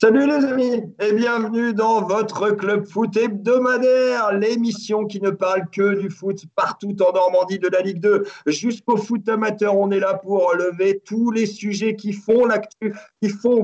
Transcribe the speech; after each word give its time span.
Salut 0.00 0.28
les 0.28 0.44
amis 0.44 0.94
et 1.00 1.12
bienvenue 1.12 1.74
dans 1.74 2.02
votre 2.02 2.50
club 2.52 2.86
foot 2.86 3.16
hebdomadaire, 3.16 4.32
l'émission 4.32 5.06
qui 5.06 5.20
ne 5.20 5.30
parle 5.30 5.68
que 5.72 5.98
du 5.98 6.08
foot 6.08 6.44
partout 6.54 6.94
en 7.02 7.12
Normandie 7.12 7.58
de 7.58 7.66
la 7.66 7.80
Ligue 7.80 7.98
2 7.98 8.22
jusqu'au 8.46 8.96
foot 8.96 9.28
amateur. 9.28 9.76
On 9.76 9.90
est 9.90 9.98
là 9.98 10.14
pour 10.14 10.50
relever 10.50 11.02
tous 11.04 11.32
les 11.32 11.46
sujets 11.46 11.96
qui 11.96 12.12
font 12.12 12.46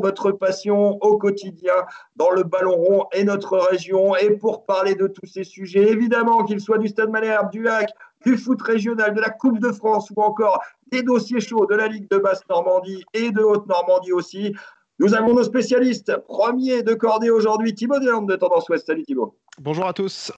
votre 0.02 0.32
passion 0.32 0.98
au 1.02 1.18
quotidien 1.18 1.74
dans 2.16 2.32
le 2.32 2.43
ballon 2.43 2.75
rond 2.75 3.05
et 3.12 3.23
notre 3.23 3.57
région. 3.57 4.16
Et 4.16 4.30
pour 4.30 4.66
parler 4.66 4.96
de 4.96 5.07
tous 5.07 5.27
ces 5.27 5.45
sujets, 5.45 5.89
évidemment 5.89 6.43
qu'ils 6.43 6.61
soient 6.61 6.79
du 6.79 6.89
Stade 6.89 7.11
Malherbe, 7.11 7.53
du 7.53 7.69
HAC, 7.69 7.91
du 8.27 8.37
foot 8.37 8.61
régional, 8.61 9.14
de 9.14 9.21
la 9.21 9.30
Coupe 9.30 9.61
de 9.61 9.71
France 9.71 10.11
ou 10.16 10.21
encore 10.21 10.61
des 10.91 11.03
dossiers 11.03 11.41
chauds 11.41 11.66
de 11.66 11.77
la 11.77 11.87
Ligue 11.87 12.11
de 12.11 12.19
Basse 12.19 12.43
Normandie 12.48 13.05
et 13.12 13.30
de 13.30 13.41
Haute 13.41 13.69
Normandie 13.69 14.12
aussi. 14.12 14.55
Nous 15.00 15.14
avons 15.14 15.34
nos 15.34 15.42
spécialistes. 15.42 16.16
Premier 16.29 16.82
de 16.82 16.95
cordée 16.95 17.30
aujourd'hui, 17.30 17.74
Thibaut 17.74 17.98
Delande 17.98 18.28
de 18.28 18.37
Tendance 18.37 18.69
Ouest. 18.69 18.87
Salut 18.87 19.02
Thibaut. 19.02 19.36
Bonjour 19.59 19.86
à 19.86 19.92
tous. 19.92 20.30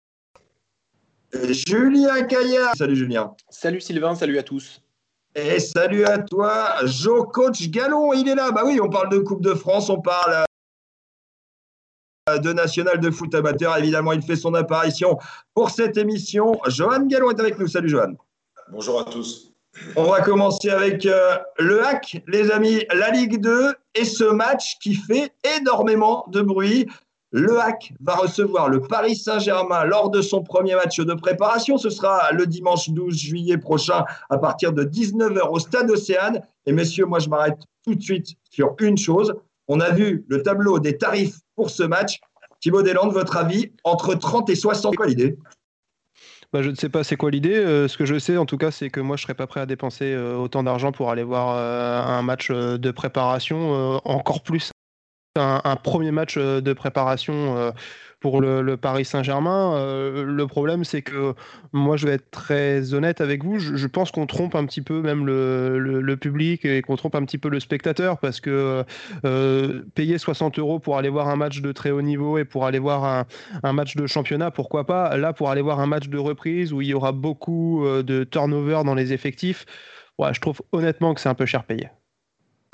Julien 1.32 2.22
Caillard. 2.24 2.74
Salut 2.76 2.96
Julien. 2.96 3.34
Salut 3.50 3.80
Sylvain, 3.80 4.14
salut 4.14 4.38
à 4.38 4.42
tous. 4.42 4.80
Et 5.34 5.60
salut 5.60 6.04
à 6.04 6.18
toi, 6.18 6.76
Jo 6.86 7.24
Coach 7.24 7.68
Gallon, 7.68 8.14
il 8.14 8.26
est 8.28 8.34
là. 8.34 8.50
Bah 8.52 8.62
oui, 8.64 8.80
on 8.82 8.88
parle 8.88 9.10
de 9.10 9.18
Coupe 9.18 9.42
de 9.42 9.52
France, 9.52 9.90
on 9.90 10.00
parle 10.00 10.46
euh, 12.30 12.38
de 12.38 12.52
National 12.54 12.98
de 12.98 13.10
foot 13.10 13.34
amateur. 13.34 13.76
Évidemment, 13.76 14.12
il 14.12 14.23
fait 14.23 14.36
son 14.36 14.54
apparition 14.54 15.18
pour 15.52 15.68
cette 15.68 15.98
émission. 15.98 16.59
Johan 16.68 17.04
Gallon 17.06 17.30
est 17.30 17.40
avec 17.40 17.59
nous. 17.59 17.66
Salut 17.66 17.90
Johan. 17.90 18.14
Bonjour 18.70 19.00
à 19.00 19.04
tous. 19.04 19.52
On 19.96 20.04
va 20.04 20.20
commencer 20.20 20.70
avec 20.70 21.06
euh, 21.06 21.36
le 21.58 21.84
hack, 21.84 22.22
les 22.26 22.50
amis, 22.50 22.84
la 22.94 23.10
Ligue 23.10 23.40
2 23.40 23.74
et 23.94 24.04
ce 24.04 24.24
match 24.24 24.76
qui 24.80 24.94
fait 24.94 25.32
énormément 25.58 26.24
de 26.28 26.42
bruit. 26.42 26.86
Le 27.32 27.58
hack 27.58 27.92
va 28.00 28.14
recevoir 28.14 28.68
le 28.68 28.80
Paris 28.80 29.16
Saint-Germain 29.16 29.84
lors 29.84 30.10
de 30.10 30.23
son 30.23 30.42
premier 30.42 30.74
match 30.74 30.98
de 31.01 31.14
préparation. 31.14 31.76
Ce 31.76 31.90
sera 31.90 32.30
le 32.32 32.46
dimanche 32.46 32.90
12 32.90 33.16
juillet 33.16 33.59
prochain 33.59 34.04
à 34.30 34.38
partir 34.38 34.73
de 34.73 34.84
19h 34.84 35.51
au 35.51 35.59
Stade 35.59 35.90
Océane. 35.90 36.40
Et 36.66 36.73
messieurs, 36.73 37.06
moi 37.06 37.18
je 37.18 37.29
m'arrête 37.29 37.58
tout 37.84 37.95
de 37.95 38.02
suite 38.02 38.36
sur 38.51 38.74
une 38.80 38.96
chose. 38.96 39.34
On 39.68 39.80
a 39.80 39.90
vu 39.90 40.24
le 40.29 40.42
tableau 40.42 40.79
des 40.79 40.96
tarifs 40.96 41.38
pour 41.56 41.70
ce 41.70 41.82
match. 41.82 42.20
Thibaut 42.60 42.82
Deslandes, 42.82 43.12
votre 43.12 43.36
avis, 43.36 43.73
entre 43.84 44.14
30 44.14 44.48
et 44.51 44.54
60, 44.54 44.96
quoi 44.96 45.06
l'idée 45.06 45.36
bah, 46.52 46.62
je 46.62 46.70
ne 46.70 46.74
sais 46.74 46.88
pas 46.88 47.04
c'est 47.04 47.16
quoi 47.16 47.30
l'idée. 47.30 47.56
Euh, 47.56 47.88
ce 47.88 47.96
que 47.96 48.04
je 48.04 48.18
sais 48.18 48.36
en 48.36 48.46
tout 48.46 48.58
cas, 48.58 48.70
c'est 48.70 48.90
que 48.90 49.00
moi 49.00 49.16
je 49.16 49.22
serais 49.22 49.34
pas 49.34 49.46
prêt 49.46 49.60
à 49.60 49.66
dépenser 49.66 50.12
euh, 50.12 50.36
autant 50.36 50.62
d'argent 50.62 50.92
pour 50.92 51.10
aller 51.10 51.22
voir 51.22 51.56
euh, 51.56 52.02
un 52.02 52.22
match 52.22 52.50
de 52.50 52.90
préparation, 52.90 54.00
encore 54.04 54.42
plus 54.42 54.70
un, 55.37 55.76
premier 55.76 56.10
match 56.10 56.38
de 56.38 56.73
préparation 56.73 57.73
pour 58.20 58.40
le, 58.40 58.76
Paris 58.76 59.04
Saint-Germain. 59.04 59.76
Euh, 59.76 60.24
le 60.24 60.46
problème, 60.46 60.84
c'est 60.84 61.02
que 61.02 61.34
moi, 61.73 61.96
je 61.96 62.06
vais 62.06 62.15
être 62.15 62.30
très 62.30 62.95
honnête 62.95 63.20
avec 63.20 63.45
vous. 63.45 63.59
Je, 63.59 63.87
pense 63.87 64.10
qu'on 64.10 64.26
trompe 64.26 64.54
un 64.54 64.64
petit 64.66 64.82
peu 64.82 65.00
même 65.00 65.26
le, 65.26 66.16
public 66.16 66.64
et 66.64 66.82
qu'on 66.82 66.97
trompe 66.97 67.14
un 67.14 67.25
petit 67.25 67.38
peu 67.38 67.48
le 67.48 67.60
spectateur 67.60 68.19
parce 68.19 68.41
que 68.41 68.84
euh, 69.25 69.82
payer 69.94 70.19
60 70.19 70.59
euros 70.59 70.78
pour 70.78 70.97
aller 70.97 71.09
voir 71.09 71.28
un 71.28 71.37
match 71.37 71.60
de 71.60 71.72
très 71.72 71.91
haut 71.91 72.03
niveau 72.03 72.38
et 72.38 72.44
pour 72.44 72.64
aller 72.64 72.78
voir 72.78 73.26
un, 73.62 73.72
match 73.72 73.97
de 73.97 74.06
championnat, 74.06 74.50
pourquoi 74.50 74.87
pas? 74.87 75.16
Là, 75.16 75.32
pour 75.32 75.50
aller 75.50 75.62
voir 75.62 75.81
un 75.81 75.87
match 75.87 76.09
de 76.09 76.19
reprise 76.19 76.72
où 76.72 76.81
il 76.81 76.88
y 76.88 76.94
aura 76.94 77.12
beaucoup 77.12 77.84
euh, 77.84 78.03
de 78.03 78.25
turnover 78.25 78.82
dans 78.84 78.94
les 78.94 79.12
effectifs, 79.12 79.66
je 80.19 80.41
trouve 80.41 80.62
honnêtement 80.72 81.14
que 81.14 81.20
c'est 81.20 81.28
un 81.28 81.34
peu 81.34 81.47
cher 81.47 81.64
payé. 81.64 81.91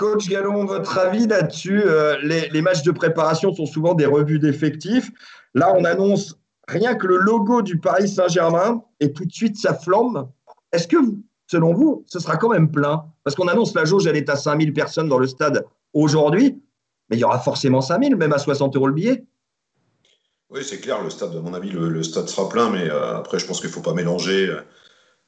Coach 0.03 0.29
Gallon, 0.29 0.65
votre 0.65 0.99
avis 0.99 1.29
là-dessus 1.29 1.85
les, 2.25 2.49
les, 2.49 2.61
matchs 2.61 2.83
de 2.83 2.91
préparation 2.91 3.55
sont 3.55 3.67
souvent 3.67 3.95
des 3.95 4.05
revues 4.05 4.41
d'effectifs. 4.41 5.13
Là, 5.55 5.73
on 5.77 5.85
annonce 5.85 6.37
rien 6.67 6.97
que 6.97 7.07
le 7.07 7.19
logo 7.19 7.63
du 7.63 7.79
Paris 7.79 8.09
Saint-Germain 8.09 8.83
et 8.99 9.13
tout 9.13 9.25
de 9.25 9.33
suite 9.33 9.57
ça 9.57 9.75
flambe. 9.75 10.29
Est-ce 10.73 10.89
que, 10.89 10.97
selon 11.47 11.73
vous, 11.73 12.05
ce 12.09 12.19
sera 12.19 12.37
quand 12.37 12.49
même 12.49 12.73
plein? 12.73 13.05
Parce 13.23 13.37
qu'on 13.37 13.47
annonce 13.47 13.75
la 13.75 13.85
jauge, 13.85 14.09
elle 14.09 14.17
est 14.17 14.29
à 14.29 14.35
5000 14.35 14.73
personnes 14.73 15.09
dans 15.09 15.19
le 15.19 15.29
stade 15.29 15.65
aujourd'hui, 15.93 16.61
mais 17.09 17.17
il 17.17 17.21
y 17.21 17.25
aura 17.25 17.39
forcément 17.39 17.81
5000, 17.81 18.17
même 18.17 18.33
à 18.33 18.39
60 18.39 18.75
euros 18.75 18.89
le 18.89 18.95
billet. 18.95 19.25
Oui, 20.51 20.65
c'est 20.65 20.81
clair, 20.81 21.01
le 21.01 21.11
stade, 21.11 21.37
à 21.37 21.41
mon 21.41 21.55
avis, 21.55 21.71
le, 21.71 22.03
stade 22.03 22.29
sera 22.29 22.49
plein, 22.49 22.71
mais 22.71 22.91
euh, 22.91 23.19
après, 23.19 23.39
je 23.39 23.47
pense 23.47 23.61
qu'il 23.61 23.71
ne 23.71 23.75
faut 23.75 23.83
pas 23.83 23.95
mélanger. 23.95 24.49
Euh, 24.49 24.63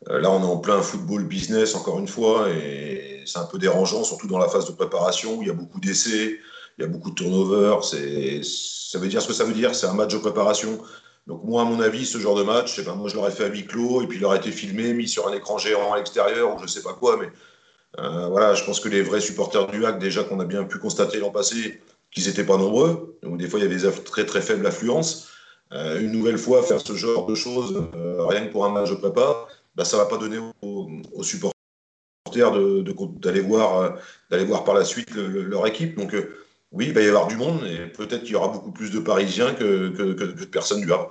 là, 0.07 0.31
on 0.31 0.41
est 0.41 0.47
en 0.47 0.59
plein 0.59 0.83
football 0.83 1.25
business, 1.25 1.75
encore 1.75 1.99
une 1.99 2.09
fois, 2.09 2.49
et 2.51 3.23
c'est 3.27 3.39
un 3.39 3.47
peu 3.47 3.59
dérangeant, 3.59 4.05
surtout 4.05 4.27
dans 4.27 4.39
la 4.39 4.49
phase 4.49 4.67
de 4.67 4.73
préparation 4.73 5.37
où 5.39 5.43
il 5.43 5.49
y 5.49 5.51
a 5.51 5.55
beaucoup 5.55 5.81
d'essais, 5.81 6.39
il 6.79 6.83
y 6.83 6.85
a 6.85 6.89
beaucoup 6.89 7.11
de 7.11 7.15
turnover. 7.15 7.79
Ça 7.83 8.99
veut 8.99 9.09
dire 9.09 9.23
ce 9.23 9.29
que 9.29 9.33
ça 9.33 9.45
veut 9.45 9.53
dire. 9.53 9.75
C'est 9.75 9.87
un 9.87 9.95
match 9.95 10.13
de 10.13 10.19
préparation. 10.19 10.79
Donc 11.27 11.43
moi, 11.45 11.63
à 11.63 11.65
mon 11.65 11.81
avis, 11.81 12.05
ce 12.05 12.19
genre 12.19 12.35
de 12.35 12.43
match, 12.43 12.83
ben, 12.85 12.95
moi 12.95 13.09
je 13.09 13.15
l'aurais 13.15 13.31
fait 13.31 13.45
à 13.45 13.49
huis 13.49 13.65
clos 13.65 14.03
et 14.03 14.07
puis 14.07 14.19
il 14.19 14.25
aurait 14.25 14.39
été 14.39 14.51
filmé, 14.51 14.93
mis 14.93 15.09
sur 15.09 15.27
un 15.27 15.33
écran 15.33 15.57
géant 15.59 15.93
à 15.93 15.97
l'extérieur 15.97 16.55
ou 16.55 16.59
je 16.61 16.67
sais 16.67 16.83
pas 16.83 16.93
quoi. 16.93 17.17
Mais 17.17 17.31
euh, 17.99 18.27
voilà, 18.29 18.55
je 18.55 18.65
pense 18.65 18.81
que 18.81 18.89
les 18.89 19.03
vrais 19.03 19.21
supporters 19.21 19.67
du 19.69 19.87
HAC, 19.87 19.99
déjà 19.99 20.25
qu'on 20.25 20.41
a 20.41 20.45
bien 20.45 20.65
pu 20.65 20.79
constater 20.79 21.19
l'an 21.19 21.31
passé, 21.31 21.81
qu'ils 22.11 22.27
n'étaient 22.27 22.45
pas 22.45 22.59
nombreux. 22.59 23.19
Donc 23.23 23.39
des 23.39 23.49
fois, 23.49 23.59
il 23.59 23.63
y 23.63 23.67
avait 23.67 23.77
des 23.77 24.03
très 24.03 24.27
très 24.27 24.43
faibles 24.43 24.67
affluences. 24.67 25.29
Euh, 25.73 26.01
une 26.01 26.13
nouvelle 26.13 26.39
fois, 26.39 26.63
faire 26.63 26.81
ce 26.81 26.95
genre 26.95 27.25
de 27.27 27.35
choses, 27.35 27.83
euh, 27.97 28.27
rien 28.27 28.47
que 28.47 28.53
pour 28.53 28.67
un 28.67 28.71
match 28.71 28.91
de 28.91 28.97
prépa, 28.97 29.44
ben, 29.77 29.85
ça 29.85 29.97
ne 29.97 30.03
va 30.03 30.09
pas 30.09 30.19
donner 30.19 30.39
aux, 30.63 31.23
supporters 31.23 31.53
d'aller 32.33 33.41
voir, 33.41 33.97
d'aller 34.31 34.45
voir 34.45 34.65
par 34.65 34.75
la 34.75 34.85
suite 34.85 35.15
leur 35.15 35.67
équipe. 35.67 35.97
Donc 35.97 36.15
oui, 36.73 36.87
il 36.89 36.93
va 36.93 37.03
y 37.03 37.09
avoir 37.09 37.29
du 37.29 37.37
monde 37.37 37.65
et 37.65 37.87
peut-être 37.87 38.23
qu'il 38.23 38.33
y 38.33 38.37
aura 38.37 38.49
beaucoup 38.49 38.73
plus 38.73 38.91
de 38.91 38.99
Parisiens 38.99 39.55
que, 39.55 39.89
de 39.89 40.45
personnes 40.45 40.81
du 40.81 40.93
Havre. 40.93 41.11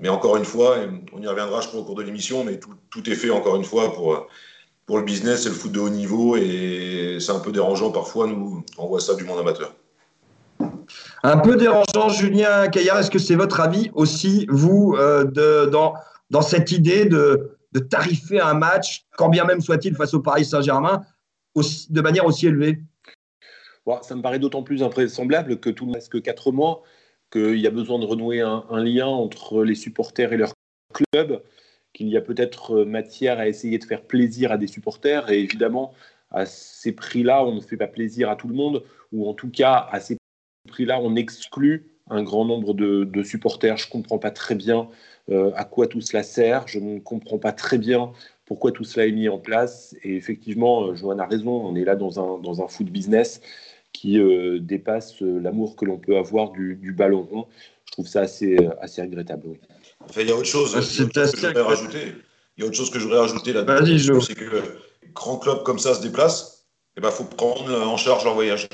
Mais 0.00 0.08
encore 0.08 0.36
une 0.36 0.44
fois, 0.44 0.76
on 1.12 1.22
y 1.22 1.26
reviendra, 1.26 1.60
je 1.60 1.68
crois, 1.68 1.80
au 1.80 1.84
cours 1.84 1.94
de 1.94 2.02
l'émission, 2.02 2.44
mais 2.44 2.58
tout, 2.58 3.10
est 3.10 3.14
fait, 3.14 3.30
encore 3.30 3.56
une 3.56 3.64
fois, 3.64 3.92
pour, 3.94 4.26
pour 4.86 4.98
le 4.98 5.04
business 5.04 5.46
et 5.46 5.48
le 5.48 5.54
foot 5.54 5.72
de 5.72 5.80
haut 5.80 5.88
niveau. 5.88 6.36
Et 6.36 7.18
c'est 7.20 7.32
un 7.32 7.40
peu 7.40 7.52
dérangeant 7.52 7.90
parfois, 7.90 8.26
nous, 8.26 8.64
on 8.76 8.86
voit 8.86 9.00
ça 9.00 9.14
du 9.14 9.24
monde 9.24 9.38
amateur. 9.38 9.74
Un 11.22 11.38
peu 11.38 11.56
dérangeant, 11.56 12.08
Julien 12.08 12.68
Caillard, 12.68 12.98
est-ce 12.98 13.10
que 13.10 13.18
c'est 13.18 13.34
votre 13.34 13.60
avis 13.60 13.90
aussi, 13.94 14.46
vous, 14.50 14.96
euh, 14.98 15.24
de, 15.24 15.66
dans, 15.66 15.94
dans 16.30 16.42
cette 16.42 16.72
idée 16.72 17.04
de, 17.04 17.57
de 17.72 17.80
tarifer 17.80 18.40
un 18.40 18.54
match, 18.54 19.04
quand 19.16 19.28
bien 19.28 19.44
même 19.44 19.60
soit-il 19.60 19.94
face 19.94 20.14
au 20.14 20.20
Paris 20.20 20.44
Saint-Germain, 20.44 21.04
de 21.90 22.00
manière 22.00 22.24
aussi 22.24 22.46
élevée 22.46 22.78
ça 24.02 24.14
me 24.14 24.22
paraît 24.22 24.38
d'autant 24.38 24.62
plus 24.62 24.82
invraisemblable 24.82 25.60
que 25.60 25.70
tout 25.70 25.86
ne 25.86 25.94
reste 25.94 26.12
que 26.12 26.18
quatre 26.18 26.52
mois, 26.52 26.82
qu'il 27.30 27.58
y 27.58 27.66
a 27.66 27.70
besoin 27.70 27.98
de 27.98 28.04
renouer 28.04 28.40
un, 28.40 28.84
lien 28.84 29.06
entre 29.06 29.64
les 29.64 29.74
supporters 29.74 30.32
et 30.32 30.36
leur 30.36 30.52
club, 30.92 31.42
qu'il 31.92 32.08
y 32.08 32.16
a 32.16 32.20
peut-être 32.20 32.84
matière 32.84 33.38
à 33.38 33.48
essayer 33.48 33.78
de 33.78 33.84
faire 33.84 34.02
plaisir 34.02 34.52
à 34.52 34.58
des 34.58 34.66
supporters. 34.66 35.30
Et 35.30 35.40
évidemment, 35.40 35.92
à 36.30 36.46
ces 36.46 36.92
prix-là, 36.92 37.44
on 37.44 37.54
ne 37.54 37.60
fait 37.60 37.76
pas 37.76 37.86
plaisir 37.86 38.30
à 38.30 38.36
tout 38.36 38.48
le 38.48 38.54
monde, 38.54 38.84
ou 39.12 39.28
en 39.28 39.34
tout 39.34 39.50
cas, 39.50 39.88
à 39.90 40.00
ces 40.00 40.18
prix-là, 40.68 41.00
on 41.00 41.16
exclut 41.16 41.90
un 42.10 42.22
grand 42.22 42.44
nombre 42.44 42.74
de, 42.74 43.22
supporters. 43.22 43.76
Je 43.76 43.86
ne 43.86 43.90
comprends 43.90 44.18
pas 44.18 44.30
très 44.30 44.54
bien 44.54 44.88
euh, 45.30 45.50
à 45.54 45.64
quoi 45.64 45.86
tout 45.86 46.00
cela 46.00 46.22
sert. 46.22 46.66
Je 46.66 46.78
ne 46.78 46.98
comprends 46.98 47.38
pas 47.38 47.52
très 47.52 47.78
bien 47.78 48.12
pourquoi 48.48 48.72
tout 48.72 48.84
cela 48.84 49.06
est 49.06 49.12
mis 49.12 49.28
en 49.28 49.38
place. 49.38 49.94
Et 50.02 50.16
effectivement, 50.16 50.86
euh, 50.88 50.94
Johan 50.94 51.18
a 51.18 51.26
raison, 51.26 51.50
on 51.50 51.76
est 51.76 51.84
là 51.84 51.96
dans 51.96 52.18
un, 52.18 52.38
dans 52.38 52.62
un 52.62 52.68
foot 52.68 52.86
business 52.86 53.42
qui 53.92 54.18
euh, 54.18 54.58
dépasse 54.58 55.22
euh, 55.22 55.38
l'amour 55.38 55.76
que 55.76 55.84
l'on 55.84 55.98
peut 55.98 56.16
avoir 56.16 56.50
du, 56.50 56.94
ballon 56.96 57.22
rond. 57.22 57.46
Je 57.84 57.92
trouve 57.92 58.06
ça 58.06 58.22
assez, 58.22 58.56
assez 58.80 59.02
regrettable. 59.02 59.42
Oui. 59.46 59.58
Enfin, 60.00 60.22
il 60.22 60.28
y 60.28 60.32
a 60.32 60.36
autre 60.36 60.46
chose, 60.46 60.74
que 60.74 60.80
je 60.80 61.02
voudrais 61.02 61.60
rajouter. 61.62 62.14
Il 62.56 62.62
y 62.62 62.64
a 62.64 62.66
autre 62.66 62.76
chose 62.76 62.90
que 62.90 62.98
je 62.98 63.04
voudrais 63.04 63.20
rajouter 63.20 63.52
là-dedans. 63.52 64.20
C'est 64.20 64.34
que 64.34 64.62
grand 65.12 65.38
club 65.38 65.62
comme 65.62 65.78
ça 65.78 65.94
se 65.94 66.02
déplace, 66.02 66.66
il 66.96 67.00
eh 67.00 67.02
ben, 67.02 67.10
faut 67.10 67.24
prendre 67.24 67.70
en 67.86 67.96
charge 67.96 68.24
leur 68.24 68.34
voyage. 68.34 68.68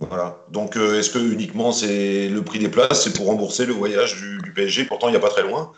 Voilà. 0.00 0.44
Donc, 0.50 0.76
est-ce 0.76 1.10
que 1.10 1.18
uniquement 1.18 1.72
c'est 1.72 2.28
le 2.28 2.42
prix 2.42 2.58
des 2.58 2.68
places, 2.68 3.02
c'est 3.02 3.12
pour 3.12 3.26
rembourser 3.26 3.66
le 3.66 3.72
voyage 3.72 4.16
du, 4.16 4.52
PSG 4.52 4.84
Pourtant, 4.84 5.08
il 5.08 5.12
n'y 5.12 5.16
a 5.16 5.20
pas 5.20 5.28
très 5.28 5.42
loin. 5.42 5.72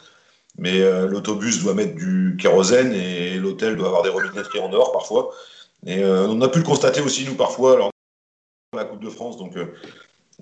Mais 0.58 0.80
l'autobus 1.06 1.62
doit 1.62 1.74
mettre 1.74 1.94
du 1.94 2.36
kérosène 2.38 2.92
et 2.92 3.36
l'hôtel 3.36 3.76
doit 3.76 3.86
avoir 3.86 4.02
des 4.02 4.10
robinetteries 4.10 4.60
en 4.60 4.72
or 4.72 4.92
parfois. 4.92 5.30
Et 5.86 6.04
on 6.04 6.40
a 6.42 6.48
pu 6.48 6.58
le 6.58 6.64
constater 6.64 7.00
aussi, 7.00 7.24
nous, 7.24 7.34
parfois, 7.34 7.74
alors 7.74 7.90
la 8.76 8.84
Coupe 8.84 9.02
de 9.02 9.10
France. 9.10 9.36
Donc, 9.36 9.56
euh, 9.56 9.66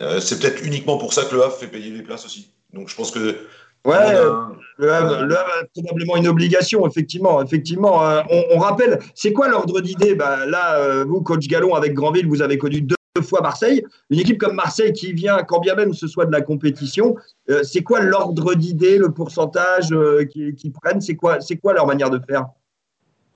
euh, 0.03 0.21
c'est 0.21 0.39
peut-être 0.39 0.63
uniquement 0.63 0.99
pour 0.99 1.15
ça 1.15 1.25
que 1.25 1.35
le 1.35 1.43
Havre 1.43 1.55
fait 1.55 1.67
payer 1.67 1.91
les 1.91 2.03
places 2.03 2.27
aussi. 2.27 2.51
Donc, 2.75 2.89
je 2.89 2.95
pense 2.95 3.11
que. 3.11 3.37
Ouais, 3.87 4.13
le, 4.77 4.93
Havre, 4.93 5.15
a 5.15 5.65
probablement 5.73 6.17
une 6.17 6.29
obligation, 6.29 6.87
effectivement. 6.87 7.43
effectivement 7.43 8.05
euh, 8.05 8.21
on, 8.51 8.59
rappelle, 8.59 8.99
c'est 9.15 9.33
quoi 9.33 9.49
l'ordre 9.49 9.81
d'idée? 9.81 10.15
Bah, 10.15 10.45
Là, 10.45 11.05
vous, 11.05 11.23
coach 11.23 11.47
Gallon, 11.47 11.75
avec 11.75 11.95
Granville, 11.95 12.27
vous 12.27 12.43
avez 12.43 12.59
connu 12.59 12.83
deux 12.83 12.98
fois 13.23 13.41
Marseille. 13.41 13.85
Une 14.11 14.19
équipe 14.19 14.39
comme 14.39 14.55
Marseille 14.55 14.93
qui 14.93 15.13
vient, 15.13 15.43
quand 15.43 15.61
bien 15.61 15.75
même 15.75 15.93
ce 15.95 16.07
soit 16.07 16.27
de 16.27 16.33
la 16.33 16.41
compétition, 16.41 17.17
c'est 17.63 17.83
quoi 17.83 18.01
l'ordre 18.01 18.55
d'idée, 18.55 18.99
le 18.99 19.13
pourcentage 19.13 19.89
qu'ils 20.31 20.73
prennent? 20.73 21.01
C'est 21.01 21.17
quoi, 21.17 21.39
quoi 21.63 21.73
leur 21.73 21.87
manière 21.87 22.11
de 22.11 22.21
faire? 22.29 22.47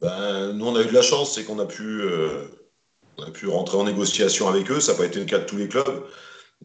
Ben, 0.00 0.52
Nous, 0.52 0.67
on 0.67 0.76
a 0.76 0.82
eu 0.82 0.87
de 0.87 0.94
la 0.94 1.02
chance, 1.02 1.34
c'est 1.34 1.44
qu'on 1.44 1.58
a 1.58 1.67
pu 1.67 2.02
on 3.19 3.25
a 3.25 3.31
pu 3.31 3.46
rentrer 3.46 3.76
en 3.76 3.84
négociation 3.84 4.49
avec 4.49 4.70
eux. 4.70 4.81
Ça 4.81 4.93
n'a 4.93 4.99
pas 4.99 5.05
été 5.05 5.20
le 5.20 5.26
cas 5.26 5.38
de 5.38 5.44
tous 5.44 5.56
les 5.56 5.69
clubs. 5.69 6.05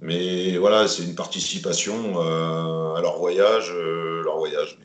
Mais 0.01 0.57
voilà, 0.57 0.87
c'est 0.87 1.03
une 1.03 1.15
participation 1.15 2.19
à 2.19 3.01
leur 3.01 3.17
voyage. 3.17 3.73
leur 3.73 4.37
voyage. 4.37 4.77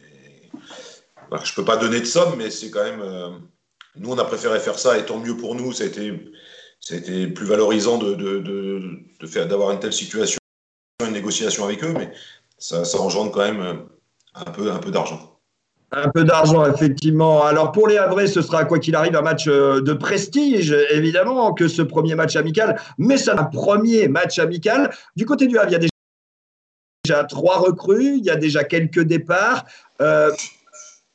Je 1.30 1.36
ne 1.36 1.54
peux 1.54 1.64
pas 1.64 1.76
donner 1.76 2.00
de 2.00 2.04
somme, 2.04 2.34
mais 2.36 2.50
c'est 2.50 2.70
quand 2.70 2.84
même. 2.84 3.02
nous, 3.96 4.10
on 4.10 4.18
a 4.18 4.24
préféré 4.24 4.58
faire 4.58 4.78
ça, 4.78 4.98
et 4.98 5.04
tant 5.04 5.18
mieux 5.18 5.36
pour 5.36 5.54
nous. 5.54 5.72
Ça 5.72 5.84
a 5.84 5.86
été, 5.86 6.12
été 6.90 7.26
plus 7.28 7.46
valorisant 7.46 7.98
de, 7.98 8.14
de, 8.14 8.40
de, 9.20 9.26
faire, 9.26 9.46
d'avoir 9.46 9.70
une 9.70 9.78
telle 9.78 9.92
situation, 9.92 10.38
une 11.06 11.12
négociation 11.12 11.64
avec 11.64 11.82
eux, 11.84 11.92
mais 11.96 12.12
ça, 12.58 12.84
ça 12.84 12.98
engendre 12.98 13.30
quand 13.30 13.40
même 13.40 13.84
un 14.34 14.50
peu, 14.50 14.70
un 14.70 14.78
peu 14.78 14.90
d'argent. 14.90 15.32
Un 15.94 16.08
peu 16.08 16.24
d'argent, 16.24 16.64
effectivement. 16.72 17.44
Alors 17.44 17.70
pour 17.70 17.86
les 17.86 17.98
Havrais, 17.98 18.26
ce 18.26 18.40
sera 18.40 18.64
quoi 18.64 18.78
qu'il 18.78 18.96
arrive 18.96 19.14
un 19.14 19.20
match 19.20 19.46
euh, 19.46 19.82
de 19.82 19.92
prestige, 19.92 20.74
évidemment, 20.90 21.52
que 21.52 21.68
ce 21.68 21.82
premier 21.82 22.14
match 22.14 22.34
amical, 22.34 22.80
mais 22.96 23.18
c'est 23.18 23.30
un 23.30 23.44
premier 23.44 24.08
match 24.08 24.38
amical. 24.38 24.90
Du 25.16 25.26
côté 25.26 25.46
du 25.46 25.58
Havre, 25.58 25.68
il 25.68 25.72
y 25.72 25.76
a 25.76 25.88
déjà 27.04 27.24
trois 27.24 27.58
recrues, 27.58 28.16
il 28.16 28.24
y 28.24 28.30
a 28.30 28.36
déjà 28.36 28.64
quelques 28.64 29.02
départs. 29.02 29.66
Euh, 30.00 30.30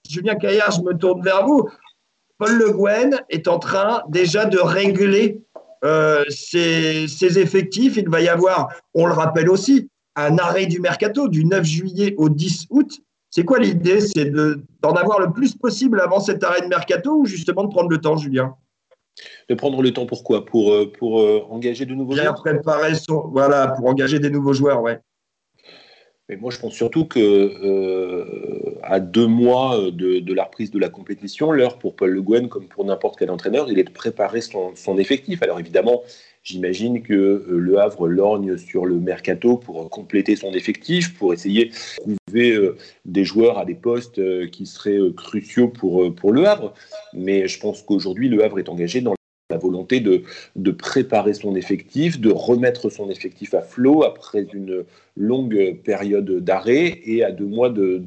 Julien 0.07 0.35
Caillard, 0.35 0.71
je 0.71 0.81
me 0.81 0.93
tourne 0.93 1.23
vers 1.23 1.45
vous. 1.45 1.67
Paul 2.37 2.57
Le 2.57 2.71
Guen 2.71 3.19
est 3.29 3.47
en 3.47 3.59
train 3.59 4.03
déjà 4.09 4.45
de 4.45 4.59
régler 4.59 5.41
euh, 5.83 6.23
ses, 6.29 7.07
ses, 7.07 7.39
effectifs. 7.39 7.97
Il 7.97 8.09
va 8.09 8.21
y 8.21 8.27
avoir, 8.27 8.69
on 8.93 9.05
le 9.05 9.13
rappelle 9.13 9.49
aussi, 9.49 9.89
un 10.15 10.37
arrêt 10.37 10.65
du 10.65 10.79
mercato 10.79 11.27
du 11.27 11.45
9 11.45 11.63
juillet 11.63 12.15
au 12.17 12.29
10 12.29 12.67
août. 12.69 12.99
C'est 13.29 13.43
quoi 13.43 13.59
l'idée? 13.59 14.01
C'est 14.01 14.31
d'en 14.81 14.93
avoir 14.93 15.19
le 15.19 15.31
plus 15.31 15.55
possible 15.55 15.99
avant 16.01 16.19
cet 16.19 16.43
arrêt 16.43 16.61
de 16.61 16.67
mercato 16.67 17.19
ou 17.19 17.25
justement 17.25 17.63
de 17.63 17.69
prendre 17.69 17.89
le 17.89 17.99
temps, 17.99 18.17
Julien? 18.17 18.55
De 19.49 19.55
prendre 19.55 19.81
le 19.81 19.91
temps 19.91 20.05
pourquoi? 20.05 20.45
Pour, 20.45 20.73
euh, 20.73 20.91
pour 20.91 21.21
euh, 21.21 21.43
engager 21.49 21.85
de 21.85 21.93
nouveaux 21.93 22.15
joueurs? 22.15 22.35
préparer 22.35 22.95
son... 22.95 23.27
Voilà, 23.31 23.69
pour 23.69 23.87
engager 23.87 24.19
des 24.19 24.29
nouveaux 24.29 24.53
joueurs, 24.53 24.81
ouais. 24.81 24.99
Mais 26.29 26.35
moi, 26.35 26.51
je 26.51 26.59
pense 26.59 26.73
surtout 26.73 27.05
que 27.05 27.19
euh, 27.19 28.77
à 28.83 28.99
deux 28.99 29.27
mois 29.27 29.79
de, 29.91 30.33
la 30.33 30.43
reprise 30.43 30.71
de 30.71 30.79
la 30.79 30.89
compétition, 30.89 31.51
l'heure 31.51 31.79
pour 31.79 31.95
Paul 31.95 32.11
Le 32.11 32.21
Guen, 32.21 32.49
comme 32.49 32.67
pour 32.67 32.83
n'importe 32.83 33.17
quel 33.17 33.31
entraîneur, 33.31 33.71
il 33.71 33.79
est 33.79 33.85
de 33.85 33.91
préparer 33.91 34.41
son, 34.41 34.97
effectif. 34.97 35.41
Alors 35.41 35.59
évidemment, 35.59 36.03
J'imagine 36.47 37.01
que 37.01 37.13
euh, 37.13 37.45
Le 37.49 37.77
Havre 37.77 38.07
lorgne 38.07 38.55
sur 38.55 38.85
le 38.85 38.95
mercato 38.95 39.57
pour 39.57 39.89
compléter 39.89 40.37
son 40.37 40.53
effectif, 40.53 41.13
pour 41.17 41.33
essayer 41.33 41.73
de 42.05 42.15
trouver 42.25 42.51
euh, 42.53 42.77
des 43.03 43.25
joueurs 43.25 43.57
à 43.57 43.65
des 43.65 43.75
postes 43.75 44.19
euh, 44.19 44.47
qui 44.47 44.65
seraient 44.65 44.97
cruciaux 45.13 45.67
pour, 45.67 46.15
pour 46.15 46.31
Le 46.31 46.47
Havre. 46.47 46.73
Mais 47.11 47.49
je 47.49 47.59
pense 47.59 47.81
qu'aujourd'hui, 47.81 48.29
Le 48.29 48.45
Havre 48.45 48.59
est 48.59 48.69
engagé 48.69 49.01
dans 49.01 49.16
la 49.49 49.57
volonté 49.57 50.01
de, 50.01 50.71
préparer 50.71 51.33
son 51.33 51.55
effectif, 51.55 52.19
de 52.19 52.29
remettre 52.29 52.89
son 52.89 53.09
effectif 53.09 53.53
à 53.53 53.61
flot 53.61 54.03
après 54.03 54.45
une 54.53 54.83
longue 55.15 55.77
période 55.85 56.29
d'arrêt 56.43 56.99
et 57.05 57.23
à 57.23 57.31
deux 57.31 57.45
mois 57.45 57.69
de, 57.69 58.03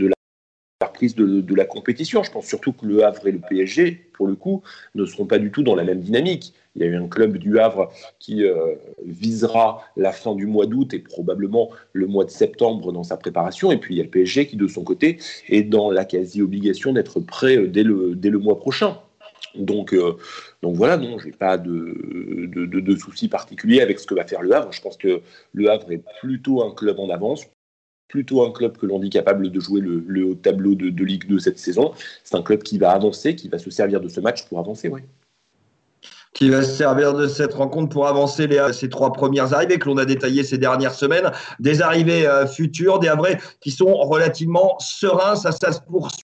la 0.00 0.86
reprise 0.86 1.14
de, 1.14 1.54
la 1.54 1.64
compétition. 1.66 2.24
Je 2.24 2.32
pense 2.32 2.46
surtout 2.46 2.72
que 2.72 2.84
le 2.84 3.04
Havre 3.04 3.28
et 3.28 3.32
le 3.32 3.38
PSG, 3.38 4.10
pour 4.12 4.26
le 4.26 4.34
coup, 4.34 4.62
ne 4.96 5.06
seront 5.06 5.26
pas 5.26 5.38
du 5.38 5.52
tout 5.52 5.62
dans 5.62 5.76
la 5.76 5.84
même 5.84 6.00
dynamique. 6.00 6.52
Il 6.74 6.82
y 6.82 6.84
a 6.84 6.88
eu 6.88 6.96
un 6.96 7.06
club 7.06 7.36
du 7.36 7.60
Havre 7.60 7.92
qui 8.18 8.44
euh, 8.44 8.74
visera 9.04 9.84
la 9.96 10.10
fin 10.10 10.34
du 10.34 10.46
mois 10.46 10.66
d'août 10.66 10.92
et 10.94 10.98
probablement 10.98 11.68
le 11.92 12.08
mois 12.08 12.24
de 12.24 12.30
septembre 12.30 12.90
dans 12.92 13.04
sa 13.04 13.16
préparation. 13.16 13.70
Et 13.70 13.76
puis 13.76 13.94
il 13.94 13.98
y 13.98 14.00
a 14.00 14.04
le 14.04 14.10
PSG 14.10 14.48
qui, 14.48 14.56
de 14.56 14.66
son 14.66 14.82
côté, 14.82 15.18
est 15.48 15.62
dans 15.62 15.92
la 15.92 16.04
quasi-obligation 16.04 16.92
d'être 16.92 17.20
prêt 17.20 17.56
euh, 17.56 17.68
dès 17.68 17.84
le 17.84 18.38
mois 18.38 18.58
prochain. 18.58 18.98
Donc, 19.54 19.92
euh, 19.92 20.16
donc 20.62 20.76
voilà, 20.76 20.96
non, 20.96 21.18
je 21.18 21.26
n'ai 21.26 21.32
pas 21.32 21.58
de, 21.58 21.94
de, 22.46 22.96
soucis 22.96 23.28
particuliers 23.28 23.80
avec 23.80 23.98
ce 23.98 24.06
que 24.06 24.14
va 24.14 24.26
faire 24.26 24.42
le 24.42 24.54
Havre. 24.54 24.72
Je 24.72 24.80
pense 24.80 24.96
que 24.96 25.20
le 25.52 25.70
Havre 25.70 25.92
est 25.92 26.04
plutôt 26.20 26.62
un 26.62 26.74
club 26.74 26.98
en 26.98 27.10
avance, 27.10 27.46
plutôt 28.08 28.44
un 28.46 28.52
club 28.52 28.76
que 28.76 28.86
l'on 28.86 28.98
dit 28.98 29.10
capable 29.10 29.50
de 29.50 29.60
jouer 29.60 29.80
le, 29.80 30.24
haut 30.24 30.34
tableau 30.34 30.74
de, 30.74 30.90
de, 30.90 31.04
Ligue 31.04 31.28
2 31.28 31.38
cette 31.38 31.58
saison. 31.58 31.92
C'est 32.24 32.36
un 32.36 32.42
club 32.42 32.62
qui 32.62 32.78
va 32.78 32.92
avancer, 32.92 33.34
qui 33.34 33.48
va 33.48 33.58
se 33.58 33.70
servir 33.70 34.00
de 34.00 34.08
ce 34.08 34.20
match 34.20 34.46
pour 34.46 34.58
avancer, 34.58 34.88
oui 34.88 35.02
qui 36.34 36.48
va 36.48 36.62
se 36.62 36.72
servir 36.72 37.12
de 37.12 37.26
cette 37.26 37.52
rencontre 37.54 37.90
pour 37.90 38.06
avancer 38.06 38.46
les, 38.46 38.72
ces 38.72 38.88
trois 38.88 39.12
premières 39.12 39.52
arrivées 39.52 39.78
que 39.78 39.88
l'on 39.88 39.98
a 39.98 40.04
détaillées 40.04 40.44
ces 40.44 40.58
dernières 40.58 40.94
semaines, 40.94 41.30
des 41.60 41.82
arrivées 41.82 42.26
euh, 42.26 42.46
futures, 42.46 42.98
des 42.98 43.10
vrais 43.10 43.38
qui 43.60 43.70
sont 43.70 43.94
relativement 43.94 44.76
sereins, 44.78 45.36
ça, 45.36 45.52
ça 45.52 45.72
se 45.72 45.80
poursuit. 45.80 46.24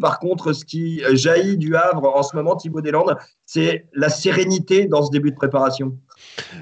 Par 0.00 0.18
contre, 0.18 0.52
ce 0.52 0.64
qui 0.64 1.02
jaillit 1.12 1.56
du 1.56 1.76
Havre 1.76 2.16
en 2.16 2.22
ce 2.22 2.34
moment, 2.36 2.56
Thibaut 2.56 2.80
Deslandes, 2.80 3.16
c'est 3.46 3.86
la 3.92 4.08
sérénité 4.08 4.86
dans 4.86 5.02
ce 5.02 5.10
début 5.10 5.30
de 5.30 5.36
préparation. 5.36 5.96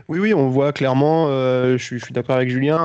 Oui, 0.08 0.18
oui, 0.18 0.34
on 0.34 0.48
voit 0.48 0.72
clairement, 0.72 1.26
euh, 1.28 1.76
je 1.78 1.84
suis, 1.84 2.12
d'accord 2.12 2.36
avec 2.36 2.50
Julien, 2.50 2.78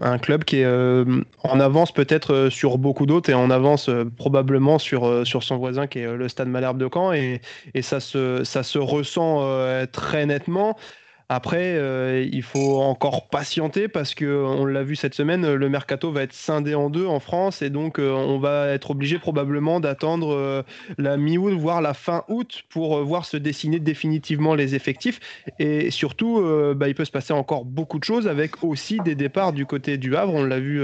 un, 0.00 0.18
club 0.18 0.44
qui 0.44 0.58
est 0.58 0.64
euh, 0.64 1.04
en 1.42 1.60
avance 1.60 1.92
peut-être 1.92 2.32
euh, 2.32 2.50
sur 2.50 2.78
beaucoup 2.78 3.06
d'autres 3.06 3.30
et 3.30 3.34
en 3.34 3.50
avance 3.50 3.90
probablement 4.16 4.78
sur, 4.78 5.24
son 5.24 5.56
voisin 5.56 5.86
qui 5.86 6.00
est 6.00 6.16
le 6.16 6.28
Stade 6.28 6.48
Malherbe 6.48 6.78
de 6.78 6.88
Caen 6.92 7.12
et, 7.12 7.40
ça, 7.82 7.98
ça 8.00 8.62
se 8.62 8.78
ressent 8.78 9.42
très 9.92 10.26
nettement. 10.26 10.76
Après, 11.34 11.76
euh, 11.78 12.28
il 12.30 12.42
faut 12.42 12.82
encore 12.82 13.26
patienter 13.26 13.88
parce 13.88 14.14
que 14.14 14.44
on 14.44 14.66
l'a 14.66 14.82
vu 14.82 14.96
cette 14.96 15.14
semaine, 15.14 15.54
le 15.54 15.68
mercato 15.70 16.12
va 16.12 16.24
être 16.24 16.34
scindé 16.34 16.74
en 16.74 16.90
deux 16.90 17.06
en 17.06 17.20
France 17.20 17.62
et 17.62 17.70
donc 17.70 17.98
euh, 17.98 18.12
on 18.12 18.38
va 18.38 18.68
être 18.68 18.90
obligé 18.90 19.18
probablement 19.18 19.80
d'attendre 19.80 20.34
euh, 20.34 20.62
la 20.98 21.16
mi-août 21.16 21.54
voire 21.58 21.80
la 21.80 21.94
fin 21.94 22.24
août 22.28 22.64
pour 22.68 23.02
voir 23.02 23.24
se 23.24 23.38
dessiner 23.38 23.80
définitivement 23.80 24.54
les 24.54 24.74
effectifs 24.74 25.20
et 25.58 25.90
surtout 25.90 26.42
bah, 26.76 26.88
il 26.88 26.94
peut 26.94 27.06
se 27.06 27.10
passer 27.10 27.32
encore 27.32 27.64
beaucoup 27.64 27.98
de 27.98 28.04
choses 28.04 28.28
avec 28.28 28.62
aussi 28.62 28.98
des 28.98 29.14
départs 29.14 29.54
du 29.54 29.64
côté 29.64 29.96
du 29.96 30.14
Havre. 30.16 30.34
On 30.34 30.44
l'a 30.44 30.60
vu 30.60 30.82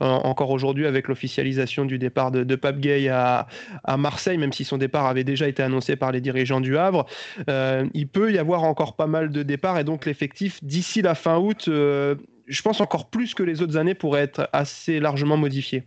encore 0.00 0.50
aujourd'hui 0.50 0.86
avec 0.86 1.08
l'officialisation 1.08 1.86
du 1.86 1.98
départ 1.98 2.30
de, 2.30 2.54
Pape 2.54 2.80
Gay 2.80 3.08
à, 3.08 3.46
à, 3.84 3.96
Marseille, 3.96 4.36
même 4.36 4.52
si 4.52 4.64
son 4.64 4.76
départ 4.76 5.06
avait 5.06 5.24
déjà 5.24 5.48
été 5.48 5.62
annoncé 5.62 5.96
par 5.96 6.12
les 6.12 6.20
dirigeants 6.20 6.60
du 6.60 6.76
Havre. 6.76 7.06
il 7.48 8.08
peut 8.08 8.32
y 8.32 8.38
avoir 8.38 8.64
encore 8.64 8.96
pas 8.96 9.06
mal 9.06 9.30
de 9.30 9.42
départs 9.42 9.78
et 9.78 9.85
donc 9.86 10.04
l'effectif 10.04 10.62
d'ici 10.62 11.00
la 11.00 11.14
fin 11.14 11.38
août, 11.38 11.64
euh, 11.68 12.14
je 12.46 12.60
pense 12.60 12.82
encore 12.82 13.08
plus 13.08 13.32
que 13.32 13.42
les 13.42 13.62
autres 13.62 13.78
années, 13.78 13.94
pourrait 13.94 14.20
être 14.20 14.50
assez 14.52 15.00
largement 15.00 15.38
modifié. 15.38 15.84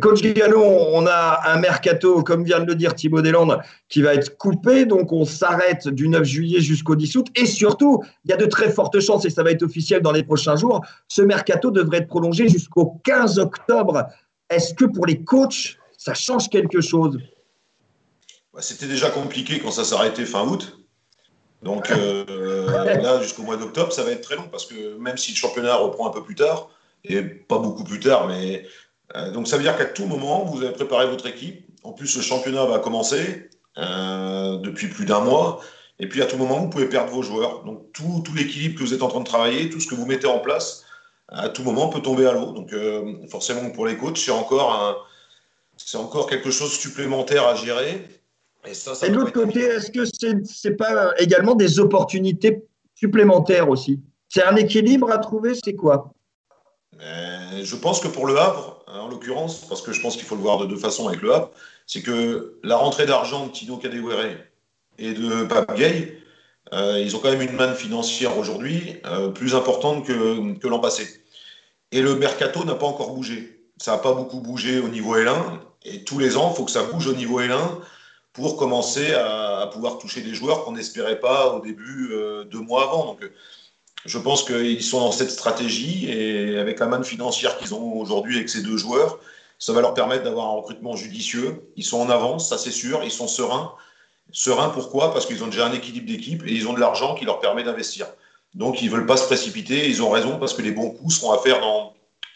Coach 0.00 0.22
Gallo, 0.22 0.62
on 0.62 1.06
a 1.06 1.52
un 1.52 1.58
mercato, 1.58 2.22
comme 2.22 2.44
vient 2.44 2.60
de 2.60 2.66
le 2.66 2.74
dire 2.74 2.94
Thibaut 2.94 3.20
Deslandes, 3.20 3.60
qui 3.88 4.00
va 4.00 4.14
être 4.14 4.38
coupé. 4.38 4.86
Donc, 4.86 5.12
on 5.12 5.24
s'arrête 5.24 5.88
du 5.88 6.08
9 6.08 6.24
juillet 6.24 6.60
jusqu'au 6.60 6.96
10 6.96 7.16
août. 7.16 7.26
Et 7.36 7.44
surtout, 7.44 8.02
il 8.24 8.30
y 8.30 8.34
a 8.34 8.36
de 8.36 8.46
très 8.46 8.70
fortes 8.70 8.98
chances, 9.00 9.26
et 9.26 9.30
ça 9.30 9.42
va 9.42 9.50
être 9.50 9.62
officiel 9.62 10.00
dans 10.00 10.12
les 10.12 10.22
prochains 10.22 10.56
jours, 10.56 10.80
ce 11.08 11.20
mercato 11.20 11.70
devrait 11.70 11.98
être 11.98 12.08
prolongé 12.08 12.48
jusqu'au 12.48 13.00
15 13.04 13.38
octobre. 13.38 14.06
Est-ce 14.48 14.72
que 14.72 14.86
pour 14.86 15.04
les 15.04 15.22
coachs, 15.24 15.76
ça 15.98 16.14
change 16.14 16.48
quelque 16.48 16.80
chose? 16.80 17.18
Bah, 18.54 18.60
C'était 18.62 18.86
déjà 18.86 19.10
compliqué 19.10 19.58
quand 19.58 19.70
ça 19.70 19.84
s'arrêtait 19.84 20.24
fin 20.24 20.46
août. 20.46 20.81
Donc 21.62 21.90
euh, 21.90 23.00
là, 23.00 23.22
jusqu'au 23.22 23.42
mois 23.42 23.56
d'octobre, 23.56 23.92
ça 23.92 24.02
va 24.02 24.10
être 24.10 24.22
très 24.22 24.36
long 24.36 24.48
parce 24.50 24.66
que 24.66 24.96
même 24.98 25.16
si 25.16 25.30
le 25.30 25.36
championnat 25.36 25.76
reprend 25.76 26.08
un 26.08 26.10
peu 26.10 26.22
plus 26.22 26.34
tard, 26.34 26.68
et 27.04 27.22
pas 27.22 27.58
beaucoup 27.58 27.84
plus 27.84 28.00
tard, 28.00 28.28
mais 28.28 28.66
euh, 29.16 29.30
donc 29.30 29.48
ça 29.48 29.56
veut 29.56 29.62
dire 29.62 29.76
qu'à 29.76 29.86
tout 29.86 30.06
moment, 30.06 30.44
vous 30.44 30.62
avez 30.62 30.72
préparé 30.72 31.06
votre 31.06 31.26
équipe. 31.26 31.64
En 31.82 31.92
plus, 31.92 32.16
le 32.16 32.22
championnat 32.22 32.64
va 32.64 32.78
commencer 32.78 33.50
euh, 33.78 34.56
depuis 34.58 34.88
plus 34.88 35.04
d'un 35.04 35.20
mois. 35.20 35.60
Et 35.98 36.08
puis 36.08 36.22
à 36.22 36.26
tout 36.26 36.36
moment, 36.36 36.58
vous 36.58 36.68
pouvez 36.68 36.88
perdre 36.88 37.12
vos 37.12 37.22
joueurs. 37.22 37.62
Donc 37.64 37.92
tout, 37.92 38.22
tout 38.24 38.34
l'équilibre 38.34 38.78
que 38.78 38.84
vous 38.84 38.94
êtes 38.94 39.02
en 39.02 39.08
train 39.08 39.20
de 39.20 39.24
travailler, 39.24 39.70
tout 39.70 39.78
ce 39.78 39.86
que 39.86 39.94
vous 39.94 40.06
mettez 40.06 40.26
en 40.26 40.38
place, 40.40 40.84
à 41.28 41.48
tout 41.48 41.62
moment 41.62 41.88
peut 41.88 42.00
tomber 42.00 42.26
à 42.26 42.32
l'eau. 42.32 42.52
Donc 42.52 42.74
forcément, 43.30 43.70
pour 43.70 43.86
les 43.86 43.96
coachs, 43.96 44.18
c'est 44.18 44.32
encore, 44.32 44.72
un, 44.72 45.98
encore 45.98 46.28
quelque 46.28 46.50
chose 46.50 46.72
supplémentaire 46.72 47.46
à 47.46 47.54
gérer. 47.54 48.04
Et, 48.64 49.08
de 49.08 49.14
l'autre 49.14 49.32
côté, 49.32 49.60
est-ce 49.60 49.90
que 49.90 50.04
ce 50.04 50.68
n'est 50.68 50.74
pas 50.74 51.12
également 51.18 51.54
des 51.54 51.80
opportunités 51.80 52.62
supplémentaires 52.94 53.68
aussi? 53.68 54.00
C'est 54.28 54.44
un 54.44 54.54
équilibre 54.54 55.10
à 55.10 55.18
trouver, 55.18 55.54
c'est 55.62 55.74
quoi? 55.74 56.12
Euh, 57.00 57.64
Je 57.64 57.76
pense 57.76 58.00
que 58.00 58.08
pour 58.08 58.26
le 58.26 58.38
Havre, 58.38 58.84
en 58.86 59.08
l'occurrence, 59.08 59.66
parce 59.68 59.82
que 59.82 59.92
je 59.92 60.00
pense 60.00 60.16
qu'il 60.16 60.24
faut 60.24 60.36
le 60.36 60.42
voir 60.42 60.58
de 60.58 60.66
deux 60.66 60.76
façons 60.76 61.08
avec 61.08 61.22
le 61.22 61.34
Havre, 61.34 61.50
c'est 61.86 62.02
que 62.02 62.60
la 62.62 62.76
rentrée 62.76 63.04
d'argent 63.04 63.46
de 63.46 63.50
Tino 63.50 63.78
Kadewere 63.78 64.36
et 64.98 65.12
de 65.12 65.44
Pape 65.44 65.76
Gay, 65.76 66.18
euh, 66.72 67.00
ils 67.00 67.16
ont 67.16 67.18
quand 67.18 67.32
même 67.32 67.42
une 67.42 67.56
manne 67.56 67.74
financière 67.74 68.38
aujourd'hui 68.38 68.94
euh, 69.06 69.30
plus 69.30 69.56
importante 69.56 70.06
que, 70.06 70.56
que 70.56 70.68
l'an 70.68 70.78
passé. 70.78 71.08
Et 71.90 72.00
le 72.00 72.14
mercato 72.14 72.64
n'a 72.64 72.76
pas 72.76 72.86
encore 72.86 73.12
bougé. 73.12 73.66
Ça 73.76 73.92
n'a 73.92 73.98
pas 73.98 74.12
beaucoup 74.12 74.40
bougé 74.40 74.78
au 74.78 74.88
niveau 74.88 75.16
L1. 75.16 75.34
Et 75.84 76.04
tous 76.04 76.20
les 76.20 76.36
ans, 76.36 76.52
il 76.52 76.56
faut 76.56 76.64
que 76.64 76.70
ça 76.70 76.84
bouge 76.84 77.08
au 77.08 77.14
niveau 77.14 77.40
L1 77.40 77.58
pour 78.32 78.56
commencer 78.56 79.12
à, 79.14 79.68
pouvoir 79.72 79.98
toucher 79.98 80.22
des 80.22 80.34
joueurs 80.34 80.64
qu'on 80.64 80.72
n'espérait 80.72 81.20
pas 81.20 81.54
au 81.54 81.60
début 81.60 82.10
euh, 82.12 82.44
deux 82.44 82.60
mois 82.60 82.84
avant. 82.84 83.06
Donc, 83.06 83.20
je 84.04 84.18
pense 84.18 84.44
qu'ils 84.44 84.82
sont 84.82 85.00
dans 85.00 85.12
cette 85.12 85.30
stratégie 85.30 86.10
et 86.10 86.58
avec 86.58 86.80
la 86.80 86.86
manne 86.86 87.04
financière 87.04 87.56
qu'ils 87.58 87.74
ont 87.74 87.94
aujourd'hui 87.94 88.36
avec 88.36 88.48
ces 88.48 88.62
deux 88.62 88.76
joueurs, 88.76 89.18
ça 89.58 89.72
va 89.72 89.80
leur 89.80 89.94
permettre 89.94 90.24
d'avoir 90.24 90.46
un 90.46 90.54
recrutement 90.54 90.96
judicieux. 90.96 91.62
Ils 91.76 91.84
sont 91.84 92.00
en 92.00 92.10
avance, 92.10 92.48
ça 92.48 92.58
c'est 92.58 92.72
sûr, 92.72 93.04
ils 93.04 93.12
sont 93.12 93.28
sereins. 93.28 93.72
Sereins 94.32 94.70
pourquoi? 94.70 95.12
Parce 95.12 95.26
qu'ils 95.26 95.44
ont 95.44 95.46
déjà 95.46 95.66
un 95.66 95.72
équilibre 95.72 96.06
d'équipe 96.06 96.42
et 96.46 96.52
ils 96.52 96.66
ont 96.66 96.72
de 96.72 96.80
l'argent 96.80 97.14
qui 97.14 97.24
leur 97.24 97.38
permet 97.38 97.62
d'investir. 97.62 98.06
Donc, 98.54 98.82
ils 98.82 98.86
ne 98.86 98.96
veulent 98.96 99.06
pas 99.06 99.16
se 99.16 99.26
précipiter. 99.26 99.88
Ils 99.88 100.02
ont 100.02 100.10
raison 100.10 100.38
parce 100.38 100.54
que 100.54 100.62
les 100.62 100.72
bons 100.72 100.90
coups 100.90 101.16
seront 101.16 101.32
à 101.32 101.38
faire 101.38 101.60
dans, 101.60 101.94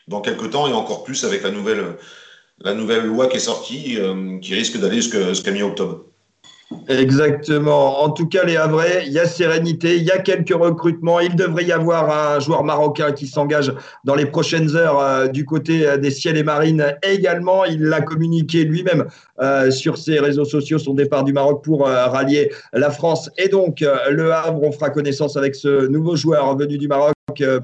dans 0.08 0.20
quelques 0.20 0.50
temps 0.50 0.68
et 0.68 0.72
encore 0.72 1.04
plus 1.04 1.24
avec 1.24 1.42
la 1.42 1.50
nouvelle, 1.50 1.96
la 2.62 2.74
nouvelle 2.74 3.06
loi 3.06 3.26
qui 3.28 3.36
est 3.36 3.40
sortie, 3.40 3.96
euh, 3.98 4.38
qui 4.40 4.54
risque 4.54 4.78
d'aller 4.78 5.00
jusqu'à 5.00 5.50
mi-octobre. 5.50 6.04
Exactement. 6.88 8.02
En 8.02 8.10
tout 8.10 8.26
cas, 8.26 8.42
les 8.42 8.56
Havrais, 8.56 9.04
il 9.06 9.12
y 9.12 9.20
a 9.20 9.26
sérénité, 9.26 9.98
il 9.98 10.02
y 10.02 10.10
a 10.10 10.18
quelques 10.18 10.52
recrutements. 10.52 11.20
Il 11.20 11.36
devrait 11.36 11.64
y 11.64 11.70
avoir 11.70 12.34
un 12.34 12.40
joueur 12.40 12.64
marocain 12.64 13.12
qui 13.12 13.28
s'engage 13.28 13.72
dans 14.02 14.16
les 14.16 14.26
prochaines 14.26 14.74
heures 14.74 14.98
euh, 14.98 15.28
du 15.28 15.44
côté 15.44 15.86
euh, 15.86 15.96
des 15.96 16.10
ciels 16.10 16.36
et 16.36 16.42
marines 16.42 16.96
également. 17.04 17.64
Il 17.64 17.82
l'a 17.82 18.00
communiqué 18.00 18.64
lui-même 18.64 19.06
sur 19.70 19.98
ses 19.98 20.18
réseaux 20.18 20.46
sociaux, 20.46 20.78
son 20.78 20.94
départ 20.94 21.22
du 21.22 21.34
Maroc 21.34 21.62
pour 21.62 21.86
rallier 21.86 22.50
la 22.72 22.90
France. 22.90 23.30
Et 23.36 23.48
donc, 23.48 23.84
le 24.10 24.32
Havre, 24.32 24.62
on 24.62 24.72
fera 24.72 24.88
connaissance 24.88 25.36
avec 25.36 25.54
ce 25.54 25.88
nouveau 25.88 26.16
joueur 26.16 26.56
venu 26.56 26.78
du 26.78 26.88
Maroc 26.88 27.15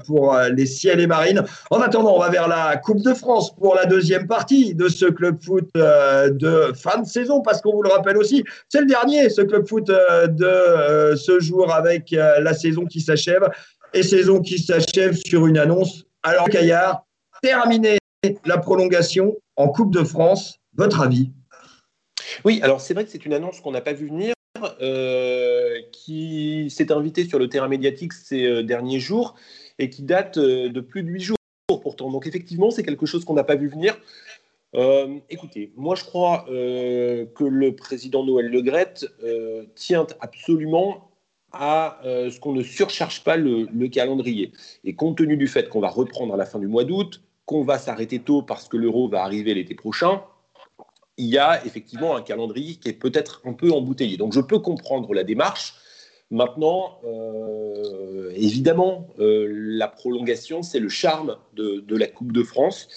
pour 0.05 0.37
les 0.51 0.65
ciels 0.65 0.99
et 0.99 1.07
marines. 1.07 1.43
En 1.71 1.79
attendant, 1.79 2.15
on 2.15 2.19
va 2.19 2.29
vers 2.29 2.47
la 2.47 2.77
Coupe 2.77 3.01
de 3.01 3.13
France 3.13 3.55
pour 3.55 3.75
la 3.75 3.85
deuxième 3.85 4.27
partie 4.27 4.75
de 4.75 4.89
ce 4.89 5.05
club 5.05 5.41
foot 5.41 5.69
de 5.73 6.73
fin 6.75 6.99
de 7.01 7.07
saison, 7.07 7.41
parce 7.41 7.61
qu'on 7.61 7.71
vous 7.71 7.83
le 7.83 7.89
rappelle 7.89 8.17
aussi, 8.17 8.43
c'est 8.69 8.81
le 8.81 8.87
dernier, 8.87 9.29
ce 9.29 9.41
club 9.41 9.67
foot 9.67 9.89
euh, 9.89 10.27
de 10.27 10.45
euh, 10.45 11.15
ce 11.15 11.39
jour 11.39 11.73
avec 11.73 12.13
euh, 12.13 12.39
la 12.39 12.53
saison 12.53 12.85
qui 12.85 13.01
s'achève. 13.01 13.49
Et 13.93 14.01
saison 14.01 14.41
qui 14.41 14.57
s'achève 14.57 15.15
sur 15.15 15.45
une 15.45 15.57
annonce. 15.57 16.03
Alors, 16.23 16.49
Caillard, 16.49 17.05
terminer 17.43 17.99
la 18.45 18.57
prolongation 18.57 19.35
en 19.55 19.67
Coupe 19.67 19.93
de 19.93 20.03
France, 20.03 20.57
votre 20.75 21.01
avis? 21.01 21.31
Oui, 22.43 22.59
alors 22.63 22.81
c'est 22.81 22.95
vrai 22.95 23.05
que 23.05 23.11
c'est 23.11 23.25
une 23.25 23.33
annonce 23.33 23.61
qu'on 23.61 23.71
n'a 23.71 23.81
pas 23.81 23.93
vu 23.93 24.07
venir. 24.07 24.33
Qui 25.91 26.69
s'est 26.69 26.91
invité 26.91 27.25
sur 27.25 27.39
le 27.39 27.49
terrain 27.49 27.67
médiatique 27.67 28.13
ces 28.13 28.63
derniers 28.63 28.99
jours 28.99 29.35
et 29.79 29.89
qui 29.89 30.03
date 30.03 30.37
de 30.39 30.79
plus 30.79 31.03
de 31.03 31.09
huit 31.09 31.21
jours 31.21 31.37
pourtant. 31.81 32.11
Donc 32.11 32.27
effectivement, 32.27 32.71
c'est 32.71 32.83
quelque 32.83 33.05
chose 33.05 33.25
qu'on 33.25 33.33
n'a 33.33 33.43
pas 33.43 33.55
vu 33.55 33.67
venir. 33.67 33.97
Euh, 34.75 35.19
écoutez, 35.29 35.71
moi 35.75 35.95
je 35.95 36.03
crois 36.03 36.45
euh, 36.49 37.25
que 37.35 37.43
le 37.43 37.75
président 37.75 38.25
Noël 38.25 38.47
Legrette 38.47 39.05
euh, 39.23 39.65
tient 39.75 40.07
absolument 40.19 41.09
à 41.55 41.99
ce 42.03 42.39
qu'on 42.39 42.51
ne 42.51 42.63
surcharge 42.63 43.23
pas 43.23 43.37
le, 43.37 43.87
calendrier. 43.87 44.51
Et 44.83 44.95
compte 44.95 45.19
tenu 45.19 45.37
du 45.37 45.45
fait 45.45 45.69
qu'on 45.69 45.81
va 45.81 45.89
reprendre 45.89 46.33
à 46.33 46.37
la 46.37 46.47
fin 46.47 46.57
du 46.57 46.65
mois 46.65 46.83
d'août, 46.83 47.21
qu'on 47.45 47.63
va 47.63 47.77
s'arrêter 47.77 48.17
tôt 48.17 48.41
parce 48.41 48.67
que 48.67 48.75
l'euro 48.75 49.07
va 49.07 49.21
arriver 49.21 49.53
l'été 49.53 49.75
prochain, 49.75 50.23
il 51.17 51.27
y 51.27 51.37
a 51.37 51.65
effectivement 51.65 52.15
un 52.15 52.21
calendrier 52.21 52.75
qui 52.75 52.89
est 52.89 52.93
peut-être 52.93 53.41
un 53.45 53.53
peu 53.53 53.71
embouteillé. 53.71 54.17
Donc 54.17 54.33
je 54.33 54.41
peux 54.41 54.59
comprendre 54.59 55.13
la 55.13 55.23
démarche. 55.23 55.75
Maintenant, 56.31 56.99
évidemment, 58.33 59.07
la 59.19 59.87
prolongation, 59.87 60.63
c'est 60.63 60.79
le 60.79 60.89
charme 60.89 61.37
de, 61.53 61.95
la 61.95 62.07
Coupe 62.07 62.31
de 62.31 62.41
France. 62.41 62.87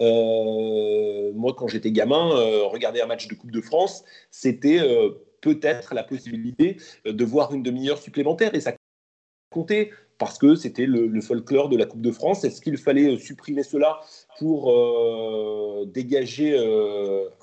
Euh, 0.00 1.32
moi, 1.34 1.54
quand 1.56 1.68
j'étais 1.68 1.90
gamin, 1.90 2.30
euh, 2.32 2.64
regarder 2.64 3.00
un 3.00 3.06
match 3.06 3.28
de 3.28 3.34
Coupe 3.34 3.50
de 3.50 3.60
France, 3.60 4.04
c'était 4.30 4.78
euh, 4.78 5.10
peut-être 5.40 5.94
la 5.94 6.04
possibilité 6.04 6.76
de 7.04 7.24
voir 7.24 7.52
une 7.52 7.62
demi-heure 7.62 7.98
supplémentaire 7.98 8.54
et 8.54 8.60
ça 8.60 8.74
comptait 9.50 9.90
parce 10.18 10.38
que 10.38 10.54
c'était 10.54 10.86
le, 10.86 11.20
folklore 11.20 11.68
de 11.68 11.76
la 11.76 11.86
Coupe 11.86 12.00
de 12.00 12.10
France. 12.10 12.44
Est-ce 12.44 12.60
qu'il 12.60 12.76
fallait 12.76 13.16
supprimer 13.18 13.62
cela 13.62 14.00
pour 14.38 14.72
dégager 15.86 16.56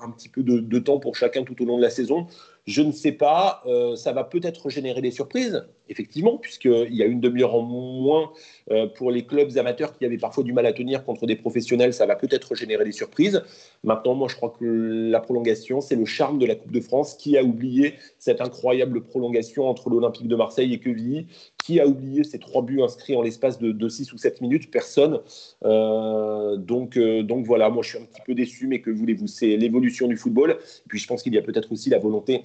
un 0.00 0.10
petit 0.10 0.28
peu 0.28 0.42
de, 0.42 0.78
temps 0.78 0.98
pour 0.98 1.16
chacun 1.16 1.42
tout 1.42 1.60
au 1.62 1.66
long 1.66 1.76
de 1.78 1.82
la 1.82 1.90
saison? 1.90 2.26
Je 2.66 2.82
ne 2.82 2.90
sais 2.90 3.12
pas, 3.12 3.62
euh, 3.66 3.94
ça 3.94 4.12
va 4.12 4.24
peut-être 4.24 4.70
générer 4.70 5.00
des 5.00 5.12
surprises, 5.12 5.64
effectivement, 5.88 6.36
puisqu'il 6.36 6.94
y 6.94 7.02
a 7.02 7.06
une 7.06 7.20
demi-heure 7.20 7.54
en 7.54 7.62
moins 7.62 8.32
euh, 8.72 8.88
pour 8.88 9.12
les 9.12 9.24
clubs 9.24 9.56
amateurs 9.56 9.96
qui 9.96 10.04
avaient 10.04 10.18
parfois 10.18 10.42
du 10.42 10.52
mal 10.52 10.66
à 10.66 10.72
tenir 10.72 11.04
contre 11.04 11.26
des 11.26 11.36
professionnels, 11.36 11.94
ça 11.94 12.06
va 12.06 12.16
peut-être 12.16 12.56
générer 12.56 12.84
des 12.84 12.90
surprises. 12.90 13.40
Maintenant, 13.84 14.16
moi, 14.16 14.26
je 14.28 14.34
crois 14.34 14.52
que 14.58 14.64
la 14.64 15.20
prolongation, 15.20 15.80
c'est 15.80 15.94
le 15.94 16.04
charme 16.06 16.40
de 16.40 16.46
la 16.46 16.56
Coupe 16.56 16.72
de 16.72 16.80
France. 16.80 17.14
Qui 17.14 17.38
a 17.38 17.44
oublié 17.44 17.94
cette 18.18 18.40
incroyable 18.40 19.00
prolongation 19.04 19.68
entre 19.68 19.88
l'Olympique 19.88 20.26
de 20.26 20.34
Marseille 20.34 20.74
et 20.74 20.80
Quevilly 20.80 21.28
Qui 21.64 21.78
a 21.78 21.86
oublié 21.86 22.24
ces 22.24 22.40
trois 22.40 22.62
buts 22.66 22.82
inscrits 22.82 23.16
en 23.16 23.22
l'espace 23.22 23.58
de, 23.58 23.88
6 23.88 24.12
ou 24.12 24.18
7 24.18 24.40
minutes 24.42 24.70
Personne. 24.70 25.20
Euh, 25.64 26.56
donc, 26.56 26.98
donc 26.98 27.46
voilà, 27.46 27.70
moi, 27.70 27.82
je 27.82 27.90
suis 27.90 27.98
un 27.98 28.04
petit 28.04 28.22
peu 28.26 28.34
déçu, 28.34 28.66
mais 28.66 28.80
que 28.80 28.90
voulez-vous 28.90 29.26
C'est 29.26 29.56
l'évolution 29.56 30.08
du 30.08 30.16
football. 30.16 30.50
Et 30.50 30.88
puis, 30.88 30.98
je 30.98 31.06
pense 31.06 31.22
qu'il 31.22 31.34
y 31.34 31.38
a 31.38 31.42
peut-être 31.42 31.72
aussi 31.72 31.88
la 31.90 31.98
volonté 31.98 32.44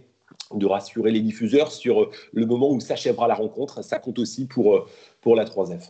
de 0.53 0.65
rassurer 0.65 1.11
les 1.11 1.21
diffuseurs 1.21 1.71
sur 1.71 2.09
le 2.33 2.45
moment 2.45 2.71
où 2.71 2.79
s'achèvera 2.79 3.27
la 3.27 3.35
rencontre. 3.35 3.83
Ça 3.83 3.99
compte 3.99 4.19
aussi 4.19 4.45
pour, 4.45 4.87
pour 5.21 5.35
la 5.35 5.45
3F. 5.45 5.89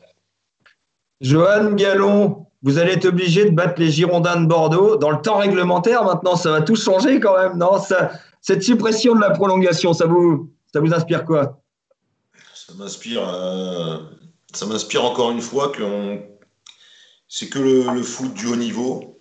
Johan 1.21 1.73
Gallon, 1.73 2.47
vous 2.63 2.79
allez 2.79 2.93
être 2.93 3.05
obligé 3.05 3.45
de 3.45 3.51
battre 3.51 3.79
les 3.79 3.89
Girondins 3.89 4.41
de 4.41 4.47
Bordeaux 4.47 4.97
dans 4.97 5.11
le 5.11 5.21
temps 5.21 5.38
réglementaire. 5.38 6.03
Maintenant, 6.03 6.35
ça 6.35 6.51
va 6.51 6.61
tout 6.61 6.75
changer 6.75 7.19
quand 7.19 7.38
même, 7.38 7.57
non? 7.57 7.73
Cette 8.41 8.63
suppression 8.63 9.15
de 9.15 9.21
la 9.21 9.29
prolongation, 9.29 9.93
ça 9.93 10.07
vous, 10.07 10.50
ça 10.73 10.79
vous 10.79 10.93
inspire 10.93 11.25
quoi? 11.25 11.61
Ça 12.71 12.77
m'inspire, 12.77 13.27
euh, 13.27 13.97
ça 14.53 14.65
m'inspire 14.65 15.03
encore 15.03 15.31
une 15.31 15.41
fois 15.41 15.69
que 15.69 16.19
c'est 17.27 17.49
que 17.49 17.59
le, 17.59 17.93
le, 17.93 18.01
foot 18.01 18.33
du 18.33 18.47
haut 18.47 18.55
niveau 18.55 19.19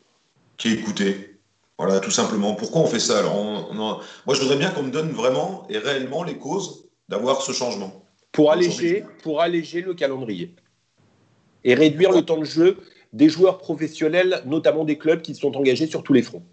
qui 0.56 0.68
est 0.68 0.72
écouté. 0.74 1.40
Voilà, 1.76 1.98
tout 1.98 2.12
simplement. 2.12 2.54
Pourquoi 2.54 2.82
on 2.82 2.86
fait 2.86 3.00
ça 3.00 3.18
Alors, 3.18 3.74
Moi, 3.74 4.04
je 4.34 4.40
voudrais 4.40 4.56
bien 4.56 4.70
qu'on 4.70 4.84
me 4.84 4.92
donne 4.92 5.10
vraiment 5.10 5.66
et 5.68 5.78
réellement 5.78 6.22
les 6.22 6.38
causes 6.38 6.84
d'avoir 7.08 7.42
ce 7.42 7.50
changement. 7.50 8.04
Pour 8.30 8.52
alléger, 8.52 9.04
pour 9.24 9.40
alléger 9.40 9.80
le 9.80 9.94
calendrier 9.94 10.54
et 11.64 11.74
réduire 11.74 12.12
le 12.12 12.22
temps 12.22 12.38
de 12.38 12.44
jeu 12.44 12.78
des 13.12 13.28
joueurs 13.28 13.58
professionnels, 13.58 14.42
notamment 14.46 14.84
des 14.84 14.96
clubs 14.96 15.22
qui 15.22 15.34
sont 15.34 15.56
engagés 15.56 15.88
sur 15.88 16.04
tous 16.04 16.12
les 16.12 16.22
fronts. 16.22 16.44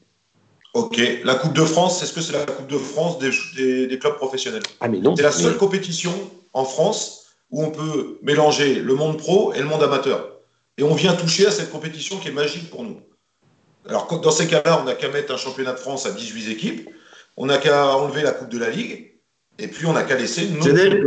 Ok, 0.77 1.01
la 1.23 1.33
Coupe 1.33 1.53
de 1.53 1.65
France, 1.65 2.03
est-ce 2.03 2.13
que 2.13 2.21
c'est 2.21 2.33
la 2.33 2.45
Coupe 2.45 2.67
de 2.67 2.77
France 2.77 3.17
des, 3.17 3.97
clubs 3.99 4.13
professionnels 4.13 4.61
Ah 4.79 4.87
mais 4.87 4.99
non. 4.99 5.15
C'est 5.15 5.23
la 5.23 5.31
seule 5.31 5.57
compétition 5.57 6.13
en 6.53 6.65
France 6.65 7.25
où 7.49 7.63
on 7.63 7.71
peut 7.71 8.19
mélanger 8.21 8.75
le 8.75 8.93
monde 8.93 9.17
pro 9.17 9.53
et 9.53 9.59
le 9.59 9.65
monde 9.65 9.81
amateur. 9.81 10.33
Et 10.77 10.83
on 10.83 10.93
vient 10.93 11.13
toucher 11.13 11.47
à 11.47 11.51
cette 11.51 11.71
compétition 11.71 12.17
qui 12.17 12.27
est 12.27 12.31
magique 12.31 12.69
pour 12.69 12.83
nous. 12.83 12.99
Alors, 13.89 14.19
dans 14.21 14.29
ces 14.29 14.45
cas-là, 14.45 14.79
on 14.79 14.83
n'a 14.85 14.93
qu'à 14.93 15.09
mettre 15.09 15.33
un 15.33 15.37
championnat 15.37 15.73
de 15.73 15.79
France 15.79 16.05
à 16.05 16.11
18 16.11 16.51
équipes, 16.51 16.89
on 17.37 17.47
n'a 17.47 17.57
qu'à 17.57 17.95
enlever 17.95 18.21
la 18.21 18.31
Coupe 18.31 18.49
de 18.49 18.59
la 18.59 18.69
Ligue, 18.69 19.15
et 19.57 19.67
puis 19.69 19.87
on 19.87 19.93
n'a 19.93 20.03
qu'à 20.03 20.15
laisser. 20.15 20.47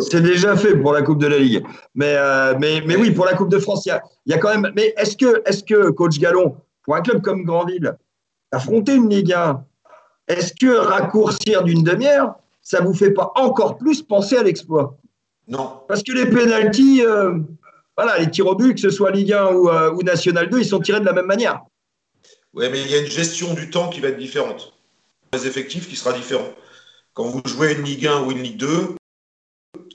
C'est 0.01 0.21
déjà 0.21 0.57
fait 0.57 0.75
pour 0.79 0.93
la 0.93 1.03
Coupe 1.03 1.21
de 1.21 1.29
la 1.29 1.39
Ligue. 1.39 1.63
Mais, 1.95 2.17
euh, 2.17 2.55
mais, 2.59 2.83
mais 2.85 2.97
oui, 2.97 3.13
pour 3.13 3.25
la 3.25 3.35
Coupe 3.35 3.51
de 3.51 3.59
France, 3.61 3.87
il 3.87 3.93
y 4.27 4.35
a, 4.35 4.39
quand 4.39 4.51
même. 4.51 4.73
Mais 4.75 4.95
est-ce 4.97 5.17
que, 5.17 5.49
est 5.49 5.65
que, 5.65 5.91
coach 5.91 6.19
Gallon, 6.19 6.57
pour 6.83 6.97
un 6.97 7.03
club 7.03 7.23
comme 7.23 7.45
Grandville, 7.45 7.95
affronter 8.53 8.95
une 8.95 9.09
Ligue 9.09 9.33
1, 9.33 9.65
est-ce 10.29 10.53
que 10.55 10.77
raccourcir 10.77 11.65
d'une 11.65 11.83
demi-heure, 11.83 12.35
ça 12.63 12.81
ne 12.81 12.87
vous 12.87 12.95
fait 12.95 13.11
pas 13.11 13.33
encore 13.35 13.79
plus 13.79 14.03
penser 14.03 14.37
à 14.37 14.43
l'exploit? 14.43 14.97
Non. 15.49 15.81
Parce 15.89 16.03
que 16.03 16.13
les 16.13 16.27
pénalties, 16.27 17.03
euh, 17.05 17.39
voilà, 17.97 18.19
les 18.19 18.31
tirs 18.31 18.47
au 18.47 18.55
but, 18.55 18.75
que 18.75 18.81
ce 18.81 18.91
soit 18.91 19.11
Ligue 19.11 19.33
1 19.33 19.53
ou, 19.53 19.69
euh, 19.69 19.93
ou 19.93 20.03
National 20.03 20.49
2, 20.49 20.61
ils 20.61 20.65
sont 20.65 20.81
tirés 20.81 21.01
de 21.01 21.07
la 21.07 21.13
même 21.13 21.27
manière. 21.27 21.61
Oui, 22.55 22.67
mais 22.71 22.81
il 22.81 22.91
y 22.91 22.95
a 22.95 22.99
une 22.99 23.07
gestion 23.07 23.55
du 23.55 23.71
temps 23.71 23.89
qui 23.89 24.01
va 24.01 24.09
être 24.09 24.19
différente. 24.19 24.73
Les 25.33 25.47
effectifs 25.47 25.89
qui 25.89 25.97
sera 25.97 26.13
différent. 26.13 26.49
Quand 27.15 27.25
vous 27.25 27.43
jouez 27.45 27.75
une 27.75 27.83
Ligue 27.83 28.07
1 28.07 28.23
ou 28.23 28.31
une 28.31 28.43
Ligue 28.43 28.57
2, 28.57 28.97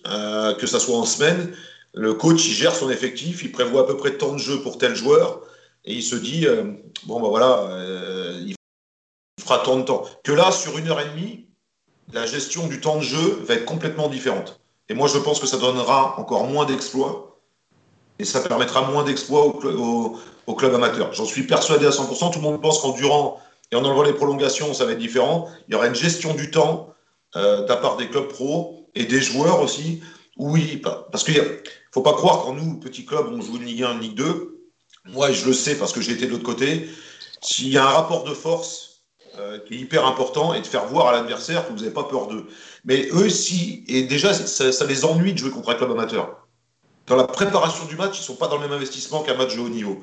euh, 0.08 0.54
que 0.56 0.68
ça 0.68 0.80
soit 0.80 0.98
en 0.98 1.06
semaine, 1.06 1.54
le 1.94 2.14
coach 2.14 2.46
il 2.46 2.54
gère 2.54 2.76
son 2.76 2.90
effectif, 2.90 3.44
il 3.44 3.52
prévoit 3.52 3.82
à 3.82 3.86
peu 3.86 3.98
près 3.98 4.18
tant 4.18 4.34
de 4.34 4.38
jeux 4.38 4.62
pour 4.62 4.78
tel 4.78 4.96
joueur, 4.96 5.42
et 5.86 5.94
il 5.94 6.04
se 6.04 6.16
dit 6.16 6.46
euh, 6.48 6.64
bon 7.06 7.22
ben 7.22 7.30
voilà, 7.30 7.60
euh, 7.70 8.42
il 8.46 8.56
fera 9.42 9.60
tant 9.60 9.78
de 9.78 9.84
temps. 9.84 10.04
Que 10.24 10.32
là, 10.32 10.52
sur 10.52 10.78
une 10.78 10.90
heure 10.90 11.00
et 11.00 11.10
demie, 11.10 11.46
la 12.14 12.26
gestion 12.26 12.68
du 12.68 12.82
temps 12.82 12.98
de 12.98 13.02
jeu 13.02 13.44
va 13.46 13.56
être 13.56 13.66
complètement 13.66 14.10
différente. 14.10 14.60
Et 14.90 14.94
moi, 14.94 15.08
je 15.08 15.18
pense 15.18 15.40
que 15.40 15.48
ça 15.48 15.58
donnera 15.58 16.20
encore 16.20 16.46
moins 16.46 16.66
d'exploits, 16.66 17.40
et 18.20 18.26
ça 18.26 18.42
permettra 18.42 18.84
moins 18.92 19.04
d'exploits 19.04 19.46
au, 19.46 20.18
au 20.48 20.56
club 20.56 20.74
amateur. 20.74 21.14
J'en 21.14 21.26
suis 21.26 21.44
persuadé 21.44 21.86
à 21.86 21.90
100%. 21.90 22.32
Tout 22.32 22.40
le 22.40 22.44
monde 22.44 22.62
pense 22.62 22.80
qu'en 22.80 22.92
durant 22.92 23.40
et 23.72 23.76
en 23.76 23.84
enlevant 23.84 24.04
les 24.04 24.14
prolongations, 24.14 24.74
ça 24.74 24.86
va 24.86 24.92
être 24.92 25.00
différent. 25.00 25.50
Il 25.68 25.74
y 25.74 25.76
aura 25.76 25.88
une 25.88 25.96
gestion 25.96 26.34
du 26.34 26.52
temps 26.52 26.94
euh, 27.36 27.64
de 27.64 27.68
la 27.68 27.78
part 27.78 27.98
des 27.98 28.10
clubs 28.10 28.28
pro 28.28 28.88
et 28.96 29.06
des 29.06 29.22
joueurs 29.22 29.62
aussi. 29.62 30.02
Oui, 30.38 30.82
parce 31.12 31.24
qu'il 31.24 31.36
ne 31.36 31.42
faut 31.92 32.02
pas 32.02 32.14
croire 32.14 32.44
quand 32.44 32.54
nous, 32.54 32.80
petits 32.80 33.06
clubs, 33.06 33.28
on 33.32 33.42
joue 33.42 33.58
une 33.58 33.66
Ligue 33.66 33.84
1, 33.84 33.94
une 33.94 34.00
Ligue 34.02 34.16
2. 34.16 34.55
Moi, 35.08 35.32
je 35.32 35.46
le 35.46 35.54
sais 35.54 35.78
parce 35.78 35.94
que 35.94 36.02
j'ai 36.02 36.14
été 36.14 36.26
de 36.26 36.32
l'autre 36.32 36.44
côté. 36.44 36.90
S'il 37.42 37.70
y 37.70 37.78
a 37.78 37.86
un 37.86 37.90
rapport 37.90 38.24
de 38.24 38.34
force 38.34 38.86
euh, 39.38 39.60
qui 39.60 39.76
est 39.76 39.78
hyper 39.78 40.06
important 40.06 40.54
et 40.54 40.62
de 40.62 40.66
faire 40.66 40.86
voir 40.86 41.08
à 41.08 41.12
l'adversaire 41.12 41.68
que 41.68 41.74
vous 41.74 41.80
n'avez 41.80 41.92
pas 41.92 42.06
peur 42.06 42.28
d'eux. 42.28 42.48
Mais 42.86 43.10
eux, 43.12 43.30
si, 43.30 43.84
et 43.88 44.04
déjà, 44.04 44.34
ça, 44.34 44.86
les 44.86 45.04
ennuie 45.06 45.34
de 45.34 45.38
jouer 45.38 45.52
contre 45.52 45.70
un 45.70 45.76
club 45.76 45.92
amateur. 45.92 46.48
Dans 47.08 47.18
la 47.18 47.26
préparation 47.26 47.86
du 47.86 47.96
match, 47.98 48.18
ils 48.18 48.22
ne 48.22 48.26
sont 48.26 48.36
pas 48.36 48.48
dans 48.48 48.56
le 48.56 48.62
même 48.62 48.72
investissement 48.72 49.24
qu'un 49.24 49.36
match 49.36 49.56
de 49.56 49.60
haut 49.60 49.70
niveau. 49.70 50.00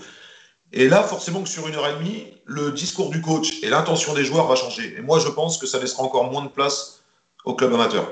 Et 0.72 0.88
là, 0.88 1.02
forcément 1.02 1.42
que 1.42 1.48
sur 1.48 1.66
une 1.66 1.74
heure 1.74 1.86
et 1.88 1.94
demie, 1.94 2.26
le 2.44 2.72
discours 2.72 3.10
du 3.10 3.20
coach 3.22 3.62
et 3.62 3.70
l'intention 3.70 4.14
des 4.14 4.24
joueurs 4.24 4.46
va 4.46 4.54
changer. 4.54 4.94
Et 4.98 5.00
moi, 5.00 5.18
je 5.18 5.28
pense 5.28 5.56
que 5.56 5.66
ça 5.66 5.78
laissera 5.78 6.02
encore 6.02 6.30
moins 6.30 6.42
de 6.42 6.48
place 6.48 7.02
au 7.44 7.54
club 7.54 7.72
amateur. 7.72 8.06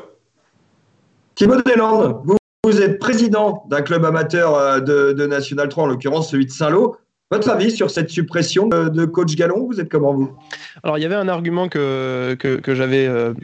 Thibaut 1.35 1.61
Deslandes, 1.62 2.20
vous, 2.25 2.37
vous 2.71 2.83
êtes 2.83 2.99
président 2.99 3.65
d'un 3.69 3.83
club 3.83 4.05
amateur 4.05 4.81
de, 4.83 5.12
de 5.12 5.27
National 5.27 5.69
3, 5.69 5.85
en 5.85 5.87
l'occurrence 5.87 6.31
celui 6.31 6.47
de 6.47 6.50
Saint-Lô. 6.50 6.97
Votre 7.33 7.49
avis 7.50 7.71
sur 7.71 7.91
cette 7.91 8.11
suppression 8.11 8.67
de 8.69 9.05
coach 9.05 9.37
Gallon, 9.37 9.67
vous 9.67 9.81
êtes 9.81 9.89
comment 9.89 10.12
vous? 10.12 10.37
Alors 10.83 10.99
il 10.99 11.03
y 11.03 11.05
avait 11.05 11.15
un 11.15 11.29
argument 11.29 11.69
que, 11.69 12.35
que, 12.35 12.75
j'avais 12.75 13.07
euh, 13.07 13.35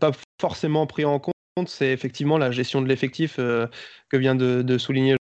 pas 0.00 0.10
forcément 0.40 0.86
pris 0.86 1.04
en 1.04 1.20
compte, 1.20 1.34
c'est 1.68 1.92
effectivement 1.92 2.38
la 2.38 2.50
gestion 2.50 2.82
de 2.82 2.88
l'effectif 2.88 3.36
euh, 3.38 3.68
que 4.08 4.16
vient 4.16 4.34
de, 4.34 4.62
de 4.62 4.78
souligner 4.78 5.16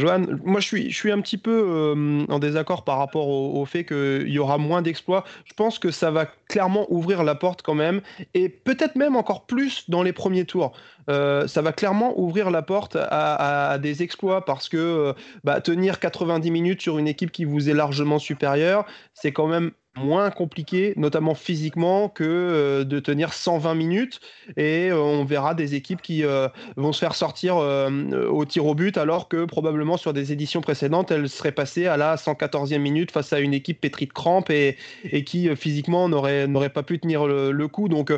Johan, 0.00 0.26
moi 0.44 0.60
je 0.60 0.88
suis, 0.90 1.10
un 1.10 1.20
petit 1.20 1.38
peu 1.38 1.50
euh, 1.50 2.24
en 2.28 2.38
désaccord 2.38 2.84
par 2.84 2.98
rapport 2.98 3.26
au, 3.26 3.64
fait 3.64 3.84
qu'il 3.84 4.28
y 4.28 4.38
aura 4.38 4.56
moins 4.56 4.80
d'exploits. 4.80 5.24
Je 5.44 5.54
pense 5.54 5.80
que 5.80 5.90
ça 5.90 6.12
va 6.12 6.26
clairement 6.48 6.86
ouvrir 6.88 7.24
la 7.24 7.34
porte 7.34 7.62
quand 7.62 7.74
même, 7.74 8.00
et 8.32 8.48
peut-être 8.48 8.94
même 8.94 9.16
encore 9.16 9.46
plus 9.46 9.90
dans 9.90 10.04
les 10.04 10.12
premiers 10.12 10.44
tours. 10.44 10.72
Euh, 11.10 11.48
ça 11.48 11.62
va 11.62 11.72
clairement 11.72 12.16
ouvrir 12.16 12.52
la 12.52 12.62
porte 12.62 12.96
à, 13.00 13.78
des 13.78 14.04
exploits 14.04 14.44
parce 14.44 14.68
que 14.68 14.76
euh, 14.76 15.12
bah, 15.42 15.60
tenir 15.60 15.98
90 15.98 16.48
minutes 16.52 16.80
sur 16.80 16.98
une 16.98 17.08
équipe 17.08 17.32
qui 17.32 17.44
vous 17.44 17.68
est 17.68 17.74
largement 17.74 18.20
supérieure, 18.20 18.86
c'est 19.14 19.32
quand 19.32 19.48
même 19.48 19.72
moins 19.98 20.30
compliqué, 20.30 20.94
notamment 20.96 21.34
physiquement, 21.34 22.08
que 22.08 22.24
euh, 22.24 22.84
de 22.84 23.00
tenir 23.00 23.32
120 23.32 23.74
minutes. 23.74 24.20
Et 24.56 24.90
euh, 24.90 25.00
on 25.00 25.24
verra 25.24 25.54
des 25.54 25.74
équipes 25.74 26.00
qui 26.02 26.24
euh, 26.24 26.48
vont 26.76 26.92
se 26.92 27.00
faire 27.00 27.14
sortir 27.14 27.56
au 27.56 28.44
tir 28.44 28.66
au 28.66 28.74
but, 28.74 28.96
alors 28.96 29.28
que 29.28 29.44
probablement 29.44 29.96
sur 29.96 30.12
des 30.12 30.32
éditions 30.32 30.60
précédentes, 30.60 31.10
elles 31.10 31.28
seraient 31.28 31.52
passées 31.52 31.86
à 31.86 31.96
la 31.96 32.16
114e 32.16 32.78
minute 32.78 33.10
face 33.10 33.32
à 33.32 33.40
une 33.40 33.54
équipe 33.54 33.80
pétrie 33.80 34.06
de 34.06 34.12
crampes 34.12 34.50
et, 34.50 34.76
qui 35.24 35.54
physiquement 35.56 36.08
n'aurait 36.08 36.70
pas 36.70 36.82
pu 36.82 36.98
tenir 36.98 37.26
le, 37.26 37.50
le 37.50 37.68
coup. 37.68 37.88
Donc 37.88 38.12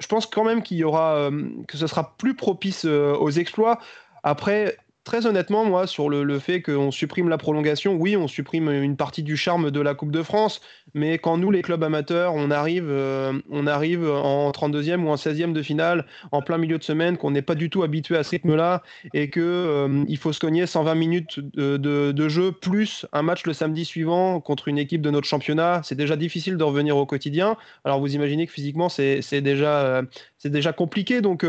je 0.00 0.06
pense 0.06 0.26
quand 0.26 0.44
même 0.44 0.62
qu'il 0.62 0.76
y 0.76 0.84
aura, 0.84 1.30
que 1.68 1.76
ce 1.76 1.86
sera 1.86 2.16
plus 2.16 2.34
propice 2.34 2.84
aux 2.84 3.30
exploits. 3.30 3.78
Après, 4.22 4.76
Très 5.04 5.26
honnêtement, 5.26 5.64
moi, 5.64 5.88
sur 5.88 6.08
le, 6.08 6.38
fait 6.38 6.62
qu'on 6.62 6.92
supprime 6.92 7.28
la 7.28 7.36
prolongation, 7.36 7.94
oui, 7.94 8.16
on 8.16 8.28
supprime 8.28 8.70
une 8.70 8.96
partie 8.96 9.24
du 9.24 9.36
charme 9.36 9.72
de 9.72 9.80
la 9.80 9.94
Coupe 9.94 10.12
de 10.12 10.22
France, 10.22 10.60
mais 10.94 11.18
quand 11.18 11.36
nous, 11.38 11.50
les 11.50 11.62
clubs 11.62 11.82
amateurs, 11.82 12.34
on 12.36 12.52
arrive, 12.52 12.86
euh, 12.88 13.32
on 13.50 13.66
arrive 13.66 14.08
en 14.08 14.52
32e 14.52 15.02
ou 15.02 15.08
en 15.08 15.16
16e 15.16 15.52
de 15.52 15.60
finale, 15.60 16.06
en 16.30 16.40
plein 16.40 16.56
milieu 16.56 16.78
de 16.78 16.84
semaine, 16.84 17.16
qu'on 17.16 17.32
n'est 17.32 17.42
pas 17.42 17.56
du 17.56 17.68
tout 17.68 17.82
habitué 17.82 18.16
à 18.16 18.22
ce 18.22 18.30
rythme-là, 18.30 18.84
et 19.12 19.28
qu'il 19.28 19.42
euh, 19.42 20.04
il 20.06 20.18
faut 20.18 20.32
se 20.32 20.38
cogner 20.38 20.66
120 20.66 20.94
minutes 20.94 21.40
de, 21.40 22.28
jeu, 22.28 22.52
plus 22.52 23.04
un 23.12 23.22
match 23.22 23.44
le 23.44 23.54
samedi 23.54 23.84
suivant 23.84 24.40
contre 24.40 24.68
une 24.68 24.78
équipe 24.78 25.02
de 25.02 25.10
notre 25.10 25.26
championnat, 25.26 25.80
c'est 25.82 25.96
déjà 25.96 26.14
difficile 26.14 26.56
de 26.56 26.62
revenir 26.62 26.96
au 26.96 27.06
quotidien. 27.06 27.56
Alors 27.84 27.98
vous 27.98 28.14
imaginez 28.14 28.46
que 28.46 28.52
physiquement, 28.52 28.88
c'est 28.88 29.40
déjà, 29.40 29.80
euh, 29.80 30.02
déjà 30.44 30.72
compliqué, 30.72 31.20
donc 31.20 31.44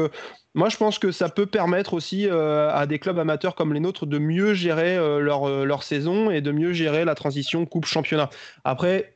moi, 0.56 0.70
je 0.70 0.78
pense 0.78 1.00
que 1.00 1.12
ça 1.12 1.30
peut 1.30 1.48
permettre 1.48 1.96
aussi 1.96 2.28
euh, 2.28 2.70
à 2.72 2.86
des 2.86 3.00
clubs 3.00 3.18
amateurs 3.18 3.56
comme 3.56 3.74
les 3.74 3.80
nôtres 3.80 4.06
de 4.06 4.20
mieux 4.20 4.54
gérer 4.54 4.96
euh, 4.96 5.20
leur, 5.20 5.50
euh, 5.50 5.66
leur, 5.66 5.82
saison 5.82 6.30
et 6.30 6.42
de 6.42 6.52
mieux 6.52 6.74
gérer 6.74 7.06
la 7.06 7.16
transition 7.16 7.66
coupe-championnat. 7.66 8.30
Après, 8.64 9.16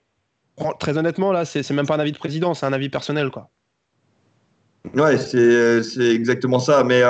très 0.80 0.98
honnêtement, 0.98 1.32
là, 1.32 1.46
c'est 1.46 1.70
même 1.72 1.86
pas 1.86 1.96
un 1.96 2.00
avis 2.00 2.12
de 2.12 2.18
président, 2.18 2.56
c'est 2.56 2.66
un 2.66 2.74
avis 2.74 2.90
personnel, 2.90 3.30
quoi. 3.30 3.50
Ouais, 4.96 5.18
c'est 5.18 6.00
exactement 6.00 6.60
ça. 6.60 6.84
Mais, 6.86 7.02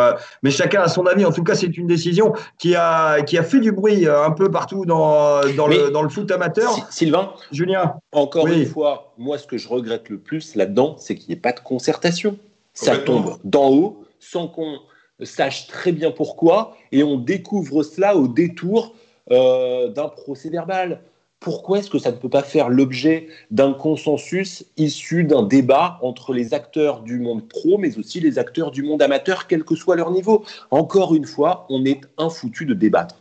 mais 0.42 0.50
chacun 0.50 0.82
a 0.82 0.88
son 0.88 1.06
avis. 1.06 1.26
En 1.26 1.32
tout 1.32 1.44
cas, 1.44 1.54
c'est 1.54 1.78
une 1.78 1.86
décision 1.86 2.34
qui 2.58 2.74
a, 2.76 3.22
qui 3.22 3.38
a 3.38 3.44
fait 3.44 3.60
du 3.60 3.72
bruit 3.72 4.08
un 4.08 4.32
peu 4.32 4.50
partout 4.50 4.84
dans, 4.86 5.42
dans, 5.56 5.68
le, 5.68 5.92
dans 5.92 6.02
le, 6.02 6.10
foot 6.10 6.32
amateur. 6.32 6.72
Sylvain, 6.90 7.34
Julien. 7.52 7.94
Encore 8.12 8.48
une 8.48 8.66
fois, 8.66 9.14
moi, 9.20 9.38
ce 9.38 9.46
que 9.46 9.60
je 9.60 9.68
regrette 9.68 10.10
le 10.10 10.18
plus 10.18 10.56
là-dedans, 10.56 10.96
c'est 10.98 11.14
qu'il 11.14 11.28
n'y 11.28 11.34
ait 11.36 11.42
pas 11.42 11.52
de 11.52 11.60
concertation. 11.60 12.40
Ça 12.74 12.98
tombe 12.98 13.38
d'en 13.44 13.70
haut 13.70 14.07
sans 14.20 14.48
qu'on 14.48 14.80
sache 15.24 15.68
très 15.68 15.92
bien 15.92 16.12
pourquoi, 16.12 16.76
et 16.92 17.04
on 17.04 17.18
découvre 17.18 17.84
cela 17.84 18.16
au 18.16 18.28
détour 18.28 18.96
euh, 19.32 19.90
d'un 19.90 20.08
procès 20.08 20.50
verbal. 20.50 21.02
Pourquoi 21.40 21.80
est-ce 21.80 21.90
que 21.90 22.00
ça 22.00 22.12
ne 22.12 22.18
peut 22.18 22.30
pas 22.30 22.42
faire 22.42 22.70
l'objet 22.70 23.28
d'un 23.52 23.74
consensus 23.74 24.66
issu 24.76 25.24
d'un 25.24 25.44
débat 25.44 26.00
entre 26.02 26.34
les 26.34 26.54
acteurs 26.54 27.02
du 27.02 27.20
monde 27.20 27.48
pro, 27.48 27.78
mais 27.78 27.98
aussi 28.00 28.20
les 28.20 28.40
acteurs 28.40 28.72
du 28.72 28.82
monde 28.82 29.02
amateur, 29.04 29.46
quel 29.46 29.64
que 29.64 29.76
soit 29.76 29.96
leur 29.96 30.12
niveau? 30.12 30.44
Encore 30.72 31.14
une 31.14 31.26
fois, 31.26 31.68
on 31.70 31.86
est 31.86 32.02
infoutu 32.18 32.66
de 32.66 32.74
débattre. 32.74 33.16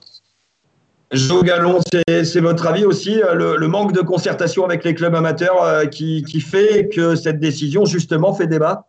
Jo 1.13 1.43
Gallon, 1.43 1.81
c'est 2.09 2.41
votre 2.41 2.67
avis 2.67 2.85
aussi, 2.85 3.23
euh, 3.23 3.57
le, 3.57 3.69
manque 3.69 3.93
de 3.93 4.01
concertation 4.01 4.65
avec 4.65 4.83
les 4.83 4.95
clubs 4.95 5.15
amateurs 5.15 5.63
euh, 5.63 5.85
qui 5.85 6.41
fait 6.41 6.89
que 6.89 7.15
cette 7.17 7.39
décision, 7.39 7.85
justement, 7.85 8.33
fait 8.33 8.47
débat? 8.47 8.87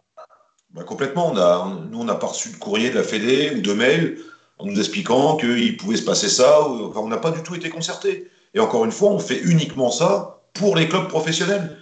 Bah, 0.77 0.83
complètement. 0.83 1.31
On 1.31 1.69
nous, 1.89 1.99
on 1.99 2.03
n'a 2.03 2.15
pas 2.15 2.27
reçu 2.27 2.49
de 2.49 2.57
courrier 2.57 2.89
de 2.89 2.95
la 2.95 3.03
Fédé 3.03 3.51
ou 3.55 3.61
de 3.61 3.73
mail 3.73 4.19
en 4.59 4.65
nous 4.65 4.79
expliquant 4.79 5.35
qu'il 5.37 5.75
pouvait 5.77 5.97
se 5.97 6.03
passer 6.03 6.29
ça. 6.29 6.67
on 6.69 7.07
n'a 7.07 7.17
pas 7.17 7.31
du 7.31 7.41
tout 7.43 7.55
été 7.55 7.69
concerté. 7.69 8.29
Et 8.53 8.59
encore 8.59 8.85
une 8.85 8.91
fois, 8.91 9.09
on 9.09 9.19
fait 9.19 9.39
uniquement 9.39 9.91
ça 9.91 10.41
pour 10.53 10.75
les 10.75 10.87
clubs 10.87 11.07
professionnels. 11.07 11.77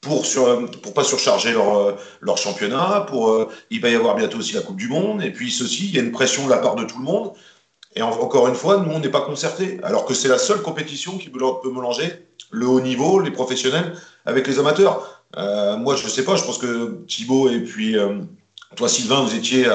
Pour 0.00 0.26
sur, 0.26 0.70
pour 0.82 0.94
pas 0.94 1.02
surcharger 1.02 1.52
leur, 1.52 1.98
leur 2.20 2.38
championnat, 2.38 3.04
pour 3.08 3.30
euh, 3.30 3.48
il 3.70 3.80
va 3.80 3.88
y 3.88 3.96
avoir 3.96 4.14
bientôt 4.14 4.38
aussi 4.38 4.54
la 4.54 4.60
Coupe 4.60 4.76
du 4.76 4.88
Monde, 4.88 5.24
et 5.24 5.32
puis 5.32 5.50
ceci, 5.50 5.86
il 5.86 5.96
y 5.96 5.98
a 5.98 6.02
une 6.02 6.12
pression 6.12 6.44
de 6.46 6.50
la 6.50 6.58
part 6.58 6.76
de 6.76 6.84
tout 6.84 6.98
le 6.98 7.04
monde. 7.04 7.32
Et 7.96 8.02
encore 8.02 8.46
une 8.46 8.54
fois, 8.54 8.76
nous, 8.76 8.92
on 8.92 9.00
n'est 9.00 9.08
pas 9.08 9.22
concerté, 9.22 9.80
alors 9.82 10.04
que 10.04 10.14
c'est 10.14 10.28
la 10.28 10.38
seule 10.38 10.62
compétition 10.62 11.18
qui 11.18 11.30
peut 11.30 11.40
mélanger 11.64 12.28
le 12.50 12.66
haut 12.68 12.80
niveau, 12.80 13.18
les 13.18 13.32
professionnels, 13.32 13.92
avec 14.24 14.46
les 14.46 14.60
amateurs. 14.60 15.17
Euh, 15.36 15.76
moi, 15.76 15.96
je 15.96 16.04
ne 16.04 16.08
sais 16.08 16.24
pas, 16.24 16.36
je 16.36 16.44
pense 16.44 16.58
que 16.58 17.04
Thibaut 17.06 17.50
et 17.50 17.60
puis 17.60 17.98
euh, 17.98 18.20
toi, 18.76 18.88
Sylvain, 18.88 19.22
vous 19.22 19.34
étiez 19.34 19.68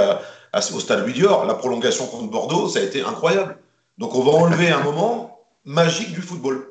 au 0.73 0.79
stade 0.79 1.01
Louis 1.01 1.13
Dior. 1.13 1.45
La 1.45 1.53
prolongation 1.53 2.07
contre 2.07 2.29
Bordeaux, 2.29 2.67
ça 2.67 2.79
a 2.79 2.83
été 2.83 3.01
incroyable. 3.01 3.57
Donc, 3.97 4.15
on 4.15 4.21
va 4.21 4.31
enlever 4.31 4.69
un 4.69 4.81
moment 4.81 5.45
magique 5.65 6.11
du 6.13 6.21
football. 6.21 6.67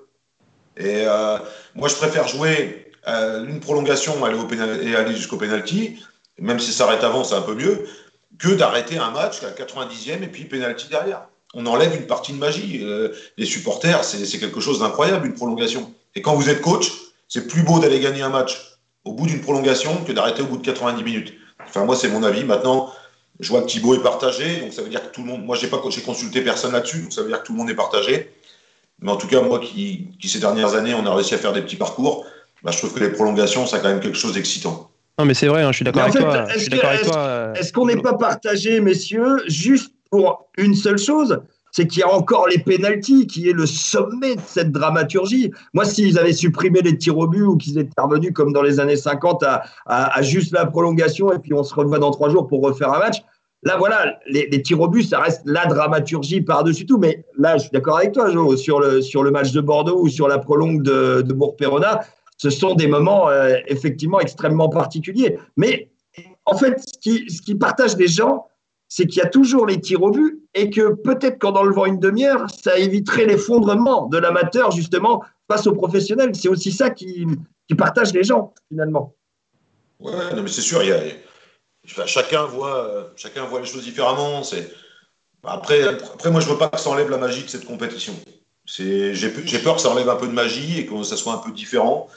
Et 0.77 1.05
euh, 1.07 1.38
moi, 1.75 1.88
je 1.88 1.95
préfère 1.95 2.27
jouer 2.27 2.92
une 3.07 3.59
prolongation 3.59 4.25
aller 4.25 4.38
au 4.38 4.49
et 4.81 4.95
aller 4.95 5.14
jusqu'au 5.16 5.37
penalty, 5.37 5.99
même 6.38 6.61
si 6.61 6.71
ça 6.71 6.85
s'arrête 6.85 7.03
avant, 7.03 7.25
c'est 7.25 7.35
un 7.35 7.42
peu 7.42 7.55
mieux, 7.55 7.85
que 8.38 8.49
d'arrêter 8.51 8.97
un 8.97 9.11
match 9.11 9.42
à 9.42 9.51
90e 9.51 10.23
et 10.23 10.29
puis 10.29 10.45
penalty 10.45 10.88
derrière. 10.88 11.27
On 11.55 11.66
enlève 11.66 11.95
une 11.97 12.07
partie 12.07 12.33
de 12.33 12.38
magie. 12.38 12.87
les 13.37 13.45
supporters, 13.45 14.05
c'est 14.05 14.38
quelque 14.38 14.61
chose 14.61 14.79
d'incroyable, 14.79 15.27
une 15.27 15.35
prolongation. 15.35 15.92
Et 16.14 16.23
quand 16.23 16.35
vous 16.35 16.49
êtes 16.49 16.61
coach, 16.61 16.92
c'est 17.27 17.49
plus 17.49 17.62
beau 17.62 17.81
d'aller 17.81 17.99
gagner 17.99 18.23
un 18.23 18.29
match 18.29 18.72
au 19.05 19.12
bout 19.12 19.27
d'une 19.27 19.41
prolongation 19.41 20.05
que 20.05 20.12
d'arrêter 20.12 20.43
au 20.43 20.47
bout 20.47 20.59
de 20.59 20.65
90 20.65 21.03
minutes. 21.03 21.35
Enfin, 21.65 21.85
moi, 21.85 21.97
c'est 21.97 22.09
mon 22.09 22.23
avis. 22.23 22.45
Maintenant, 22.45 22.93
je 23.41 23.49
vois 23.49 23.62
que 23.62 23.67
Thibaut 23.67 23.95
est 23.95 24.03
partagé, 24.03 24.61
donc 24.61 24.73
ça 24.73 24.83
veut 24.83 24.88
dire 24.88 25.03
que 25.03 25.15
tout 25.15 25.23
le 25.23 25.29
monde. 25.29 25.45
Moi, 25.45 25.57
j'ai 25.57 25.69
pas 25.69 25.81
j'ai 25.88 26.03
consulté 26.03 26.43
personne 26.43 26.73
là-dessus, 26.73 27.03
donc 27.03 27.12
ça 27.12 27.23
veut 27.23 27.29
dire 27.29 27.41
que 27.41 27.47
tout 27.47 27.53
le 27.53 27.59
monde 27.59 27.71
est 27.71 27.75
partagé. 27.75 28.33
Mais 29.01 29.11
en 29.11 29.17
tout 29.17 29.27
cas, 29.27 29.41
moi 29.41 29.59
qui, 29.59 30.09
qui 30.21 30.29
ces 30.29 30.38
dernières 30.38 30.75
années, 30.75 30.95
on 30.95 31.05
a 31.07 31.15
réussi 31.15 31.35
à 31.35 31.38
faire 31.38 31.53
des 31.53 31.62
petits 31.62 31.77
parcours, 31.77 32.25
bah, 32.62 32.71
je 32.71 32.79
trouve 32.79 32.95
que 32.95 33.01
les 33.01 33.11
prolongations, 33.11 33.67
ça 33.67 33.79
a 33.79 33.81
quand 33.81 33.88
même 33.88 34.01
quelque 34.01 34.19
chose 34.19 34.35
d'excitant. 34.35 34.91
Non, 35.19 35.25
mais 35.25 35.35
c'est 35.35 35.49
vrai, 35.49 35.62
hein, 35.62 35.73
je 35.73 35.77
suis 35.77 35.85
d'accord 35.85 36.03
avec, 36.03 36.15
toi. 37.03 37.53
Est-ce 37.57 37.73
qu'on 37.73 37.87
n'est 37.87 38.01
pas 38.01 38.15
partagé, 38.15 38.81
messieurs, 38.81 39.43
juste 39.47 39.93
pour 40.11 40.49
une 40.57 40.75
seule 40.75 40.99
chose? 40.99 41.41
C'est 41.73 41.87
qu'il 41.87 42.01
y 42.01 42.03
a 42.03 42.15
encore 42.15 42.47
les 42.49 42.59
pénalties 42.59 43.27
qui 43.27 43.49
est 43.49 43.55
le 43.55 43.67
sommet 43.67 44.37
de 44.37 44.41
cette 44.47 44.71
dramaturgie. 44.71 45.51
Moi, 45.73 45.87
s'ils 45.87 46.19
avaient 46.19 46.35
supprimé 46.35 46.83
les 46.83 46.99
tirs 46.99 47.17
au 47.17 47.27
but 47.27 47.43
ou 47.43 47.57
qu'ils 47.57 47.79
étaient 47.79 48.01
revenus 48.01 48.33
comme 48.33 48.53
dans 48.53 48.63
les 48.63 48.79
années 48.79 48.97
50 48.97 49.43
à, 49.87 50.23
juste 50.23 50.53
la 50.53 50.67
prolongation 50.67 51.33
et 51.33 51.39
puis 51.39 51.55
on 51.55 51.65
se 51.65 51.75
revoit 51.75 51.99
dans 51.99 52.11
trois 52.11 52.29
jours 52.29 52.47
pour 52.47 52.63
refaire 52.63 52.93
un 52.93 52.99
match, 52.99 53.23
là, 53.63 53.79
voilà, 53.79 54.19
les, 54.29 54.63
tirs 54.63 54.81
au 54.81 54.89
but, 54.89 55.03
ça 55.03 55.21
reste 55.21 55.43
la 55.47 55.65
dramaturgie 55.65 56.43
par-dessus 56.43 56.85
tout. 56.85 56.99
Mais 56.99 57.25
là, 57.39 57.57
je 57.57 57.63
suis 57.63 57.71
d'accord 57.71 57.97
avec 57.97 58.13
toi, 58.13 58.31
Jo, 58.31 58.55
sur 58.57 58.79
le, 58.79 59.01
sur 59.01 59.23
le 59.23 59.31
match 59.31 59.53
de 59.53 59.63
Bordeaux 59.63 59.99
ou 60.03 60.09
sur 60.09 60.29
la 60.29 60.39
prolongue 60.39 60.83
de, 60.83 61.23
de 61.23 61.33
Bourg-Perona, 61.33 62.03
ce 62.37 62.51
sont 62.51 62.75
des 62.75 62.87
moments 62.87 63.31
euh, 63.31 63.57
effectivement 63.67 64.21
extrêmement 64.21 64.69
particuliers. 64.69 65.39
Mais 65.57 65.91
en 66.45 66.57
fait, 66.57 66.81
ce 66.81 66.99
qui, 66.99 67.31
ce 67.31 67.41
qui 67.41 67.55
partage 67.55 67.97
les 67.97 68.09
gens, 68.09 68.47
c'est 68.89 69.07
qu'il 69.07 69.23
y 69.23 69.25
a 69.25 69.29
toujours 69.29 69.65
les 69.65 69.81
tirs 69.81 70.03
au 70.03 70.11
but 70.11 70.42
et 70.55 70.71
que 70.71 70.95
peut-être 70.95 71.38
qu'en 71.38 71.55
enlevant 71.55 71.87
une 71.87 71.99
demi-heure, 71.99 72.47
ça 72.62 72.79
éviterait 72.79 73.27
l'effondrement 73.27 74.07
de 74.07 74.19
l'amateur 74.19 74.71
justement 74.71 75.23
face 75.51 75.67
aux 75.67 75.73
professionnels. 75.73 76.35
C'est 76.35 76.49
aussi 76.49 76.73
ça 76.73 76.91
qui, 76.91 77.27
partage 77.79 78.12
les 78.12 78.23
gens 78.23 78.53
finalement. 78.69 79.15
Ouais, 79.99 80.12
mais 80.35 80.49
c'est 80.49 80.61
sûr, 80.61 80.83
il 80.83 80.91
y 80.91 80.93
a, 80.93 82.07
chacun, 82.07 82.45
voit, 82.45 83.11
chacun 83.17 83.45
voit 83.47 83.61
les 83.61 83.67
choses 83.67 83.85
différemment. 83.85 84.43
Après, 85.43 85.83
après, 85.83 86.31
moi, 86.31 86.43
je 86.43 86.49
veux 86.51 86.59
pas 86.59 86.69
que 86.69 86.79
ça 86.79 86.91
enlève 86.91 87.09
la 87.09 87.17
magie 87.17 87.45
de 87.45 87.49
cette 87.49 87.65
compétition. 87.65 88.15
J'ai 88.67 89.59
peur 89.65 89.77
que 89.77 89.81
ça 89.81 89.88
enlève 89.88 90.09
un 90.11 90.17
peu 90.17 90.27
de 90.27 90.33
magie 90.33 90.81
et 90.81 90.87
que 90.87 91.03
ça 91.03 91.17
soit 91.17 91.33
un 91.33 91.38
peu 91.38 91.51
différent. 91.51 92.09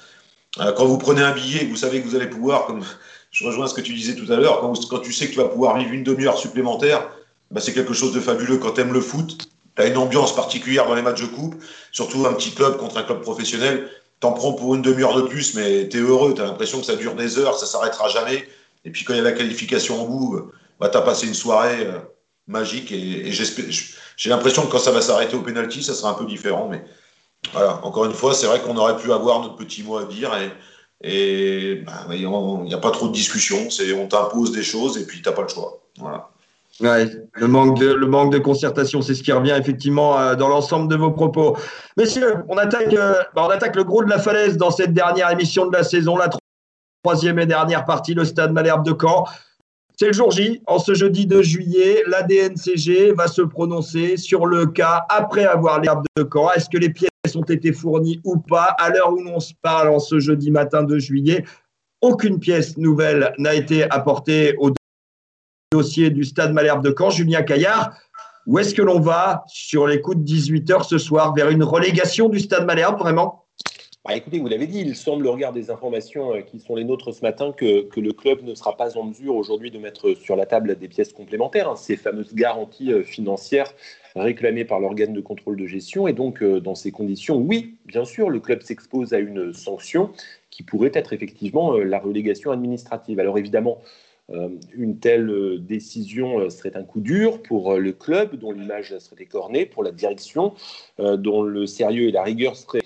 Euh, 0.60 0.72
quand 0.72 0.86
vous 0.86 0.98
prenez 0.98 1.22
un 1.22 1.34
billet 1.34 1.66
vous 1.66 1.76
savez 1.76 2.02
que 2.02 2.08
vous 2.08 2.16
allez 2.16 2.30
pouvoir, 2.30 2.66
comme 2.66 2.84
je 3.32 3.46
rejoins 3.46 3.68
ce 3.68 3.74
que 3.74 3.82
tu 3.82 3.94
disais 3.94 4.16
tout 4.16 4.32
à 4.32 4.38
l'heure, 4.38 4.62
quand, 4.62 5.00
tu 5.00 5.12
sais 5.12 5.28
que 5.28 5.32
tu 5.32 5.38
vas 5.38 5.50
pouvoir 5.50 5.78
vivre 5.78 5.92
une 5.92 6.04
demi-heure 6.04 6.38
supplémentaire, 6.38 7.10
bah, 7.52 7.62
c'est 7.62 7.74
quelque 7.74 7.94
chose 7.94 8.14
de 8.14 8.20
fabuleux 8.20 8.58
quand 8.58 8.72
tu 8.72 8.82
aimes 8.82 8.94
le 8.94 9.02
foot. 9.02 9.38
Tu 9.76 9.82
as 9.82 9.88
une 9.88 9.98
ambiance 9.98 10.36
particulière 10.36 10.88
dans 10.88 10.96
les 10.96 11.02
matchs 11.02 11.22
de 11.22 11.28
coupe, 11.28 11.56
surtout 11.92 12.26
un 12.26 12.34
petit 12.34 12.52
club 12.52 12.78
contre 12.78 12.98
un 12.98 13.04
club 13.04 13.22
professionnel. 13.22 13.90
T'en 14.20 14.32
prends 14.32 14.54
pour 14.54 14.76
une 14.76 14.82
demi-heure 14.82 15.16
de 15.16 15.24
plus, 15.24 15.56
mais 15.56 15.90
tu 15.90 15.98
es 15.98 16.02
heureux, 16.02 16.34
tu 16.34 16.42
as 16.42 16.46
l'impression 16.46 16.80
que 16.80 16.86
ça 16.86 16.96
dure 16.96 17.16
des 17.16 17.38
heures, 17.38 17.58
ça 17.58 17.66
s'arrêtera 17.66 18.08
jamais. 18.08 18.48
Et 18.86 18.92
puis 18.92 19.04
quand 19.04 19.14
il 19.14 19.18
y 19.18 19.20
a 19.20 19.24
la 19.24 19.34
qualification 19.34 20.02
en 20.02 20.06
bout, 20.06 20.52
bah, 20.80 20.90
tu 20.90 20.98
as 20.98 21.02
passé 21.02 21.28
une 21.28 21.34
soirée. 21.34 21.86
Euh, 21.86 22.00
magique. 22.48 22.92
Et, 22.92 23.32
j'ai 23.32 24.30
l'impression 24.30 24.66
que 24.66 24.72
quand 24.72 24.80
ça 24.80 24.92
va 24.92 25.02
s'arrêter 25.02 25.36
au 25.36 25.42
penalty, 25.42 25.84
ça 25.84 25.94
sera 25.94 26.12
un 26.12 26.14
peu 26.14 26.26
différent. 26.26 26.68
Mais 26.70 26.84
voilà, 27.54 27.84
encore 27.86 28.06
une 28.06 28.14
fois, 28.14 28.34
c'est 28.34 28.48
vrai 28.48 28.62
qu'on 28.62 28.78
aurait 28.78 28.98
pu 28.98 29.12
avoir 29.12 29.42
notre 29.42 29.56
petit 29.56 29.84
mot 29.84 29.98
à 29.98 30.06
dire. 30.06 30.32
Et, 31.02 31.76
bah, 31.86 32.08
il 32.12 32.28
n'y 32.28 32.74
a 32.74 32.78
pas 32.78 32.92
trop 32.92 33.08
de 33.08 33.14
discussion. 33.14 33.68
On 33.98 34.08
t'impose 34.08 34.52
des 34.52 34.64
choses 34.64 34.98
et 34.98 35.06
puis 35.06 35.22
tu 35.22 35.30
n'as 35.30 35.36
pas 35.36 35.44
le 35.44 35.50
choix. 35.50 35.82
Voilà. 35.98 36.30
Ouais, 36.82 37.10
le 37.34 37.48
manque 37.48 37.80
de, 37.80 37.94
le 37.94 38.06
manque 38.06 38.34
de 38.34 38.38
concertation, 38.38 39.02
c'est 39.02 39.14
ce 39.14 39.24
qui 39.24 39.32
revient 39.32 39.56
effectivement 39.58 40.20
euh, 40.20 40.36
dans 40.36 40.50
l'ensemble 40.50 40.90
de 40.90 40.98
vos 40.98 41.12
propos. 41.12 41.58
Messieurs, 41.96 42.44
on 42.50 42.58
attaque, 42.58 42.94
euh, 42.94 43.16
bah, 43.34 43.44
on 43.46 43.50
attaque 43.50 43.78
le 43.78 43.86
gros 43.86 44.04
de 44.04 44.10
la 44.10 44.20
falaise 44.20 44.58
dans 44.58 44.72
cette 44.72 44.94
dernière 44.94 45.32
émission 45.32 45.68
de 45.68 45.74
la 45.74 45.84
saison, 45.84 46.18
la 46.18 46.30
troisième 47.02 47.40
et 47.40 47.46
dernière 47.46 47.86
partie, 47.86 48.14
le 48.14 48.26
stade 48.26 48.52
Malherbe 48.52 48.84
de 48.84 48.94
Caen. 49.00 49.26
C'est 49.98 50.08
le 50.08 50.14
jour 50.14 50.32
J, 50.32 50.62
en 50.68 50.78
ce 50.78 50.94
jeudi 50.94 51.26
2 51.26 51.42
juillet, 51.42 52.04
la 52.08 52.24
DNCG 52.24 53.14
va 53.14 53.28
se 53.28 53.42
prononcer 53.42 54.18
sur 54.18 54.46
le 54.46 54.66
cas 54.66 55.06
après 55.08 55.46
avoir 55.46 55.80
l'herbe 55.80 56.04
de 56.18 56.28
Caen. 56.30 56.52
Est-ce 56.52 56.70
que 56.70 56.78
les 56.78 56.90
pièces 56.90 57.36
ont 57.36 57.44
été 57.44 57.72
fournies 57.72 58.20
ou 58.26 58.38
pas? 58.38 58.76
À 58.80 58.90
l'heure 58.90 59.14
où 59.14 59.24
l'on 59.24 59.40
se 59.40 59.54
parle, 59.62 59.88
en 59.88 60.00
ce 60.00 60.20
jeudi 60.20 60.52
matin 60.52 60.84
2 60.84 61.00
juillet, 61.00 61.46
aucune 62.02 62.38
pièce 62.38 62.76
nouvelle 62.76 63.34
n'a 63.38 63.54
été 63.54 63.90
apportée 63.90 64.56
au 64.58 64.72
dossier 65.72 66.10
du 66.10 66.24
Stade 66.24 66.54
Malherbe 66.54 66.84
de 66.84 66.94
Caen. 66.98 67.10
Julien 67.10 67.44
Caillard, 67.44 67.96
où 68.46 68.60
est-ce 68.60 68.76
que 68.76 68.82
l'on 68.82 69.00
va 69.00 69.44
sur 69.48 69.88
les 69.88 70.02
coups 70.02 70.18
de 70.18 70.24
18 70.24 70.70
h 70.70 70.88
ce 70.88 70.98
soir 70.98 71.34
Vers 71.34 71.50
une 71.50 71.64
relégation 71.64 72.30
du 72.30 72.40
Stade 72.40 72.66
Malherbe, 72.66 73.00
vraiment? 73.00 73.46
Bah, 74.06 74.16
écoutez, 74.16 74.38
vous 74.38 74.48
l'avez 74.48 74.68
dit, 74.68 74.82
il 74.82 74.96
semble, 74.96 75.26
au 75.26 75.32
regard 75.32 75.52
des 75.52 75.72
informations 75.72 76.36
euh, 76.36 76.42
qui 76.42 76.60
sont 76.60 76.76
les 76.76 76.84
nôtres 76.84 77.12
ce 77.12 77.22
matin, 77.22 77.52
que, 77.52 77.88
le 78.00 78.12
club 78.12 78.44
ne 78.44 78.54
sera 78.54 78.78
pas 78.78 78.96
en 79.00 79.06
mesure 79.06 79.36
aujourd'hui 79.36 79.72
de 79.72 79.80
mettre 79.80 80.14
sur 80.14 80.36
la 80.36 80.46
table 80.46 80.78
des 80.78 80.88
pièces 80.88 81.12
complémentaires, 81.12 81.72
hein, 81.72 81.76
ces 81.76 81.98
fameuses 81.98 82.36
garanties 82.36 82.94
euh, 82.94 83.02
financières 83.02 83.74
réclamées 84.16 84.64
par 84.64 84.80
l'organe 84.80 85.12
de 85.12 85.22
contrôle 85.22 85.58
de 85.58 85.66
gestion. 85.66 86.08
Et 86.08 86.14
donc, 86.14 86.44
euh, 86.44 86.60
dans 86.60 86.76
ces 86.76 86.92
conditions, 86.92 87.38
oui, 87.38 87.78
bien 87.88 88.06
sûr, 88.06 88.30
le 88.30 88.40
club 88.40 88.62
s'expose 88.62 89.12
à 89.14 89.18
une 89.18 89.54
sanction 89.54 90.12
qui 90.52 90.62
pourrait 90.62 90.92
être 90.94 91.12
effectivement 91.12 91.74
la 91.74 91.98
relégation 91.98 92.52
administrative. 92.52 93.20
Alors 93.20 93.40
évidemment, 93.40 93.82
une 94.30 95.00
telle 95.00 95.30
euh, 95.30 95.60
décision 95.60 96.40
euh, 96.40 96.50
serait 96.50 96.76
un 96.76 96.84
coup 96.84 97.00
dur 97.00 97.42
pour 97.44 97.76
le 97.76 97.92
club, 97.92 98.36
dont 98.36 98.52
l'image 98.52 98.98
serait 98.98 99.24
écornée, 99.24 99.66
pour 99.66 99.84
la 99.84 99.92
direction, 99.92 100.54
dont 100.98 101.44
le 101.44 101.66
sérieux 101.68 102.08
et 102.08 102.12
la 102.12 102.24
rigueur 102.24 102.56
seraient. 102.56 102.82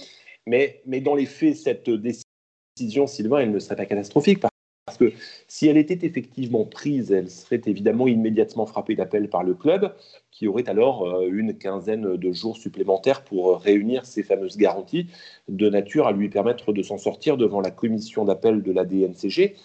Mais, 0.45 0.82
mais 0.86 1.02
dans 1.02 1.15
les 1.15 1.25
faits, 1.25 1.56
cette 1.56 1.89
décision, 1.89 3.08
Sylvain, 3.08 3.39
elle 3.39 3.52
ne 3.52 3.60
serait 3.60 3.75
pas 3.75 3.86
catastrophique. 3.86 4.39
Parce 4.86 4.97
que 4.97 5.13
si 5.47 5.67
elle 5.67 5.78
était 5.78 6.06
effectivement 6.06 6.65
prise, 6.65 7.12
elle 7.12 7.30
serait 7.30 7.62
évidemment 7.67 8.08
immédiatement 8.08 8.65
frappée 8.65 8.95
d'appel 8.95 9.30
par 9.30 9.43
le 9.43 9.54
club, 9.54 9.93
qui 10.32 10.47
aurait 10.47 10.67
alors 10.67 11.21
une 11.30 11.56
quinzaine 11.56 12.17
de 12.17 12.32
jours 12.32 12.58
supplémentaires 12.58 13.23
pour 13.23 13.60
réunir 13.60 14.06
ces 14.08 14.23
fameuses 14.23 14.58
garanties, 14.58 15.06
de 15.47 15.69
nature 15.69 16.08
à 16.08 16.12
lui 16.12 16.30
permettre 16.30 16.73
de 16.73 16.82
s'en 16.82 16.97
sortir 16.97 17.38
devant 17.38 17.62
la 17.62 17.69
commission 17.69 18.25
d'appel 18.25 18.63
de 18.63 18.71
la 18.71 18.84
DNCG, 18.84 19.56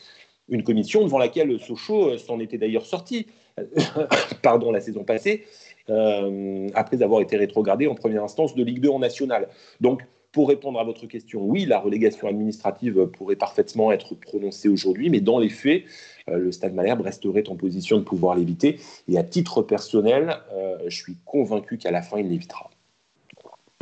une 0.48 0.62
commission 0.62 1.02
devant 1.02 1.18
laquelle 1.18 1.58
Sochaux 1.60 2.10
euh, 2.10 2.18
s'en 2.18 2.40
était 2.40 2.58
d'ailleurs 2.58 2.86
sorti, 2.86 3.26
pardon, 4.42 4.72
la 4.72 4.80
saison 4.80 5.04
passée, 5.04 5.44
euh, 5.88 6.68
après 6.74 7.02
avoir 7.02 7.20
été 7.20 7.36
rétrogradé 7.36 7.86
en 7.86 7.94
première 7.94 8.24
instance 8.24 8.54
de 8.54 8.64
Ligue 8.64 8.80
2 8.80 8.88
en 8.88 8.98
nationale. 8.98 9.48
Donc, 9.80 10.02
pour 10.32 10.48
répondre 10.48 10.80
à 10.80 10.84
votre 10.84 11.06
question, 11.06 11.42
oui, 11.44 11.64
la 11.64 11.78
relégation 11.78 12.26
administrative 12.26 13.06
pourrait 13.06 13.36
parfaitement 13.36 13.92
être 13.92 14.16
prononcée 14.16 14.68
aujourd'hui, 14.68 15.08
mais 15.08 15.20
dans 15.20 15.38
les 15.38 15.48
faits, 15.48 15.84
euh, 16.28 16.38
le 16.38 16.50
Stade 16.50 16.74
Malherbe 16.74 17.02
resterait 17.02 17.48
en 17.48 17.54
position 17.54 17.98
de 17.98 18.02
pouvoir 18.02 18.34
l'éviter. 18.34 18.80
Et 19.08 19.16
à 19.16 19.22
titre 19.22 19.62
personnel, 19.62 20.36
je 20.86 20.96
suis 20.96 21.16
convaincu 21.24 21.78
qu'à 21.78 21.92
la 21.92 22.02
fin, 22.02 22.18
il 22.18 22.28
l'évitera. 22.28 22.70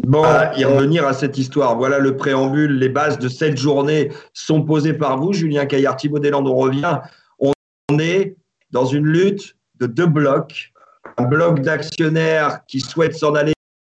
Bon, 0.07 0.25
y 0.57 0.65
revenir 0.65 1.07
à 1.07 1.13
cette 1.13 1.39
histoire. 1.39 1.77
Voilà 1.77 1.99
le 1.99 2.17
préambule. 2.17 2.79
Les 2.79 2.89
bases 2.89 3.19
de 3.19 3.29
cette 3.29 3.57
journée 3.57 4.11
sont 4.33 4.63
posées 4.63 4.95
par 4.95 5.19
vous, 5.19 5.33
Julien 5.33 5.65
Caillard, 5.67 5.97
Thibaut 5.97 6.19
Deslandes. 6.19 6.49
On 6.49 6.57
revient. 6.57 6.99
On 7.39 7.53
est 7.99 8.37
dans 8.71 8.85
une 8.85 9.07
lutte 9.07 9.57
de 9.79 9.87
deux 9.87 10.07
blocs. 10.07 10.73
Un 11.19 11.25
bloc 11.25 11.61
d'actionnaires 11.61 12.61
qui 12.67 12.81
souhaitent 12.81 13.17
s'en 13.17 13.35
aller 13.35 13.53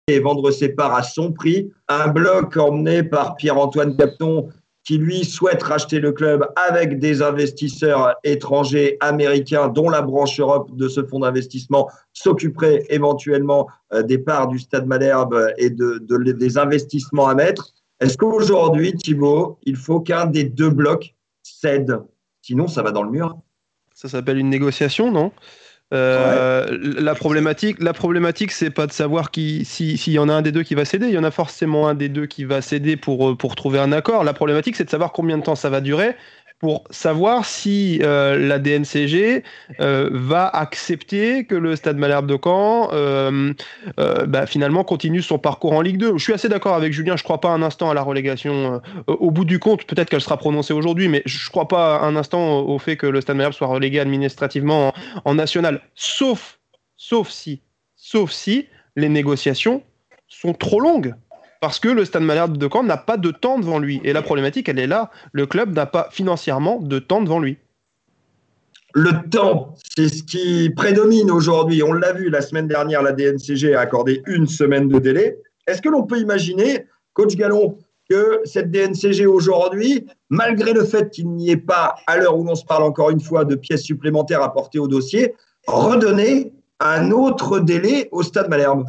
et 0.07 0.19
vendre 0.19 0.51
ses 0.51 0.69
parts 0.69 0.93
à 0.93 1.03
son 1.03 1.31
prix. 1.31 1.71
Un 1.87 2.09
bloc 2.09 2.57
emmené 2.57 3.03
par 3.03 3.35
Pierre-Antoine 3.35 3.95
Capton 3.95 4.49
qui 4.83 4.97
lui 4.97 5.23
souhaite 5.23 5.63
racheter 5.63 5.99
le 5.99 6.11
club 6.11 6.45
avec 6.55 6.99
des 6.99 7.21
investisseurs 7.21 8.15
étrangers 8.23 8.97
américains, 8.99 9.69
dont 9.69 9.89
la 9.89 10.01
branche 10.01 10.39
Europe 10.39 10.75
de 10.75 10.87
ce 10.89 11.03
fonds 11.03 11.19
d'investissement 11.19 11.89
s'occuperait 12.11 12.83
éventuellement 12.89 13.67
euh, 13.93 14.03
des 14.03 14.17
parts 14.17 14.47
du 14.47 14.59
Stade 14.59 14.85
Malherbe 14.85 15.53
et 15.57 15.69
de, 15.69 15.99
des 16.33 16.57
investissements 16.57 17.27
à 17.27 17.35
mettre. 17.35 17.73
Est-ce 18.01 18.17
qu'aujourd'hui, 18.17 18.93
Thibault, 18.93 19.57
il 19.63 19.77
faut 19.77 20.01
qu'un 20.01 20.25
des 20.25 20.43
deux 20.43 20.69
blocs 20.69 21.15
cède? 21.43 21.99
Sinon, 22.41 22.67
ça 22.67 22.81
va 22.81 22.91
dans 22.91 23.03
le 23.03 23.11
mur. 23.11 23.37
Ça 23.93 24.09
s'appelle 24.09 24.37
une 24.37 24.49
négociation, 24.49 25.11
non? 25.11 25.31
Euh, 25.93 26.77
la 26.81 27.13
problématique, 27.13 27.77
la 27.79 27.93
problématique, 27.93 28.51
c'est 28.51 28.71
pas 28.71 28.87
de 28.87 28.91
savoir 28.91 29.29
qui, 29.29 29.63
s'il 29.65 30.13
y 30.13 30.19
en 30.19 30.27
a 30.27 30.33
un 30.33 30.41
des 30.41 30.51
deux 30.51 30.63
qui 30.63 30.75
va 30.75 30.85
céder. 30.85 31.07
Il 31.07 31.13
y 31.13 31.17
en 31.17 31.23
a 31.23 31.31
forcément 31.31 31.87
un 31.87 31.93
des 31.93 32.09
deux 32.09 32.25
qui 32.25 32.45
va 32.45 32.61
céder 32.61 32.97
pour, 32.97 33.29
euh, 33.29 33.35
pour 33.35 33.55
trouver 33.55 33.79
un 33.79 33.91
accord. 33.91 34.23
La 34.23 34.33
problématique, 34.33 34.75
c'est 34.75 34.85
de 34.85 34.89
savoir 34.89 35.11
combien 35.11 35.37
de 35.37 35.43
temps 35.43 35.55
ça 35.55 35.69
va 35.69 35.81
durer 35.81 36.15
pour 36.63 36.85
savoir 36.91 37.43
si 37.43 37.99
euh, 38.03 38.39
la 38.39 38.57
DNCG 38.57 39.43
euh, 39.81 40.09
va 40.13 40.47
accepter 40.47 41.43
que 41.43 41.55
le 41.55 41.75
Stade 41.75 41.97
Malherbe 41.97 42.25
de 42.25 42.37
Caen 42.41 42.87
euh, 42.93 43.53
bah, 43.97 44.45
finalement 44.45 44.85
continue 44.85 45.21
son 45.21 45.37
parcours 45.37 45.73
en 45.73 45.81
Ligue 45.81 45.97
2. 45.97 46.17
Je 46.17 46.23
suis 46.23 46.31
assez 46.31 46.47
d'accord 46.47 46.75
avec 46.75 46.93
Julien, 46.93 47.17
je 47.17 47.21
ne 47.21 47.25
crois 47.25 47.41
pas 47.41 47.49
un 47.49 47.61
instant 47.63 47.89
à 47.89 47.93
la 47.93 48.01
relégation. 48.01 48.81
au 49.07 49.29
bout 49.29 49.43
du 49.43 49.59
compte, 49.59 49.83
peut-être 49.83 50.09
qu'elle 50.09 50.21
sera 50.21 50.37
prononcée 50.37 50.73
aujourd'hui, 50.73 51.09
mais 51.09 51.21
je 51.25 51.45
ne 51.45 51.49
crois 51.49 51.67
pas 51.67 51.99
un 51.99 52.15
instant 52.15 52.61
au, 52.61 52.79
fait 52.79 52.95
que 52.95 53.07
le 53.07 53.19
Stade 53.19 53.35
Malherbe 53.35 53.53
soit 53.53 53.67
relégué 53.67 53.99
administrativement 53.99 54.87
en, 54.87 54.93
en 55.25 55.35
national, 55.35 55.81
sauf, 55.95 56.59
sauf 56.95 57.27
si, 57.27 57.59
sauf 57.97 58.31
si 58.31 58.69
les 58.95 59.09
négociations 59.09 59.83
sont 60.29 60.53
trop 60.53 60.79
longues 60.79 61.13
parce 61.63 61.79
que 61.79 61.87
le 61.87 62.03
Stade 62.03 62.23
Malherbe 62.23 62.57
de 62.57 62.67
Caen 62.69 62.83
n'a 62.83 62.97
pas 62.97 63.15
de 63.15 63.31
temps 63.31 63.57
devant 63.57 63.79
lui. 63.79 64.01
Et 64.03 64.11
la 64.11 64.21
problématique, 64.21 64.67
elle 64.67 64.79
est 64.79 64.85
là. 64.85 65.11
Le 65.31 65.45
club 65.45 65.73
n'a 65.73 65.85
pas 65.85 66.09
financièrement 66.11 66.81
de 66.81 66.99
temps 66.99 67.21
devant 67.21 67.39
lui. 67.39 67.57
Le 68.93 69.29
temps, 69.29 69.73
c'est 69.95 70.09
ce 70.09 70.23
qui 70.23 70.69
prédomine 70.75 71.31
aujourd'hui. 71.31 71.81
On 71.81 71.93
l'a 71.93 72.11
vu 72.11 72.29
la 72.29 72.41
semaine 72.41 72.67
dernière, 72.67 73.01
la 73.01 73.13
DNCG 73.13 73.75
a 73.75 73.79
accordé 73.79 74.21
une 74.27 74.45
semaine 74.45 74.89
de 74.89 74.99
délai. 74.99 75.39
Est-ce 75.65 75.81
que 75.81 75.87
l'on 75.87 76.03
peut 76.03 76.19
imaginer, 76.19 76.85
coach 77.13 77.37
Gallon, 77.37 77.77
que 78.09 78.41
cette 78.43 78.69
DNCG 78.69 79.25
aujourd'hui, 79.25 80.05
malgré 80.29 80.73
le 80.73 80.83
fait 80.83 81.11
qu'il 81.11 81.29
n'y 81.29 81.49
ait 81.49 81.55
pas, 81.55 81.95
à 82.07 82.17
l'heure 82.17 82.37
où 82.37 82.43
l'on 82.43 82.55
se 82.55 82.65
parle 82.65 82.83
encore 82.83 83.09
une 83.09 83.21
fois, 83.21 83.45
de 83.45 83.55
pièces 83.55 83.83
supplémentaires 83.83 84.43
apportées 84.43 84.79
au 84.79 84.89
dossier, 84.89 85.33
redonner 85.65 86.51
un 86.81 87.11
autre 87.11 87.61
délai 87.61 88.09
au 88.11 88.21
Stade 88.21 88.49
Malherbe? 88.49 88.83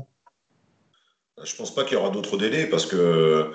Je 1.45 1.53
ne 1.53 1.59
pense 1.59 1.75
pas 1.75 1.85
qu'il 1.85 1.97
y 1.97 2.01
aura 2.01 2.11
d'autres 2.11 2.37
délais 2.37 2.67
parce 2.67 2.87
que 2.87 3.51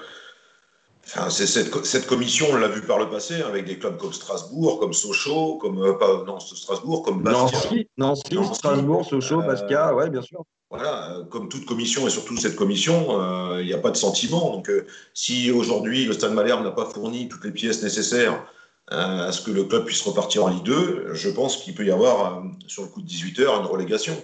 enfin, 1.05 1.29
cette, 1.29 1.85
cette, 1.85 2.07
commission, 2.07 2.47
on 2.51 2.57
l'a 2.57 2.67
vu 2.67 2.81
par 2.81 2.99
le 2.99 3.09
passé, 3.09 3.41
avec 3.41 3.65
des 3.65 3.79
clubs 3.79 3.97
comme 3.97 4.13
Strasbourg, 4.13 4.79
comme 4.79 4.93
Sochaux, 4.93 5.57
comme 5.57 5.81
euh, 5.81 5.93
pas, 5.93 6.23
non, 6.25 6.39
Strasbourg, 6.39 7.03
comme 7.03 7.23
Bastia. 7.23 7.83
Nancy, 7.97 8.23
Strasbourg, 8.53 9.05
Sochaux, 9.05 9.41
Bastia, 9.41 9.93
ouais, 9.95 10.09
bien 10.09 10.21
sûr. 10.21 10.43
Voilà, 10.69 11.13
euh, 11.13 11.23
comme 11.23 11.49
toute 11.49 11.65
commission 11.65 12.07
et 12.07 12.11
surtout 12.11 12.37
cette 12.37 12.55
commission, 12.55 13.19
euh, 13.19 13.61
il 13.61 13.65
n'y 13.65 13.73
a 13.73 13.79
pas 13.79 13.89
de 13.89 13.97
sentiment. 13.97 14.51
Donc, 14.51 14.71
si 15.13 15.51
aujourd'hui 15.51 16.05
le 16.05 16.13
Stade 16.13 16.33
Malherbe 16.33 16.63
n'a 16.63 16.71
pas 16.71 16.85
fourni 16.85 17.27
toutes 17.27 17.43
les 17.43 17.51
pièces 17.51 17.81
nécessaires 17.81 18.45
à 18.91 19.31
ce 19.31 19.41
que 19.41 19.51
le 19.51 19.65
club 19.65 19.85
puisse 19.85 20.01
repartir 20.01 20.45
en 20.45 20.47
Ligue 20.49 20.63
2, 20.63 21.09
je 21.13 21.29
pense 21.29 21.57
qu'il 21.57 21.75
peut 21.75 21.85
y 21.85 21.91
avoir, 21.91 22.41
sur 22.65 22.81
le 22.81 22.87
coup 22.87 23.01
de 23.01 23.05
18 23.05 23.39
heures, 23.39 23.59
une 23.59 23.67
relégation. 23.67 24.15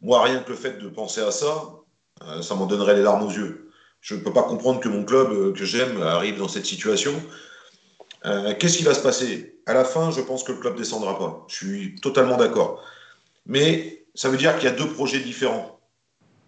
Moi, 0.00 0.22
rien 0.22 0.40
que 0.40 0.50
le 0.50 0.56
fait 0.56 0.78
de 0.78 0.88
penser 0.88 1.20
à 1.20 1.30
ça, 1.30 1.46
euh, 1.46 1.75
ça 2.42 2.54
m'en 2.54 2.66
donnerait 2.66 2.96
les 2.96 3.02
larmes 3.02 3.24
aux 3.24 3.30
yeux. 3.30 3.70
Je 4.00 4.14
ne 4.14 4.20
peux 4.20 4.32
pas 4.32 4.44
comprendre 4.44 4.80
que 4.80 4.88
mon 4.88 5.04
club 5.04 5.32
euh, 5.32 5.52
que 5.52 5.64
j'aime 5.64 6.00
arrive 6.00 6.38
dans 6.38 6.48
cette 6.48 6.66
situation. 6.66 7.12
Euh, 8.24 8.54
qu'est-ce 8.58 8.78
qui 8.78 8.84
va 8.84 8.94
se 8.94 9.00
passer? 9.00 9.60
À 9.66 9.74
la 9.74 9.84
fin, 9.84 10.10
je 10.10 10.20
pense 10.20 10.44
que 10.44 10.52
le 10.52 10.58
club 10.58 10.76
descendra 10.76 11.18
pas. 11.18 11.44
Je 11.48 11.56
suis 11.56 11.94
totalement 11.96 12.36
d'accord. 12.36 12.84
Mais 13.46 14.06
ça 14.14 14.28
veut 14.28 14.36
dire 14.36 14.54
qu'il 14.56 14.68
y 14.68 14.72
a 14.72 14.76
deux 14.76 14.88
projets 14.88 15.20
différents. 15.20 15.80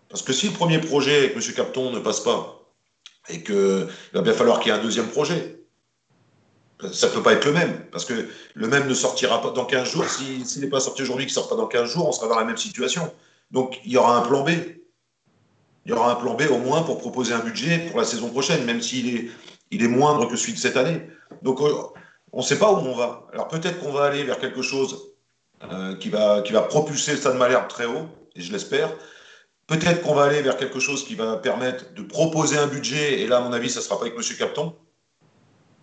Parce 0.09 0.23
que 0.23 0.33
si 0.33 0.47
le 0.47 0.53
premier 0.53 0.79
projet 0.79 1.17
avec 1.19 1.35
M. 1.35 1.43
Capton 1.55 1.91
ne 1.91 1.99
passe 1.99 2.21
pas, 2.21 2.55
et 3.29 3.43
qu'il 3.43 3.89
va 4.15 4.23
bien 4.23 4.33
falloir 4.33 4.61
qu'il 4.61 4.73
y 4.73 4.75
ait 4.75 4.79
un 4.79 4.83
deuxième 4.83 5.09
projet, 5.09 5.61
ça 6.93 7.09
ne 7.09 7.13
peut 7.13 7.23
pas 7.23 7.33
être 7.33 7.45
le 7.45 7.53
même. 7.53 7.87
Parce 7.91 8.05
que 8.05 8.29
le 8.55 8.69
même 8.69 8.87
ne 8.87 8.95
sortira 8.95 9.43
pas 9.43 9.51
dans 9.51 9.65
15 9.65 9.91
jours. 9.91 10.05
S'il 10.09 10.63
n'est 10.63 10.69
pas 10.69 10.81
sorti 10.81 11.03
aujourd'hui, 11.03 11.27
qu'il 11.27 11.33
ne 11.33 11.41
sort 11.41 11.49
pas 11.49 11.57
dans 11.57 11.67
15 11.67 11.91
jours, 11.91 12.09
on 12.09 12.13
sera 12.13 12.29
dans 12.29 12.39
la 12.39 12.45
même 12.45 12.57
situation. 12.57 13.13
Donc 13.51 13.81
il 13.85 13.93
y 13.93 13.97
aura 13.97 14.17
un 14.17 14.23
plan 14.23 14.45
B 14.45 14.51
il 15.89 15.93
y 15.93 15.95
aura 15.95 16.13
un 16.13 16.17
plan 16.17 16.35
B 16.35 16.43
au 16.51 16.59
moins 16.59 16.83
pour 16.83 16.99
proposer 16.99 17.33
un 17.33 17.39
budget 17.39 17.79
pour 17.79 17.99
la 17.99 18.05
saison 18.05 18.29
prochaine, 18.29 18.63
même 18.67 18.83
s'il 18.83 19.17
est, 19.17 19.31
il 19.71 19.83
est 19.83 19.89
moindre 19.89 20.29
que 20.29 20.37
celui 20.37 20.53
de 20.53 20.59
cette 20.59 20.77
année. 20.77 21.01
Donc 21.41 21.63
euh, 21.63 21.73
on 22.31 22.39
ne 22.39 22.43
sait 22.43 22.59
pas 22.59 22.71
où 22.71 22.77
on 22.77 22.95
va. 22.95 23.27
Alors 23.33 23.49
peut-être 23.49 23.81
qu'on 23.81 23.91
va 23.91 24.05
aller 24.05 24.23
vers 24.23 24.39
quelque 24.39 24.61
chose 24.61 25.15
euh, 25.73 25.97
qui, 25.97 26.11
va, 26.11 26.43
qui 26.43 26.53
va 26.53 26.61
propulser 26.61 27.13
le 27.13 27.17
Stade 27.17 27.37
Malherbe 27.37 27.69
très 27.69 27.87
haut, 27.87 28.07
et 28.37 28.43
je 28.43 28.53
l'espère. 28.53 28.93
Peut-être 29.67 30.03
qu'on 30.03 30.15
va 30.15 30.25
aller 30.25 30.43
vers 30.43 30.59
quelque 30.59 30.79
chose 30.79 31.07
qui 31.07 31.15
va 31.15 31.39
permettre 31.39 31.95
de 31.95 32.03
proposer 32.03 32.59
un 32.59 32.67
budget, 32.67 33.23
et 33.23 33.27
là, 33.27 33.39
à 33.39 33.41
mon 33.41 33.55
avis, 33.55 33.71
ça 33.71 33.81
ne 33.81 33.85
sera 33.85 33.99
pas 33.99 34.05
avec 34.05 34.15
M. 34.15 34.23
Capton, 34.39 34.77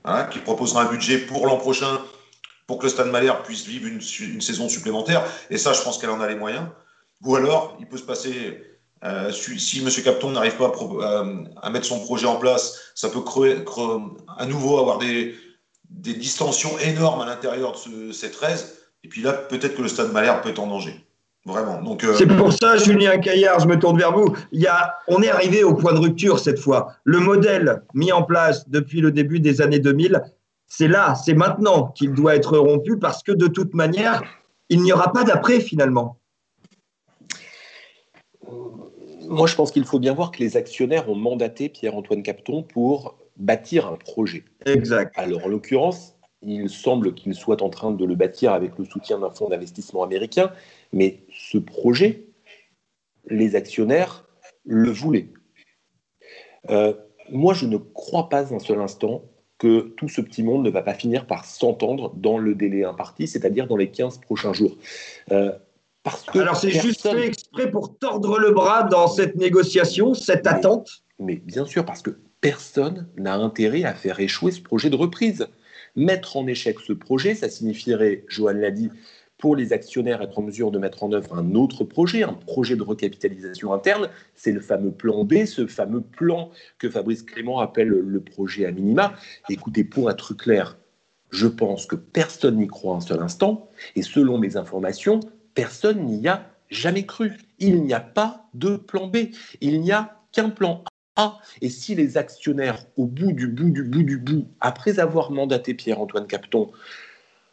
hein, 0.04 0.26
qui 0.26 0.38
proposera 0.38 0.84
un 0.84 0.86
budget 0.86 1.18
pour 1.18 1.48
l'an 1.48 1.58
prochain 1.58 2.00
pour 2.68 2.78
que 2.78 2.84
le 2.84 2.90
Stade 2.90 3.08
Malherbe 3.08 3.44
puisse 3.44 3.66
vivre 3.66 3.88
une, 3.88 4.02
une, 4.20 4.42
saison 4.42 4.70
supplémentaire. 4.70 5.24
Et 5.50 5.58
ça, 5.58 5.74
je 5.74 5.82
pense 5.82 5.98
qu'elle 5.98 6.12
en 6.12 6.22
a 6.22 6.28
les 6.28 6.36
moyens. 6.36 6.68
Ou 7.24 7.36
alors, 7.36 7.76
il 7.80 7.88
peut 7.88 7.98
se 7.98 8.04
passer, 8.04 8.75
euh, 9.06 9.32
si, 9.32 9.80
M. 9.84 9.90
Capton 10.04 10.32
n'arrive 10.32 10.58
pas 10.58 10.72
à, 11.62 11.70
mettre 11.70 11.86
son 11.86 12.00
projet 12.00 12.26
en 12.26 12.38
place, 12.38 12.92
ça 12.96 13.10
peut 13.10 13.22
créer, 13.22 13.58
à 14.38 14.46
nouveau 14.46 14.80
avoir 14.80 14.98
des, 14.98 15.36
des 15.90 16.14
distensions 16.14 16.78
énormes 16.80 17.22
à 17.22 17.26
l'intérieur 17.26 17.74
de 17.74 17.78
ce, 17.78 18.12
ces 18.12 18.32
13. 18.32 18.78
Et 19.04 19.08
puis 19.08 19.22
là, 19.22 19.34
peut-être 19.34 19.76
que 19.76 19.82
le 19.82 19.88
Stade 19.88 20.12
Malherbe 20.12 20.42
peut 20.42 20.50
être 20.50 20.60
en 20.60 20.68
danger. 20.68 21.06
Vraiment. 21.46 21.80
Donc, 21.82 22.04
euh... 22.04 22.16
C'est 22.18 22.26
pour 22.26 22.52
ça, 22.52 22.76
Julien 22.78 23.20
Caillard, 23.20 23.60
je 23.60 23.68
me 23.68 23.78
tourne 23.78 24.00
vers 24.00 24.12
vous. 24.12 24.36
Il 24.52 24.62
y 24.62 24.68
a, 24.68 24.96
on 25.08 25.22
est 25.22 25.30
arrivé 25.30 25.64
au 25.64 25.76
point 25.76 25.94
de 25.94 26.00
rupture 26.00 26.40
cette 26.40 26.58
fois. 26.58 26.94
Le 27.04 27.20
modèle 27.20 27.84
mis 27.94 28.12
en 28.12 28.24
place 28.24 28.68
depuis 28.68 29.00
le 29.00 29.12
début 29.12 29.40
des 29.40 29.62
années 29.62 29.78
2000, 29.78 30.24
c'est 30.66 30.88
là, 30.88 31.14
c'est 31.14 31.36
maintenant 31.36 31.90
qu'il 31.90 32.14
doit 32.14 32.36
être 32.36 32.58
rompu 32.58 32.98
parce 32.98 33.22
que 33.22 33.32
de 33.32 33.46
toute 33.46 33.76
manière, 33.76 34.24
il 34.70 34.82
n'y 34.82 34.92
aura 34.92 35.14
pas 35.14 35.24
d'après 35.24 35.60
finalement. 35.60 36.18
Moi, 39.28 39.48
je 39.48 39.56
pense 39.56 39.72
qu'il 39.72 39.86
faut 39.86 40.00
bien 40.00 40.14
voir 40.14 40.32
que 40.32 40.40
les 40.40 40.58
actionnaires 40.58 41.10
ont 41.10 41.16
mandaté 41.16 41.70
Pierre-Antoine 41.70 42.24
Capton 42.24 42.64
pour 42.64 43.18
bâtir 43.38 43.88
un 43.88 43.96
projet. 43.96 44.44
Exact. 44.66 45.14
Alors, 45.18 45.46
en 45.46 45.48
l'occurrence, 45.48 46.16
il 46.42 46.70
semble 46.70 47.14
qu'il 47.14 47.34
soit 47.34 47.62
en 47.62 47.70
train 47.70 47.92
de 47.92 48.06
le 48.06 48.16
bâtir 48.16 48.54
avec 48.54 48.78
le 48.78 48.86
soutien 48.86 49.20
d'un 49.20 49.30
fonds 49.30 49.50
d'investissement 49.50 50.04
américain, 50.04 50.52
mais 50.94 51.20
ce 51.32 51.58
projet, 51.58 52.28
les 53.28 53.56
actionnaires 53.56 54.28
le 54.64 54.90
voulaient. 54.90 55.30
Euh, 56.70 56.94
moi, 57.30 57.54
je 57.54 57.66
ne 57.66 57.78
crois 57.78 58.30
pas 58.30 58.54
un 58.54 58.60
seul 58.60 58.80
instant 58.80 59.24
que 59.58 59.94
tout 59.98 60.10
ce 60.10 60.22
petit 60.22 60.44
monde 60.44 60.64
ne 60.64 60.70
va 60.70 60.82
pas 60.82 60.94
finir 60.94 61.28
par 61.28 61.46
s'entendre 61.46 62.14
dans 62.16 62.38
le 62.38 62.56
délai 62.56 62.84
imparti, 62.84 63.28
c'est-à-dire 63.28 63.68
dans 63.68 63.78
les 63.78 63.90
15 63.90 64.20
prochains 64.20 64.54
jours. 64.54 64.76
Euh, 65.32 65.52
parce 66.06 66.24
que 66.24 66.38
Alors 66.38 66.56
c'est 66.56 66.70
juste 66.70 67.02
fait 67.02 67.26
exprès 67.26 67.70
pour 67.70 67.98
tordre 67.98 68.38
le 68.38 68.52
bras 68.52 68.84
dans 68.84 69.08
cette 69.08 69.36
négociation, 69.36 70.14
cette 70.14 70.46
attente 70.46 71.04
Mais 71.20 71.38
bien 71.38 71.66
sûr, 71.66 71.84
parce 71.84 72.04
que 72.04 72.12
personne 72.42 73.08
n'a 73.18 73.36
intérêt 73.36 73.84
à 73.86 73.94
faire 73.96 74.20
échouer 74.20 74.52
ce 74.52 74.62
projet 74.62 74.92
de 74.92 74.96
reprise. 74.96 75.48
Mettre 75.96 76.38
en 76.38 76.46
échec 76.46 76.80
ce 76.80 76.94
projet, 76.94 77.34
ça 77.34 77.50
signifierait, 77.50 78.24
Johan 78.28 78.54
l'a 78.54 78.70
dit, 78.70 78.92
pour 79.40 79.56
les 79.56 79.74
actionnaires 79.74 80.22
être 80.22 80.38
en 80.38 80.44
mesure 80.44 80.70
de 80.70 80.78
mettre 80.78 81.04
en 81.04 81.12
œuvre 81.12 81.36
un 81.36 81.56
autre 81.56 81.84
projet, 81.84 82.22
un 82.22 82.34
projet 82.34 82.76
de 82.76 82.84
recapitalisation 82.84 83.74
interne. 83.74 84.10
C'est 84.36 84.52
le 84.52 84.62
fameux 84.62 84.92
plan 84.92 85.24
B, 85.24 85.46
ce 85.46 85.66
fameux 85.66 86.02
plan 86.02 86.52
que 86.78 86.88
Fabrice 86.88 87.24
Clément 87.24 87.60
appelle 87.62 87.88
le 87.88 88.20
projet 88.22 88.66
à 88.68 88.72
minima. 88.72 89.16
Écoutez, 89.50 89.84
pour 89.84 90.12
être 90.12 90.36
clair, 90.36 90.78
je 91.32 91.48
pense 91.48 91.86
que 91.86 91.96
personne 91.96 92.58
n'y 92.58 92.68
croit 92.68 92.96
un 92.96 93.02
seul 93.02 93.22
instant, 93.22 93.70
et 93.96 94.04
selon 94.04 94.38
mes 94.38 94.56
informations, 94.56 95.20
personne 95.56 96.06
n'y 96.06 96.28
a 96.28 96.52
jamais 96.70 97.06
cru. 97.06 97.32
Il 97.58 97.84
n'y 97.84 97.94
a 97.94 98.00
pas 98.00 98.48
de 98.54 98.76
plan 98.76 99.08
B, 99.08 99.30
il 99.62 99.82
n'y 99.82 99.92
a 99.92 100.20
qu'un 100.32 100.50
plan 100.50 100.84
A. 101.16 101.40
Et 101.62 101.70
si 101.70 101.96
les 101.96 102.18
actionnaires, 102.18 102.86
au 102.98 103.06
bout 103.06 103.32
du 103.32 103.48
bout 103.48 103.72
du 103.72 103.84
bout 103.84 104.04
du 104.04 104.18
bout, 104.18 104.48
après 104.60 105.00
avoir 105.00 105.32
mandaté 105.32 105.74
Pierre-Antoine 105.74 106.28
Capton, 106.28 106.72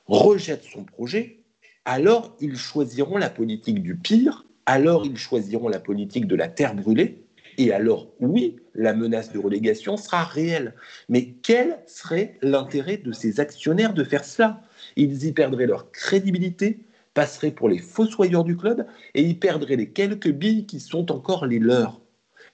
rejettent 0.07 0.65
son 0.65 0.85
projet, 0.85 1.39
alors 1.85 2.37
ils 2.41 2.57
choisiront 2.57 3.17
la 3.17 3.31
politique 3.31 3.83
du 3.83 3.97
pire, 3.97 4.45
alors 4.67 5.07
ils 5.07 5.19
choisiront 5.19 5.69
la 5.69 5.81
politique 5.81 6.27
de 6.27 6.37
la 6.37 6.49
terre 6.49 6.75
brûlée, 6.75 7.25
et 7.59 7.73
alors 7.73 8.09
oui, 8.21 8.57
la 8.75 8.95
menace 8.95 9.33
de 9.33 9.39
relégation 9.39 9.97
sera 9.97 10.25
réelle. 10.25 10.75
Mais 11.09 11.35
quel 11.43 11.79
serait 11.87 12.39
l'intérêt 12.43 12.97
de 12.97 13.13
ces 13.13 13.41
actionnaires 13.41 13.95
de 13.95 14.05
faire 14.05 14.25
cela? 14.25 14.63
Ils 14.97 15.27
y 15.27 15.33
perdraient 15.33 15.67
leur 15.67 15.91
crédibilité, 15.91 16.81
passeraient 17.15 17.51
pour 17.51 17.69
les 17.69 17.79
fossoyeurs 17.79 18.45
du 18.45 18.57
club, 18.57 18.87
et 19.15 19.23
y 19.23 19.35
perdraient 19.35 19.77
les 19.77 19.91
quelques 19.91 20.31
billes 20.31 20.67
qui 20.67 20.81
sont 20.81 21.13
encore 21.13 21.47
les 21.47 21.59
leurs. 21.59 22.01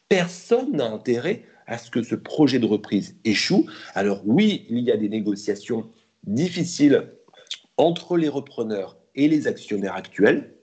Personne 0.09 0.73
n'a 0.73 0.87
intérêt 0.87 1.45
à 1.67 1.79
ce 1.79 1.91
que 1.91 2.03
ce 2.03 2.15
projet 2.15 2.59
de 2.59 2.67
reprise 2.67 3.17
échoue. 3.25 3.67
Alors 3.95 4.23
oui, 4.25 4.67
il 4.71 4.81
y 4.81 4.91
a 4.91 4.97
des 4.97 5.09
négociations 5.09 5.89
difficiles 6.25 7.13
entre 7.77 8.17
les 8.17 8.29
repreneurs 8.29 8.97
et 9.15 9.29
les 9.29 9.47
actionnaires 9.47 9.95
actuels. 9.95 10.55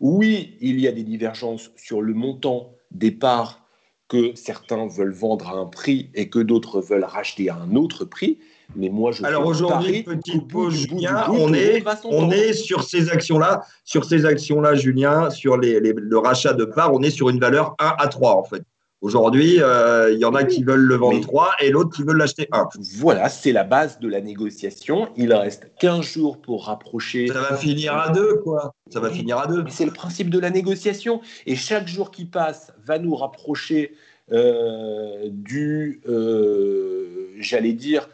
Oui, 0.00 0.56
il 0.60 0.80
y 0.80 0.86
a 0.86 0.92
des 0.92 1.02
divergences 1.02 1.72
sur 1.76 2.00
le 2.00 2.14
montant 2.14 2.72
des 2.92 3.10
parts 3.10 3.67
que 4.08 4.32
certains 4.34 4.86
veulent 4.86 5.12
vendre 5.12 5.48
à 5.48 5.52
un 5.52 5.66
prix 5.66 6.10
et 6.14 6.28
que 6.28 6.38
d'autres 6.38 6.80
veulent 6.80 7.04
racheter 7.04 7.50
à 7.50 7.56
un 7.56 7.76
autre 7.76 8.04
prix. 8.04 8.38
Mais 8.76 8.88
moi, 8.88 9.12
je 9.12 9.24
alors 9.24 9.46
aujourd'hui, 9.46 10.02
petite 10.02 10.48
pause, 10.48 10.74
Julien, 10.74 11.26
on 11.30 11.54
est, 11.54 11.82
on 12.04 12.30
est 12.30 12.52
sur 12.52 12.82
ces 12.82 13.10
actions-là, 13.10 13.62
sur 13.84 14.04
ces 14.04 14.26
actions-là, 14.26 14.74
Julien, 14.74 15.30
sur 15.30 15.56
les, 15.56 15.80
le 15.80 16.18
rachat 16.18 16.52
de 16.52 16.64
parts, 16.64 16.92
on 16.92 17.02
est 17.02 17.10
sur 17.10 17.30
une 17.30 17.40
valeur 17.40 17.74
1 17.78 17.94
à 17.98 18.08
3 18.08 18.34
en 18.34 18.44
fait. 18.44 18.62
Aujourd'hui, 19.00 19.62
euh, 19.62 20.12
il 20.12 20.18
y 20.18 20.24
en 20.24 20.34
a 20.34 20.42
qui 20.42 20.64
veulent 20.64 20.80
le 20.80 20.96
vendre 20.96 21.20
3 21.20 21.52
et 21.60 21.70
l'autre 21.70 21.94
qui 21.94 22.02
veulent 22.02 22.16
l'acheter 22.16 22.48
1. 22.50 22.68
Voilà, 22.96 23.28
c'est 23.28 23.52
la 23.52 23.62
base 23.62 24.00
de 24.00 24.08
la 24.08 24.20
négociation. 24.20 25.08
Il 25.16 25.32
reste 25.32 25.70
15 25.78 26.04
jours 26.04 26.40
pour 26.40 26.66
rapprocher. 26.66 27.28
Ça 27.28 27.40
va 27.40 27.56
finir 27.56 27.96
à 27.96 28.10
deux, 28.10 28.38
quoi. 28.38 28.74
Ça 28.90 28.98
va 28.98 29.10
finir 29.10 29.38
à 29.38 29.46
deux. 29.46 29.64
C'est 29.68 29.84
le 29.84 29.92
principe 29.92 30.30
de 30.30 30.40
la 30.40 30.50
négociation. 30.50 31.20
Et 31.46 31.54
chaque 31.54 31.86
jour 31.86 32.10
qui 32.10 32.24
passe 32.24 32.72
va 32.84 32.98
nous 32.98 33.14
rapprocher 33.14 33.94
euh, 34.32 35.28
du, 35.30 36.00
euh, 36.08 37.28
j'allais 37.38 37.74
dire, 37.74 38.10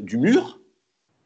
du 0.00 0.16
mur. 0.16 0.58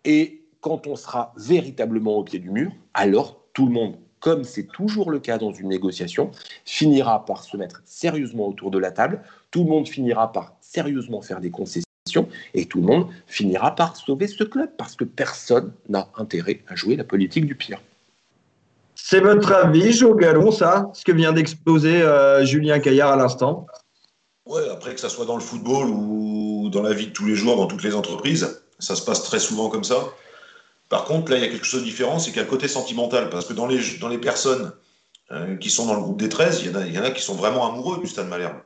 Et 0.04 0.44
quand 0.60 0.86
on 0.86 0.96
sera 0.96 1.32
véritablement 1.38 2.18
au 2.18 2.24
pied 2.24 2.40
du 2.40 2.50
mur, 2.50 2.72
alors 2.92 3.42
tout 3.54 3.66
le 3.66 3.72
monde 3.72 3.94
comme 4.22 4.44
c'est 4.44 4.68
toujours 4.68 5.10
le 5.10 5.18
cas 5.18 5.36
dans 5.36 5.52
une 5.52 5.68
négociation, 5.68 6.30
finira 6.64 7.26
par 7.26 7.42
se 7.42 7.56
mettre 7.56 7.82
sérieusement 7.84 8.48
autour 8.48 8.70
de 8.70 8.78
la 8.78 8.92
table, 8.92 9.20
tout 9.50 9.64
le 9.64 9.68
monde 9.68 9.88
finira 9.88 10.32
par 10.32 10.54
sérieusement 10.60 11.20
faire 11.20 11.40
des 11.40 11.50
concessions 11.50 11.82
et 12.54 12.66
tout 12.66 12.80
le 12.80 12.86
monde 12.86 13.08
finira 13.26 13.74
par 13.74 13.96
sauver 13.96 14.28
ce 14.28 14.44
club 14.44 14.70
parce 14.78 14.94
que 14.94 15.04
personne 15.04 15.72
n'a 15.88 16.08
intérêt 16.16 16.62
à 16.68 16.76
jouer 16.76 16.96
la 16.96 17.04
politique 17.04 17.46
du 17.46 17.56
pire. 17.56 17.80
C'est 18.94 19.20
votre 19.20 19.52
avis, 19.52 19.92
Joe 19.92 20.16
Gallon, 20.16 20.52
ça, 20.52 20.90
ce 20.94 21.04
que 21.04 21.12
vient 21.12 21.32
d'exposer 21.32 22.00
euh, 22.02 22.44
Julien 22.44 22.78
Caillard 22.78 23.10
à 23.10 23.16
l'instant? 23.16 23.66
Ouais, 24.46 24.68
après 24.70 24.94
que 24.94 25.00
ça 25.00 25.08
soit 25.08 25.26
dans 25.26 25.36
le 25.36 25.42
football 25.42 25.88
ou 25.88 26.68
dans 26.70 26.82
la 26.82 26.92
vie 26.92 27.08
de 27.08 27.12
tous 27.12 27.26
les 27.26 27.34
jours, 27.34 27.56
dans 27.56 27.66
toutes 27.66 27.82
les 27.82 27.96
entreprises, 27.96 28.62
ça 28.78 28.94
se 28.94 29.04
passe 29.04 29.24
très 29.24 29.40
souvent 29.40 29.68
comme 29.68 29.84
ça. 29.84 29.96
Par 30.92 31.04
contre, 31.04 31.30
là, 31.30 31.38
il 31.38 31.42
y 31.42 31.46
a 31.46 31.48
quelque 31.48 31.64
chose 31.64 31.80
de 31.80 31.86
différent, 31.86 32.18
c'est 32.18 32.32
qu'il 32.32 32.36
y 32.36 32.40
a 32.40 32.42
le 32.42 32.50
côté 32.50 32.68
sentimental. 32.68 33.30
Parce 33.30 33.46
que 33.46 33.54
dans 33.54 33.66
les, 33.66 33.80
dans 33.98 34.08
les 34.08 34.18
personnes 34.18 34.72
euh, 35.30 35.56
qui 35.56 35.70
sont 35.70 35.86
dans 35.86 35.94
le 35.94 36.02
groupe 36.02 36.20
des 36.20 36.28
13, 36.28 36.60
il 36.60 36.70
y, 36.70 36.76
en 36.76 36.78
a, 36.78 36.86
y 36.86 36.98
a 36.98 37.10
qui 37.12 37.22
sont 37.22 37.34
vraiment 37.34 37.66
amoureux 37.66 37.98
du 37.98 38.06
Stade 38.06 38.28
Malherbe. 38.28 38.58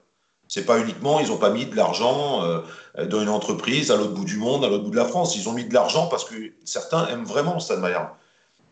C'est 0.49 0.67
pas 0.67 0.81
uniquement, 0.81 1.21
ils 1.21 1.29
n'ont 1.29 1.37
pas 1.37 1.51
mis 1.51 1.67
de 1.67 1.77
l'argent 1.77 2.43
euh, 2.43 3.07
dans 3.07 3.23
une 3.23 3.29
entreprise 3.29 3.93
à 3.93 3.97
l'autre 3.97 4.11
bout 4.11 4.25
du 4.25 4.39
monde, 4.39 4.65
à 4.65 4.69
l'autre 4.69 4.83
bout 4.83 4.91
de 4.91 4.97
la 4.97 5.05
France. 5.05 5.37
Ils 5.37 5.49
ont 5.49 5.53
mis 5.53 5.67
de 5.67 5.73
l'argent 5.73 6.09
parce 6.09 6.25
que 6.25 6.35
certains 6.65 7.07
aiment 7.07 7.25
vraiment 7.25 7.55
le 7.55 7.61
Stade 7.61 7.79
Malherbe. 7.79 8.09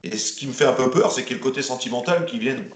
Et 0.02 0.18
ce 0.18 0.32
qui 0.32 0.48
me 0.48 0.52
fait 0.52 0.66
un 0.66 0.72
peu 0.72 0.90
peur, 0.90 1.12
c'est 1.12 1.22
qu'il 1.22 1.36
y 1.36 1.38
ait 1.38 1.38
le 1.38 1.48
côté 1.48 1.62
sentimental 1.62 2.26
qui 2.26 2.40
vienne, 2.40 2.68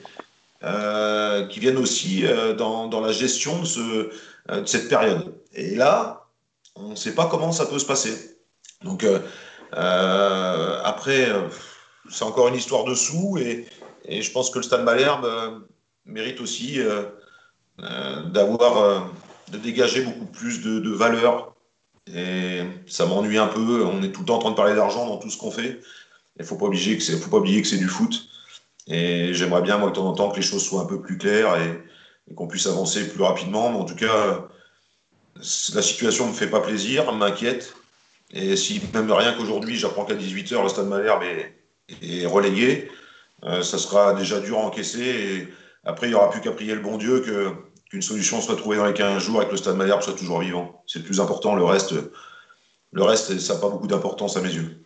euh, 0.63 1.45
qui 1.49 1.69
aussi 1.71 2.23
dans, 2.57 2.87
dans, 2.87 3.01
la 3.01 3.11
gestion 3.11 3.59
de, 3.59 3.65
ce, 3.65 3.81
de, 3.81 4.65
cette 4.65 4.89
période. 4.89 5.35
Et 5.55 5.75
là, 5.75 6.29
on 6.77 6.91
ne 6.91 6.95
sait 6.95 7.17
pas 7.17 7.27
comment 7.27 7.51
ça 7.51 7.67
peut 7.67 7.81
se 7.81 7.87
passer. 7.87 8.39
Donc, 8.85 9.05
après, 9.73 11.31
euh, 11.31 11.49
c'est 12.11 12.25
encore 12.25 12.49
une 12.49 12.55
histoire 12.55 12.85
de 12.85 12.95
sous 12.95 13.39
et, 13.39 13.67
je 14.09 14.31
pense 14.31 14.51
que 14.51 14.59
le 14.59 14.63
Stade 14.63 14.85
Malherbe 14.85 15.27
euh, 15.27 15.59
mérite 16.07 16.41
aussi 16.41 16.79
d'avoir, 17.79 19.13
de 19.53 19.59
dégager 19.59 20.03
beaucoup 20.03 20.25
plus 20.25 20.63
de, 20.63 20.91
valeur. 20.91 21.55
Et 22.15 22.63
ça 22.87 23.05
m'ennuie 23.05 23.37
un 23.37 23.49
peu. 23.49 23.85
On 23.85 24.03
est 24.03 24.11
tout 24.11 24.21
le 24.21 24.27
temps 24.27 24.37
en 24.37 24.39
train 24.39 24.51
de 24.51 24.57
parler 24.57 24.75
d'argent 24.75 25.07
dans 25.07 25.19
tout 25.19 25.29
ce 25.29 25.37
qu'on 25.37 25.51
fait. 25.51 25.81
Il 26.39 26.43
ne 26.43 26.45
faut 26.45 26.57
pas 26.57 26.67
oublier 26.67 26.97
que 26.97 27.03
c'est, 27.03 27.19
faut 27.19 27.29
pas 27.29 27.37
oublier 27.37 27.61
que 27.61 27.69
c'est 27.69 27.77
du 27.77 27.89
foot. 27.89 28.29
Et 28.87 29.35
j'aimerais 29.35 29.61
bien, 29.61 29.77
moi, 29.77 29.91
de 29.91 29.95
temps 29.95 30.09
en 30.09 30.15
temps, 30.15 30.31
que 30.31 30.37
les 30.37 30.43
choses 30.43 30.65
soient 30.65 30.81
un 30.81 30.87
peu 30.87 31.03
plus 31.03 31.19
claires 31.19 31.61
et, 31.61 31.85
et 32.31 32.35
qu'on 32.35 32.47
puisse 32.47 32.67
avancer 32.67 33.07
plus 33.07 33.23
rapidement. 33.23 33.71
Mais 33.71 33.79
en 33.79 33.85
tout 33.85 33.97
cas, 33.97 34.49
la 35.75 35.83
situation 35.83 36.25
ne 36.25 36.31
me 36.31 36.35
fait 36.35 36.49
pas 36.49 36.61
plaisir, 36.61 37.13
m'inquiète. 37.13 37.75
Et 38.33 38.57
si 38.57 38.81
même 38.93 39.11
rien 39.11 39.35
qu'aujourd'hui, 39.35 39.77
j'apprends 39.77 40.05
qu'à 40.05 40.15
18h, 40.15 40.63
le 40.63 40.69
stade 40.69 40.87
Malherbe 40.87 41.23
est, 41.23 41.55
est 42.03 42.27
relégué, 42.27 42.91
euh, 43.45 43.63
ça 43.63 43.79
sera 43.79 44.15
déjà 44.15 44.41
dur 44.41 44.59
à 44.59 44.63
encaisser. 44.63 45.01
Et 45.01 45.49
après, 45.85 46.09
il 46.09 46.11
n'y 46.11 46.17
aura 46.17 46.31
plus 46.31 46.41
qu'à 46.41 46.53
prier 46.53 46.75
le 46.75 46.81
bon 46.81 46.99
Dieu 46.99 47.21
que, 47.21 47.53
qu'une 47.91 48.03
solution 48.03 48.41
soit 48.41 48.57
trouvée 48.57 48.77
dans 48.77 48.87
les 48.87 48.93
15 48.93 49.23
jours 49.23 49.43
et 49.43 49.47
que 49.47 49.53
le 49.53 49.57
stade 49.57 49.77
Malherbe 49.77 50.03
soit 50.03 50.15
toujours 50.15 50.41
vivant. 50.41 50.83
C'est 50.87 50.99
le 50.99 51.05
plus 51.05 51.21
important. 51.21 51.55
Le 51.55 51.65
reste, 51.65 51.95
le 52.93 53.03
reste 53.03 53.39
ça 53.39 53.55
n'a 53.55 53.61
pas 53.61 53.69
beaucoup 53.69 53.87
d'importance 53.87 54.37
à 54.37 54.41
mes 54.41 54.53
yeux. 54.53 54.83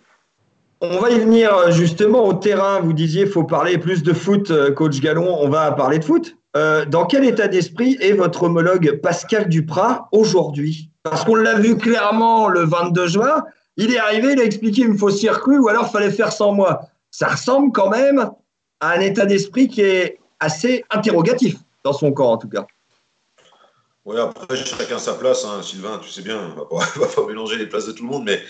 On 0.81 0.99
va 0.99 1.11
y 1.11 1.19
venir 1.19 1.71
justement 1.71 2.27
au 2.27 2.35
terrain. 2.35 2.81
Vous 2.81 2.93
disiez 2.93 3.27
faut 3.27 3.45
parler 3.45 3.79
plus 3.79 4.03
de 4.03 4.13
foot, 4.13 4.51
euh, 4.51 4.73
coach 4.73 5.01
Gallon. 5.01 5.37
On 5.41 5.49
va 5.49 5.71
parler 5.73 5.99
de 5.99 6.05
foot. 6.05 6.37
Euh, 6.57 6.85
dans 6.85 7.07
quel 7.07 7.25
état 7.25 7.49
d'esprit 7.49 7.97
est 8.01 8.13
votre 8.13 8.43
homologue 8.43 9.01
Pascal 9.01 9.49
Duprat 9.49 10.09
aujourd'hui? 10.13 10.92
Parce 11.03 11.25
qu'on 11.25 11.35
l'a 11.35 11.55
vu 11.55 11.77
clairement 11.77 12.49
le 12.49 12.65
22 12.65 13.07
juin. 13.09 13.45
Il 13.77 13.93
est 13.93 13.99
arrivé, 13.99 14.33
il 14.33 14.41
a 14.41 14.45
expliqué 14.45 14.83
une 14.83 14.97
faux 14.97 15.11
circuit 15.11 15.59
ou 15.59 15.69
alors 15.69 15.91
fallait 15.91 16.11
faire 16.11 16.33
sans 16.33 16.53
moi. 16.53 16.83
Ça 17.11 17.29
ressemble 17.29 17.73
quand 17.73 17.91
même 17.91 18.31
à 18.81 18.91
un 18.91 19.01
état 19.01 19.27
d'esprit 19.27 19.69
qui 19.69 19.81
est 19.81 20.19
assez 20.41 20.85
interrogatif 20.91 21.57
dans 21.85 21.93
son 21.93 22.13
corps 22.13 22.31
en 22.31 22.39
tout 22.39 22.49
cas. 22.49 22.67
Oui, 24.05 24.19
après, 24.19 24.57
chacun 24.57 24.99
sa 24.99 25.15
place, 25.15 25.45
hein, 25.45 25.63
Sylvain, 25.63 26.01
tu 26.03 26.11
sais 26.11 26.23
bien, 26.23 26.55
on 26.71 26.79
ne 26.81 27.01
va, 27.01 27.07
pas 27.07 27.27
mélanger 27.27 27.57
les 27.57 27.69
places 27.69 27.87
de 27.87 27.93
tout 27.93 28.03
le 28.03 28.11
monde, 28.11 28.25
mais 28.25 28.41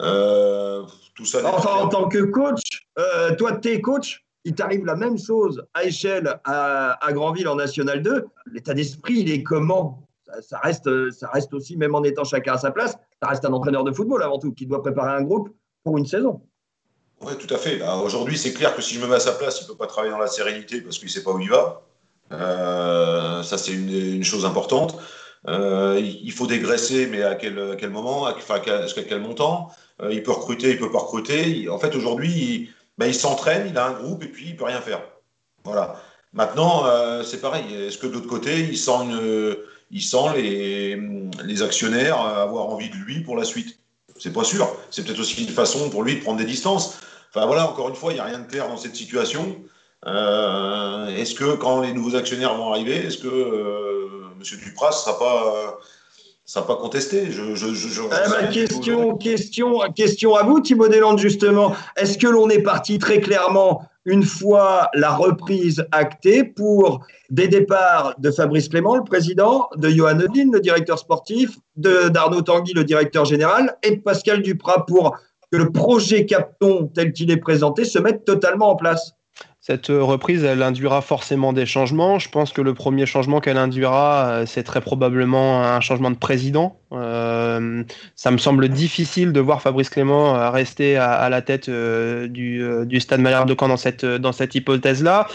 euh, 0.00 0.84
tout 1.16 1.24
ça. 1.24 1.40
Enfin, 1.44 1.72
en 1.72 1.88
tant 1.88 2.08
que 2.08 2.18
coach, 2.18 2.86
euh, 2.98 3.34
toi, 3.34 3.56
tu 3.56 3.68
es 3.70 3.80
coach, 3.80 4.24
il 4.44 4.54
t'arrive 4.54 4.84
la 4.84 4.94
même 4.94 5.18
chose 5.18 5.66
à 5.74 5.84
échelle 5.84 6.38
à, 6.44 7.04
à 7.04 7.12
Granville 7.12 7.48
en 7.48 7.56
National 7.56 8.00
2. 8.00 8.26
L'état 8.52 8.74
d'esprit, 8.74 9.14
il 9.14 9.30
est 9.30 9.42
comment? 9.42 10.05
Ça, 10.40 10.58
reste, 10.58 11.10
ça 11.10 11.28
reste 11.32 11.52
aussi, 11.54 11.76
même 11.76 11.94
en 11.94 12.02
étant 12.02 12.24
chacun 12.24 12.54
à 12.54 12.58
sa 12.58 12.70
place, 12.70 12.96
ça 13.22 13.28
reste 13.28 13.44
un 13.44 13.52
entraîneur 13.52 13.84
de 13.84 13.92
football 13.92 14.22
avant 14.22 14.38
tout, 14.38 14.52
qui 14.52 14.66
doit 14.66 14.82
préparer 14.82 15.12
un 15.12 15.22
groupe 15.22 15.50
pour 15.84 15.98
une 15.98 16.06
saison. 16.06 16.42
Oui, 17.22 17.32
tout 17.38 17.52
à 17.54 17.58
fait. 17.58 17.76
Bah, 17.76 17.96
aujourd'hui, 17.96 18.36
c'est 18.36 18.52
clair 18.52 18.74
que 18.76 18.82
si 18.82 18.94
je 18.94 19.00
me 19.00 19.06
mets 19.06 19.16
à 19.16 19.20
sa 19.20 19.32
place, 19.32 19.60
il 19.60 19.64
ne 19.64 19.68
peut 19.68 19.76
pas 19.76 19.86
travailler 19.86 20.12
dans 20.12 20.18
la 20.18 20.26
sérénité 20.26 20.80
parce 20.80 20.98
qu'il 20.98 21.06
ne 21.06 21.12
sait 21.12 21.22
pas 21.22 21.32
où 21.32 21.40
il 21.40 21.48
va. 21.48 21.82
Euh, 22.32 23.42
ça, 23.42 23.56
c'est 23.56 23.72
une, 23.72 24.24
chose 24.24 24.44
importante. 24.44 24.98
Euh, 25.48 26.00
il 26.00 26.32
faut 26.32 26.46
dégraisser, 26.46 27.06
mais 27.06 27.22
à 27.22 27.34
quel, 27.36 27.90
moment 27.90 28.22
Enfin, 28.22 28.60
jusqu'à 28.82 29.02
quel 29.02 29.20
montant? 29.20 29.70
Euh, 30.02 30.12
Il 30.12 30.22
peut 30.22 30.32
recruter, 30.32 30.70
il 30.70 30.78
peut 30.78 30.90
pas 30.90 30.98
recruter. 30.98 31.68
En 31.68 31.78
fait, 31.78 31.94
aujourd'hui, 31.94 32.30
il, 32.30 32.68
ben, 32.98 33.06
il 33.06 33.14
s'entraîne, 33.14 33.68
il 33.68 33.78
a 33.78 33.86
un 33.86 33.92
groupe 33.92 34.22
et 34.24 34.28
puis 34.28 34.48
il 34.48 34.56
peut 34.56 34.64
rien 34.64 34.80
faire. 34.80 35.02
Voilà. 35.64 36.02
Maintenant, 36.32 36.84
c'est 37.24 37.40
pareil. 37.40 37.64
Est-ce 37.74 37.96
que 37.96 38.06
de 38.06 38.12
l'autre 38.12 38.26
côté, 38.26 38.60
il 38.60 38.76
sent, 38.76 38.90
une, 39.04 39.56
il 39.90 40.02
sent 40.02 40.32
les, 40.36 41.00
les 41.44 41.62
actionnaires 41.62 42.20
avoir 42.20 42.66
envie 42.66 42.90
de 42.90 42.96
lui 42.96 43.20
pour 43.20 43.36
la 43.36 43.44
suite 43.44 43.78
C'est 44.18 44.32
pas 44.32 44.44
sûr. 44.44 44.68
C'est 44.90 45.04
peut-être 45.04 45.20
aussi 45.20 45.44
une 45.44 45.50
façon 45.50 45.90
pour 45.90 46.02
lui 46.02 46.16
de 46.16 46.20
prendre 46.22 46.38
des 46.38 46.44
distances. 46.44 46.98
Enfin 47.34 47.46
voilà, 47.46 47.68
encore 47.68 47.88
une 47.88 47.94
fois, 47.94 48.12
il 48.12 48.14
n'y 48.14 48.20
a 48.20 48.24
rien 48.24 48.38
de 48.38 48.46
clair 48.46 48.68
dans 48.68 48.76
cette 48.76 48.96
situation. 48.96 49.56
Euh, 50.06 51.08
est-ce 51.08 51.34
que 51.34 51.56
quand 51.56 51.80
les 51.80 51.92
nouveaux 51.92 52.16
actionnaires 52.16 52.54
vont 52.54 52.70
arriver, 52.70 52.96
est-ce 52.96 53.18
que 53.18 53.28
euh, 53.28 54.08
M. 54.36 54.58
Dupras 54.62 54.90
ne 54.90 54.94
sera 54.94 55.18
pas, 55.18 55.78
sera 56.44 56.66
pas 56.66 56.76
contesté? 56.76 57.30
Je, 57.30 57.42
eh 57.42 58.30
ben, 58.30 58.50
question, 58.52 59.16
question, 59.16 59.80
question 59.94 60.34
à 60.36 60.44
vous, 60.44 60.60
Thibaut 60.60 60.88
Deslandes, 60.88 61.18
justement. 61.18 61.74
Est-ce 61.96 62.18
que 62.18 62.26
l'on 62.26 62.48
est 62.48 62.62
parti 62.62 62.98
très 62.98 63.20
clairement, 63.20 63.82
une 64.06 64.22
fois 64.22 64.88
la 64.94 65.10
reprise 65.10 65.84
actée, 65.90 66.44
pour 66.44 67.04
des 67.28 67.48
départs 67.48 68.14
de 68.18 68.30
Fabrice 68.30 68.68
Clément, 68.68 68.96
le 68.96 69.04
président, 69.04 69.68
de 69.76 69.88
Johan 69.88 70.20
Odin, 70.20 70.50
le 70.52 70.60
directeur 70.60 70.98
sportif, 70.98 71.58
d'Arnaud 71.76 72.42
Tanguy, 72.42 72.72
le 72.72 72.84
directeur 72.84 73.24
général, 73.24 73.76
et 73.82 73.96
de 73.96 74.00
Pascal 74.00 74.42
Duprat 74.42 74.86
pour 74.86 75.16
que 75.50 75.58
le 75.58 75.70
projet 75.70 76.24
Capton 76.24 76.90
tel 76.94 77.12
qu'il 77.12 77.30
est 77.30 77.36
présenté 77.36 77.84
se 77.84 77.98
mette 77.98 78.24
totalement 78.24 78.70
en 78.70 78.76
place 78.76 79.12
cette 79.66 79.88
reprise, 79.88 80.44
elle 80.44 80.62
induira 80.62 81.02
forcément 81.02 81.52
des 81.52 81.66
changements. 81.66 82.20
Je 82.20 82.28
pense 82.28 82.52
que 82.52 82.60
le 82.60 82.72
premier 82.72 83.04
changement 83.04 83.40
qu'elle 83.40 83.56
induira, 83.56 84.28
euh, 84.28 84.46
c'est 84.46 84.62
très 84.62 84.80
probablement 84.80 85.60
un 85.60 85.80
changement 85.80 86.12
de 86.12 86.16
président. 86.16 86.78
Euh, 86.92 87.82
ça 88.14 88.30
me 88.30 88.38
semble 88.38 88.68
difficile 88.68 89.32
de 89.32 89.40
voir 89.40 89.60
Fabrice 89.62 89.90
Clément 89.90 90.36
euh, 90.36 90.50
rester 90.50 90.96
à, 90.98 91.28
la 91.30 91.42
tête 91.42 91.68
du, 91.68 93.00
Stade 93.00 93.18
Malherbe 93.18 93.48
de 93.48 93.56
Caen 93.58 93.66
dans 93.66 93.76
cette, 93.76 94.04
dans 94.04 94.30
cette 94.30 94.54
hypothèse-là. 94.54 95.26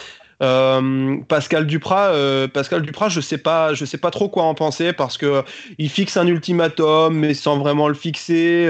Pascal 1.28 1.68
Duprat, 1.68 2.14
Pascal 2.54 2.82
Duprat, 2.82 3.10
je 3.10 3.22
sais 3.22 3.38
pas, 3.38 3.74
je 3.74 3.86
sais 3.86 3.98
pas 3.98 4.12
trop 4.12 4.30
quoi 4.30 4.44
en 4.44 4.56
penser 4.56 4.94
parce 4.94 5.18
que 5.18 5.44
il 5.78 5.90
fixe 5.90 6.18
un 6.18 6.28
ultimatum 6.28 7.16
mais 7.16 7.34
sans 7.34 7.58
vraiment 7.58 7.88
le 7.88 7.94
fixer. 7.94 8.68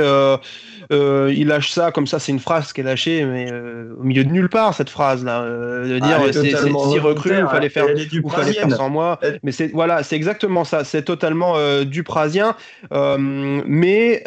Euh, 0.91 1.34
il 1.36 1.47
lâche 1.47 1.71
ça 1.71 1.91
comme 1.91 2.05
ça, 2.07 2.19
c'est 2.19 2.31
une 2.31 2.39
phrase 2.39 2.73
qui 2.73 2.81
est 2.81 2.84
lâchée, 2.84 3.23
mais 3.23 3.49
euh, 3.51 3.93
au 3.99 4.03
milieu 4.03 4.25
de 4.25 4.31
nulle 4.31 4.49
part 4.49 4.73
cette 4.73 4.89
phrase 4.89 5.23
là, 5.23 5.41
euh, 5.41 5.88
de 5.88 5.99
dire 5.99 6.19
ah, 6.19 6.34
c'est 6.34 6.49
si 6.49 6.99
recru, 6.99 7.31
il 7.39 7.47
fallait 7.47 7.69
faire, 7.69 7.86
il 7.89 8.29
fallait 8.29 8.53
faire 8.53 8.71
sans 8.71 8.89
moi. 8.89 9.19
Mais 9.43 9.51
c'est 9.51 9.67
voilà, 9.67 10.03
c'est 10.03 10.17
exactement 10.17 10.63
ça, 10.63 10.84
c'est 10.84 11.03
totalement 11.03 11.55
du 11.84 12.03
prasien, 12.03 12.55
mais 12.91 14.23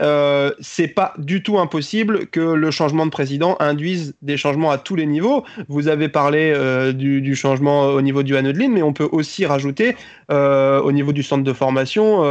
c'est 0.61 0.89
pas 0.89 1.15
du 1.19 1.43
tout 1.43 1.59
impossible 1.59 2.27
que 2.27 2.41
le 2.41 2.71
changement 2.71 3.05
de 3.05 3.11
président 3.11 3.57
induise 3.61 4.15
des 4.23 4.37
changements 4.37 4.71
à 4.71 4.79
tous 4.79 4.97
les 4.97 5.07
niveaux. 5.07 5.45
Vous 5.69 5.89
avez 5.89 6.09
parlé 6.09 6.55
du, 6.95 7.34
changement 7.35 7.87
au 7.87 8.01
niveau 8.01 8.23
du 8.23 8.37
Hanedlin, 8.37 8.69
mais 8.69 8.83
on 8.83 8.93
peut 8.93 9.09
aussi 9.11 9.47
rajouter 9.47 9.97
au 10.31 10.93
niveau 10.93 11.13
du 11.13 11.23
centre 11.23 11.45
de 11.45 11.53
formation 11.53 12.23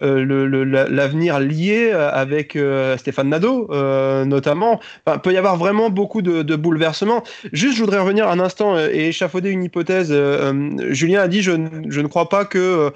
l'avenir 0.00 1.40
lié 1.40 1.92
avec 1.92 2.58
Stéphane 2.96 3.28
Nadeau 3.28 3.68
euh, 3.70 4.24
notamment. 4.24 4.80
peut 5.22 5.32
y 5.32 5.36
avoir 5.36 5.56
vraiment 5.56 5.90
beaucoup 5.90 6.22
de, 6.22 6.56
bouleversements. 6.56 7.22
Juste, 7.52 7.76
je 7.76 7.80
voudrais 7.80 7.98
revenir 7.98 8.28
un 8.28 8.40
instant 8.40 8.76
euh, 8.76 8.88
et 8.90 9.08
échafauder 9.08 9.50
une 9.50 9.64
hypothèse. 9.64 10.08
Euh, 10.10 10.92
Julien 10.92 11.22
a 11.22 11.28
dit 11.28 11.42
je, 11.42 11.52
je, 11.88 12.00
ne 12.00 12.06
crois 12.06 12.28
pas 12.28 12.44
que. 12.44 12.92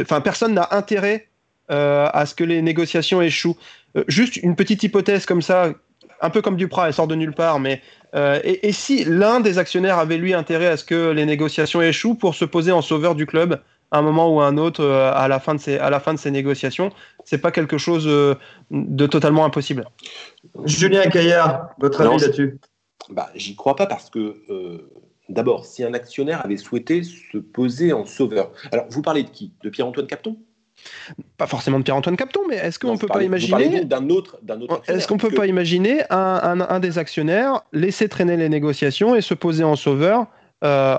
Enfin, 0.00 0.20
personne 0.20 0.54
n'a 0.54 0.68
intérêt 0.70 1.28
à 1.68 2.24
ce 2.26 2.34
que 2.34 2.44
les 2.44 2.60
négociations 2.60 3.22
échouent. 3.22 3.56
juste 4.06 4.36
une 4.36 4.56
petite 4.56 4.82
hypothèse 4.82 5.24
comme 5.24 5.40
ça, 5.40 5.72
un 6.22 6.30
peu 6.30 6.40
comme 6.40 6.56
Duprat, 6.56 6.88
elle 6.88 6.94
sort 6.94 7.08
de 7.08 7.14
nulle 7.14 7.34
part, 7.34 7.60
mais 7.60 7.82
et, 8.14 8.68
et, 8.68 8.72
si 8.72 9.04
l'un 9.04 9.40
des 9.40 9.58
actionnaires 9.58 9.98
avait 9.98 10.18
lui 10.18 10.34
intérêt 10.34 10.66
à 10.66 10.76
ce 10.76 10.84
que 10.84 11.10
les 11.10 11.24
négociations 11.24 11.80
échouent 11.80 12.14
pour 12.14 12.34
se 12.34 12.44
poser 12.44 12.70
en 12.70 12.82
sauveur 12.82 13.14
du 13.14 13.24
club 13.24 13.60
à 13.90 13.98
un 13.98 14.02
moment 14.02 14.34
ou 14.34 14.40
à 14.40 14.46
un 14.46 14.58
autre 14.58 14.84
à 14.84 15.28
la 15.28 15.40
fin 15.40 15.54
de 15.54 15.60
ces, 15.60 15.78
à 15.78 15.88
la 15.88 15.98
fin 15.98 16.12
de 16.12 16.18
ces 16.18 16.30
négociations 16.30 16.92
c'est 17.24 17.38
pas 17.38 17.50
quelque 17.50 17.78
chose 17.78 18.06
euh, 18.06 18.34
de 18.70 19.06
totalement 19.06 19.44
impossible. 19.44 19.88
Julien 20.64 21.08
Caillard, 21.08 21.70
votre 21.78 22.00
avis 22.00 22.20
là-dessus? 22.20 22.58
Bah, 23.10 23.30
J'y 23.34 23.56
crois 23.56 23.76
pas 23.76 23.86
parce 23.86 24.10
que, 24.10 24.42
euh, 24.50 24.90
d'abord, 25.28 25.64
si 25.64 25.84
un 25.84 25.94
actionnaire 25.94 26.44
avait 26.44 26.56
souhaité 26.56 27.02
se 27.02 27.38
poser 27.38 27.92
en 27.92 28.04
sauveur. 28.04 28.52
Alors, 28.70 28.86
vous 28.90 29.02
parlez 29.02 29.22
de 29.22 29.30
qui? 29.30 29.52
De 29.62 29.70
Pierre-Antoine 29.70 30.06
Capton? 30.06 30.36
Pas 31.36 31.46
forcément 31.46 31.78
de 31.78 31.84
Pierre-Antoine 31.84 32.16
Capton, 32.16 32.40
mais 32.48 32.56
est-ce 32.56 32.78
qu'on 32.78 32.96
peut 32.96 33.06
pas 33.06 33.22
imaginer 33.22 33.84
d'un 33.84 34.08
autre, 34.08 34.38
autre 34.48 34.82
Est-ce 34.88 35.06
qu'on 35.06 35.18
peut 35.18 35.30
pas 35.30 35.46
imaginer 35.46 36.02
un, 36.10 36.80
des 36.80 36.98
actionnaires 36.98 37.62
laisser 37.72 38.08
traîner 38.08 38.36
les 38.36 38.48
négociations 38.48 39.14
et 39.14 39.20
se 39.20 39.34
poser 39.34 39.64
en 39.64 39.76
sauveur 39.76 40.26
euh, 40.64 40.96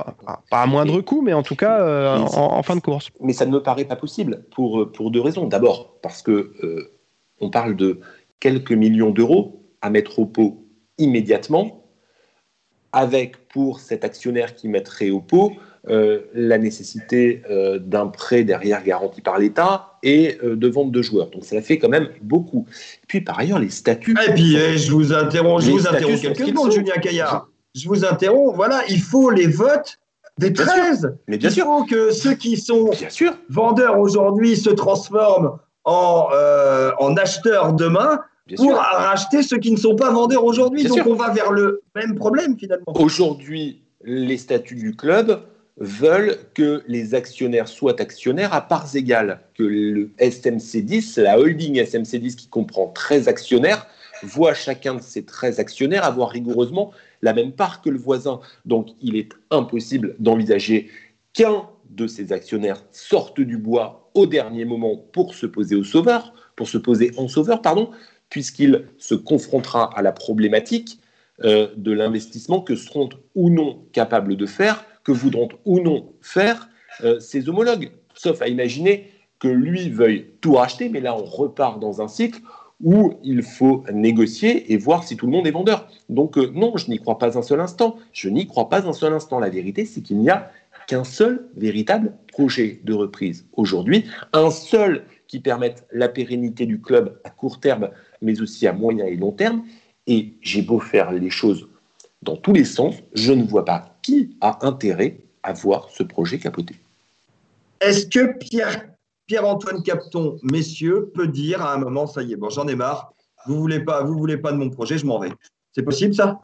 pas 0.49 0.61
à 0.61 0.65
moindre 0.65 0.99
coût, 0.99 1.21
mais 1.21 1.31
en 1.31 1.41
tout 1.41 1.55
cas 1.55 1.79
euh, 1.79 2.17
en, 2.17 2.61
fin 2.63 2.75
de 2.75 2.81
course. 2.81 3.11
Mais 3.21 3.31
ça 3.31 3.45
ne 3.45 3.51
me 3.51 3.63
paraît 3.63 3.85
pas 3.85 3.95
possible 3.95 4.43
pour, 4.51 4.91
pour 4.91 5.09
deux 5.09 5.21
raisons. 5.21 5.47
D'abord, 5.47 5.95
parce 6.01 6.21
que 6.21 6.51
euh, 6.63 6.93
on 7.39 7.49
parle 7.49 7.77
de 7.77 8.01
quelques 8.41 8.73
millions 8.73 9.11
d'euros 9.11 9.63
à 9.81 9.89
mettre 9.89 10.19
au 10.19 10.25
pot 10.25 10.65
immédiatement, 10.97 11.82
avec 12.93 13.49
pour 13.49 13.79
cet 13.79 14.06
actionnaire 14.06 14.56
qui 14.56 14.67
mettrait 14.69 15.10
au 15.10 15.19
pot 15.19 15.53
la 15.86 16.58
nécessité 16.58 17.41
d'un 17.82 18.08
prêt 18.08 18.45
derrière 18.45 18.82
garanti 18.86 19.19
par 19.19 19.38
l'État 19.38 19.97
et 20.01 20.38
de 20.41 20.67
vente 20.69 20.93
de 20.93 21.01
joueurs. 21.01 21.29
Donc 21.29 21.43
ça 21.43 21.62
fait 21.62 21.77
quand 21.77 21.89
même 21.89 22.08
beaucoup. 22.21 22.65
Et 23.03 23.08
puis 23.08 23.19
par 23.19 23.38
ailleurs, 23.38 23.60
les 23.60 23.69
statuts. 23.69 24.15
Et 24.25 24.32
puis 24.34 24.56
eh, 24.56 24.77
je 24.77 24.89
vous 24.93 25.12
interromps, 25.12 25.65
je 25.65 25.71
vous 25.71 25.86
interromps 25.86 26.21
quelques 26.21 26.47
secondes, 26.47 26.71
Julien 26.71 26.95
Caillard 27.01 27.49
je 27.75 27.88
vous 27.88 28.06
interromps, 28.06 28.56
voilà, 28.56 28.82
il 28.89 29.01
faut 29.01 29.29
les 29.29 29.47
votes 29.47 29.99
des 30.38 30.53
13. 30.53 31.15
Mais 31.27 31.38
bien 31.38 31.49
il 31.49 31.53
sûr. 31.53 31.65
faut 31.65 31.86
que 31.86 32.12
ceux 32.12 32.34
qui 32.34 32.58
sont 32.58 32.89
bien 32.89 33.10
sûr. 33.10 33.34
vendeurs 33.49 33.99
aujourd'hui 33.99 34.56
se 34.58 34.69
transforment 34.69 35.58
en, 35.84 36.27
euh, 36.34 36.91
en 36.99 37.15
acheteurs 37.17 37.73
demain 37.73 38.21
pour 38.56 38.73
racheter 38.75 39.43
ceux 39.43 39.58
qui 39.58 39.71
ne 39.71 39.77
sont 39.77 39.95
pas 39.95 40.12
vendeurs 40.12 40.43
aujourd'hui. 40.43 40.84
Donc 40.84 41.06
on 41.06 41.15
va 41.15 41.32
vers 41.32 41.51
le 41.51 41.82
même 41.95 42.15
problème 42.15 42.58
finalement. 42.58 42.93
Aujourd'hui, 42.95 43.82
les 44.03 44.38
statuts 44.38 44.76
du 44.76 44.95
club 44.95 45.43
veulent 45.78 46.38
que 46.53 46.84
les 46.88 47.15
actionnaires 47.15 47.67
soient 47.67 47.99
actionnaires 47.99 48.53
à 48.53 48.61
parts 48.61 48.95
égales, 48.95 49.41
que 49.55 49.63
le 49.63 50.11
SMC10, 50.20 51.20
la 51.22 51.39
holding 51.39 51.82
SMC10 51.82 52.36
qui 52.36 52.47
comprend 52.47 52.88
13 52.88 53.28
actionnaires, 53.28 53.88
voit 54.22 54.53
chacun 54.53 54.95
de 54.95 55.01
ces 55.01 55.26
13 55.26 55.59
actionnaires 55.59 56.03
avoir 56.03 56.30
rigoureusement 56.30 56.91
la 57.22 57.34
même 57.34 57.51
part 57.51 57.82
que 57.82 57.89
le 57.89 57.97
voisin. 57.97 58.39
Donc 58.65 58.89
il 59.01 59.15
est 59.15 59.30
impossible 59.49 60.15
d'envisager 60.20 60.89
qu'un 61.34 61.67
de 61.89 62.07
ces 62.07 62.32
actionnaires 62.32 62.84
sorte 62.91 63.39
du 63.39 63.57
bois 63.57 64.11
au 64.13 64.26
dernier 64.26 64.65
moment 64.65 64.97
pour 65.11 65.34
se 65.34 65.45
poser 65.45 65.76
au 65.76 65.84
sauveur, 65.84 66.34
pour 66.55 66.67
se 66.67 66.78
poser 66.78 67.11
en 67.17 67.28
sauveur, 67.28 67.61
pardon, 67.61 67.89
puisqu'il 68.34 68.88
se 68.97 69.13
confrontera 69.13 69.95
à 69.95 70.01
la 70.01 70.11
problématique 70.11 70.99
euh, 71.43 71.67
de 71.77 71.91
l'investissement 71.91 72.61
que 72.61 72.75
seront 72.75 73.09
ou 73.36 73.51
non 73.51 73.86
capables 73.91 74.36
de 74.36 74.47
faire, 74.47 74.84
que 75.03 75.11
voudront 75.11 75.49
ou 75.65 75.79
non 75.79 76.11
faire 76.19 76.67
euh, 77.03 77.19
ses 77.19 77.47
homologues. 77.47 77.91
Sauf 78.15 78.41
à 78.41 78.47
imaginer 78.47 79.11
que 79.38 79.47
lui 79.47 79.91
veuille 79.91 80.31
tout 80.41 80.53
racheter, 80.53 80.89
mais 80.89 80.99
là 80.99 81.15
on 81.15 81.25
repart 81.25 81.79
dans 81.79 82.01
un 82.01 82.07
cycle 82.07 82.39
où 82.81 83.19
il 83.23 83.43
faut 83.43 83.84
négocier 83.93 84.73
et 84.73 84.77
voir 84.77 85.03
si 85.03 85.15
tout 85.15 85.27
le 85.27 85.31
monde 85.31 85.45
est 85.45 85.51
vendeur. 85.51 85.88
Donc 86.09 86.39
euh, 86.39 86.49
non, 86.55 86.75
je 86.75 86.89
n'y 86.89 86.97
crois 86.97 87.19
pas 87.19 87.38
un 87.38 87.43
seul 87.43 87.59
instant. 87.59 87.97
Je 88.13 88.29
n'y 88.29 88.47
crois 88.47 88.67
pas 88.67 88.88
un 88.88 88.93
seul 88.93 89.13
instant. 89.13 89.39
La 89.39 89.49
vérité, 89.49 89.86
c'est 89.86 90.01
qu'il 90.01 90.17
n'y 90.17 90.31
a 90.31 90.49
qu'un 90.88 91.03
seul 91.03 91.47
véritable 91.55 92.13
projet 92.31 92.81
de 92.84 92.93
reprise 92.93 93.45
aujourd'hui, 93.53 94.05
un 94.34 94.49
seul 94.49 95.03
qui 95.27 95.39
permette 95.39 95.88
la 95.91 96.09
pérennité 96.09 96.65
du 96.65 96.79
club 96.79 97.19
à 97.23 97.29
court 97.29 97.59
terme, 97.59 97.89
mais 98.24 98.41
aussi 98.41 98.65
à 98.65 98.74
moyen 98.74 99.05
et 99.05 99.15
long 99.15 99.32
terme. 99.32 99.63
Et 100.07 100.34
j'ai 100.41 100.61
beau 100.63 100.80
faire 100.80 101.11
les 101.11 101.30
choses 101.30 101.67
dans 102.24 102.38
tous 102.38 102.53
les 102.53 102.65
sens, 102.65 102.95
je 103.13 103.34
ne 103.34 103.43
vois 103.43 103.65
pas 103.65 103.97
qui 104.01 104.36
a 104.41 104.65
intérêt 104.65 105.17
à 105.43 105.53
voir 105.53 105.89
ce 105.89 106.03
projet 106.03 106.39
capoter. 106.39 106.76
Est-ce 107.82 108.07
que 108.07 108.38
Pierre 108.38 108.89
Pierre-Antoine 109.28 109.84
Capton, 109.84 110.38
messieurs, 110.43 111.11
peut 111.15 111.28
dire 111.28 111.61
à 111.61 111.74
un 111.74 111.78
moment, 111.78 112.07
ça 112.07 112.24
y 112.24 112.34
est, 112.34 112.36
bon, 112.36 112.49
j'en 112.49 112.67
ai 112.67 112.76
marre, 112.76 113.13
vous 113.45 113.59
voulez 113.59 113.80
pas, 113.80 114.03
vous 114.03 114.17
voulez 114.17 114.38
pas 114.38 114.51
de 114.51 114.57
mon 114.57 114.69
projet, 114.69 114.97
je 114.97 115.05
m'en 115.05 115.17
vais. 115.19 115.32
C'est 115.71 115.84
possible 115.84 116.13
ça? 116.13 116.41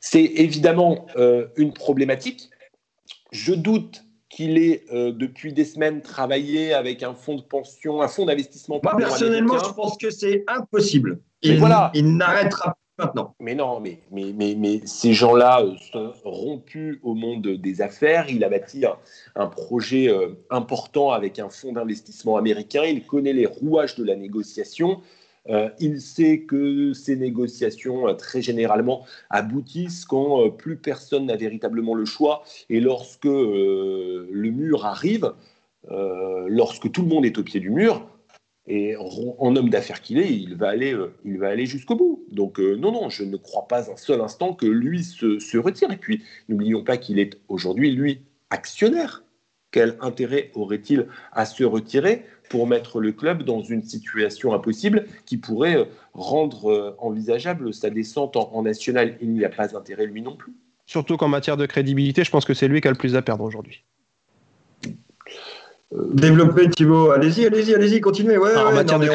C'est 0.00 0.22
évidemment 0.22 1.06
euh, 1.16 1.48
une 1.56 1.72
problématique. 1.72 2.50
Je 3.32 3.52
doute 3.52 4.04
qu'il 4.36 4.58
ait 4.58 4.84
euh, 4.92 5.12
depuis 5.12 5.54
des 5.54 5.64
semaines 5.64 6.02
travaillé 6.02 6.74
avec 6.74 7.02
un 7.02 7.14
fonds 7.14 7.36
de 7.36 7.42
pension, 7.42 8.02
un 8.02 8.08
fonds 8.08 8.26
d'investissement. 8.26 8.78
Moi 8.82 8.94
personnellement, 8.94 9.58
je 9.58 9.72
pense 9.72 9.96
que 9.96 10.10
c'est 10.10 10.44
impossible. 10.46 11.20
Il, 11.40 11.58
voilà. 11.58 11.90
il 11.94 12.18
n'arrêtera 12.18 12.76
maintenant. 12.98 13.34
Mais 13.40 13.54
non, 13.54 13.80
mais, 13.80 13.98
mais, 14.10 14.34
mais, 14.36 14.54
mais 14.54 14.82
ces 14.84 15.14
gens-là 15.14 15.62
euh, 15.62 15.74
sont 15.86 16.12
rompus 16.30 16.98
au 17.02 17.14
monde 17.14 17.48
des 17.48 17.80
affaires. 17.80 18.26
Il 18.28 18.44
a 18.44 18.50
bâti 18.50 18.84
un, 19.36 19.46
projet 19.46 20.10
euh, 20.10 20.34
important 20.50 21.12
avec 21.12 21.38
un 21.38 21.48
fonds 21.48 21.72
d'investissement 21.72 22.36
américain. 22.36 22.84
Il 22.84 23.06
connaît 23.06 23.32
les 23.32 23.46
rouages 23.46 23.96
de 23.96 24.04
la 24.04 24.16
négociation. 24.16 25.00
Euh, 25.48 25.68
il 25.78 26.00
sait 26.00 26.40
que 26.40 26.92
ces 26.92 27.16
négociations, 27.16 28.14
très 28.16 28.42
généralement, 28.42 29.04
aboutissent 29.30 30.04
quand 30.04 30.50
plus 30.50 30.76
personne 30.76 31.26
n'a 31.26 31.36
véritablement 31.36 31.94
le 31.94 32.04
choix 32.04 32.42
et 32.68 32.80
lorsque 32.80 33.24
le 33.24 34.50
mur 34.50 34.84
arrive, 34.84 35.32
lorsque 35.88 36.90
tout 36.90 37.02
le 37.02 37.08
monde 37.08 37.24
est 37.24 37.38
au 37.38 37.42
pied 37.42 37.60
du 37.60 37.70
mur, 37.70 38.06
et 38.68 38.96
en 38.96 39.54
homme 39.54 39.70
d'affaires 39.70 40.02
qu'il 40.02 40.18
est, 40.18 40.32
il 40.32 40.56
va 40.56 40.68
aller, 40.68 40.92
euh, 40.92 41.14
il 41.24 41.38
va 41.38 41.48
aller 41.48 41.66
jusqu'au 41.66 41.94
bout. 41.94 42.24
Donc 42.30 42.58
euh, 42.58 42.74
non, 42.74 42.90
non, 42.90 43.08
je 43.08 43.22
ne 43.22 43.36
crois 43.36 43.68
pas 43.68 43.90
un 43.90 43.96
seul 43.96 44.20
instant 44.20 44.54
que 44.54 44.66
lui 44.66 45.04
se, 45.04 45.56
retire. 45.56 45.90
Et 45.92 45.96
puis, 45.96 46.22
n'oublions 46.48 46.82
pas 46.82 46.96
qu'il 46.96 47.18
est 47.20 47.38
aujourd'hui, 47.48 47.92
lui, 47.92 48.22
actionnaire. 48.50 49.22
Quel 49.70 49.96
intérêt 50.00 50.50
aurait-il 50.54 51.06
à 51.32 51.44
se 51.44 51.64
retirer 51.64 52.24
pour 52.48 52.66
mettre 52.66 53.00
le 53.00 53.12
club 53.12 53.42
dans 53.42 53.60
une 53.60 53.82
situation 53.82 54.54
impossible 54.54 55.06
qui 55.26 55.36
pourrait 55.36 55.76
euh, 55.76 55.84
rendre 56.14 56.96
envisageable 56.98 57.74
sa 57.74 57.90
descente 57.90 58.36
en, 58.36 58.50
en 58.52 58.62
national? 58.62 59.16
Il 59.20 59.32
n'y 59.32 59.44
a 59.44 59.50
pas 59.50 59.76
intérêt, 59.76 60.06
lui 60.06 60.22
non 60.22 60.36
plus. 60.36 60.54
Surtout 60.86 61.16
qu'en 61.16 61.28
matière 61.28 61.56
de 61.56 61.66
crédibilité, 61.66 62.22
je 62.22 62.30
pense 62.30 62.44
que 62.44 62.54
c'est 62.54 62.68
lui 62.68 62.80
qui 62.80 62.88
a 62.88 62.92
le 62.92 62.96
plus 62.96 63.16
à 63.16 63.22
perdre 63.22 63.44
aujourd'hui. 63.44 63.84
Développer 65.92 66.68
Thibaut, 66.68 67.10
allez-y, 67.10 67.46
allez-y, 67.46 67.74
allez-y, 67.74 68.00
continuez. 68.00 68.36
en 68.36 68.72
matière 68.72 68.98
de, 68.98 69.06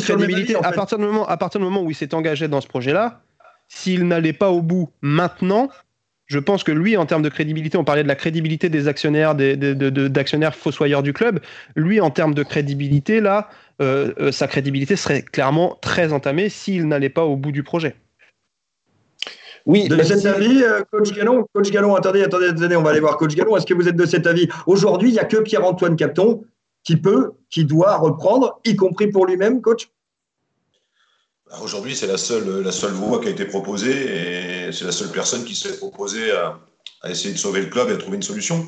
crédibilité, 0.00 0.56
à, 0.56 0.72
partir 0.72 0.98
du 0.98 1.04
moment, 1.04 1.26
à 1.26 1.36
partir 1.36 1.58
du 1.58 1.64
moment 1.64 1.82
où 1.82 1.90
il 1.90 1.94
s'est 1.94 2.14
engagé 2.14 2.48
dans 2.48 2.60
ce 2.60 2.66
projet-là, 2.66 3.22
s'il 3.68 4.06
n'allait 4.06 4.34
pas 4.34 4.50
au 4.50 4.60
bout 4.60 4.90
maintenant, 5.00 5.68
je 6.26 6.38
pense 6.38 6.64
que 6.64 6.72
lui, 6.72 6.96
en 6.96 7.06
termes 7.06 7.22
de 7.22 7.28
crédibilité, 7.28 7.76
on 7.76 7.84
parlait 7.84 8.02
de 8.02 8.08
la 8.08 8.14
crédibilité 8.14 8.68
des 8.68 8.88
actionnaires, 8.88 9.34
des, 9.34 9.56
d'actionnaires 9.56 10.54
fossoyeurs 10.54 11.02
du 11.02 11.12
club. 11.12 11.40
Lui, 11.76 12.00
en 12.00 12.10
termes 12.10 12.34
de 12.34 12.42
crédibilité, 12.42 13.20
là, 13.20 13.50
euh, 13.80 14.12
euh, 14.18 14.32
sa 14.32 14.46
crédibilité 14.46 14.96
serait 14.96 15.22
clairement 15.22 15.78
très 15.82 16.12
entamée 16.12 16.48
s'il 16.48 16.88
n'allait 16.88 17.10
pas 17.10 17.24
au 17.24 17.36
bout 17.36 17.52
du 17.52 17.62
projet. 17.62 17.96
Oui, 19.66 19.88
de 19.88 20.02
cet 20.02 20.26
avis, 20.26 20.62
euh, 20.62 20.80
coach 20.90 21.12
Gallon, 21.12 21.46
coach 21.52 21.70
Gallon, 21.70 21.94
attendez, 21.94 22.22
attendez, 22.22 22.46
attendez, 22.48 22.76
on 22.76 22.82
va 22.82 22.90
aller 22.90 23.00
voir 23.00 23.16
coach 23.16 23.34
Gallon. 23.34 23.56
Est-ce 23.56 23.66
que 23.66 23.74
vous 23.74 23.88
êtes 23.88 23.96
de 23.96 24.06
cet 24.06 24.26
avis? 24.26 24.48
Aujourd'hui, 24.66 25.10
il 25.10 25.12
n'y 25.12 25.20
a 25.20 25.24
que 25.24 25.36
Pierre-Antoine 25.36 25.96
Capton 25.96 26.42
qui 26.82 26.96
peut, 26.96 27.32
qui 27.48 27.64
doit 27.64 27.96
reprendre, 27.96 28.60
y 28.64 28.74
compris 28.74 29.08
pour 29.08 29.26
lui-même, 29.26 29.60
coach? 29.60 29.88
Aujourd'hui, 31.60 31.94
c'est 31.94 32.06
la 32.06 32.16
seule, 32.16 32.62
la 32.62 32.72
seule 32.72 32.92
voie 32.92 33.20
qui 33.20 33.28
a 33.28 33.30
été 33.30 33.44
proposée 33.44 34.68
et 34.68 34.72
c'est 34.72 34.84
la 34.84 34.92
seule 34.92 35.10
personne 35.10 35.44
qui 35.44 35.54
s'est 35.54 35.76
proposée 35.76 36.32
à, 36.32 36.58
essayer 37.08 37.34
de 37.34 37.38
sauver 37.38 37.60
le 37.60 37.66
club 37.66 37.90
et 37.90 37.92
à 37.92 37.96
trouver 37.96 38.16
une 38.16 38.22
solution. 38.22 38.66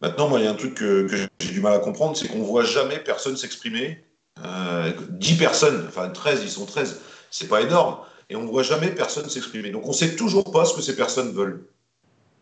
Maintenant, 0.00 0.28
moi, 0.28 0.40
il 0.40 0.44
y 0.44 0.48
a 0.48 0.50
un 0.50 0.54
truc 0.54 0.74
que, 0.74 1.06
j'ai 1.38 1.52
du 1.52 1.60
mal 1.60 1.74
à 1.74 1.78
comprendre, 1.78 2.16
c'est 2.16 2.28
qu'on 2.28 2.38
ne 2.38 2.44
voit 2.44 2.64
jamais 2.64 2.98
personne 2.98 3.36
s'exprimer. 3.36 4.04
Euh, 4.44 4.92
10 5.10 5.36
personnes, 5.36 5.84
enfin 5.88 6.08
13, 6.08 6.42
ils 6.42 6.50
sont 6.50 6.66
13, 6.66 7.00
c'est 7.30 7.48
pas 7.48 7.62
énorme 7.62 7.98
et 8.28 8.36
on 8.36 8.42
ne 8.42 8.48
voit 8.48 8.62
jamais 8.62 8.88
personne 8.88 9.28
s'exprimer. 9.28 9.70
Donc 9.70 9.84
on 9.86 9.90
ne 9.90 9.94
sait 9.94 10.16
toujours 10.16 10.50
pas 10.50 10.64
ce 10.64 10.74
que 10.74 10.82
ces 10.82 10.96
personnes 10.96 11.32
veulent. 11.32 11.66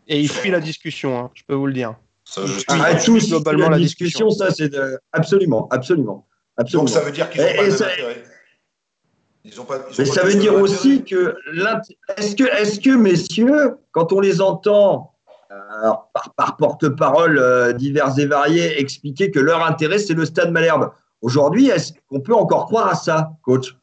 Et 0.09 0.21
il 0.21 0.29
fuit 0.29 0.51
la 0.51 0.61
discussion, 0.61 1.19
hein, 1.19 1.31
je 1.35 1.43
peux 1.47 1.55
vous 1.55 1.67
le 1.67 1.73
dire. 1.73 1.95
Ça, 2.25 2.43
je 2.47 3.05
tous 3.05 3.29
globalement 3.29 3.69
la, 3.69 3.79
discussion, 3.79 4.31
ça 4.31 4.51
c'est 4.51 4.75
absolument, 5.13 5.69
absolument, 5.71 6.27
absolument. 6.57 6.85
Donc 6.85 6.89
ça 6.89 7.01
veut 7.01 7.13
dire 7.13 7.29
qu'ils 7.31 7.43
n'ont 7.43 7.55
pas 7.55 7.69
d'intérêt. 7.69 8.25
Ils 9.45 9.61
ont 9.61 9.65
pas, 9.65 9.79
Mais 9.99 10.05
ça 10.07 10.25
veut 10.25 10.37
dire 10.37 10.55
aussi 10.55 11.05
que 11.05 11.37
est-ce 12.17 12.35
que, 12.35 12.45
est 12.45 12.83
que, 12.83 12.97
messieurs, 12.97 13.77
quand 13.93 14.13
on 14.13 14.21
les 14.21 14.41
entend 14.41 15.13
euh, 15.51 15.91
par, 16.37 16.57
porte-parole 16.57 17.39
euh, 17.39 17.73
divers 17.75 18.19
et 18.19 18.25
variés 18.25 18.81
expliquer 18.81 19.31
que 19.31 19.39
leur 19.39 19.65
intérêt 19.65 19.99
c'est 19.99 20.15
le 20.15 20.25
Stade 20.25 20.51
Malherbe, 20.51 20.91
aujourd'hui, 21.21 21.69
est-ce 21.69 21.93
qu'on 22.09 22.21
peut 22.21 22.35
encore 22.35 22.67
croire 22.67 22.89
à 22.89 22.95
ça, 22.95 23.33
coach? 23.43 23.77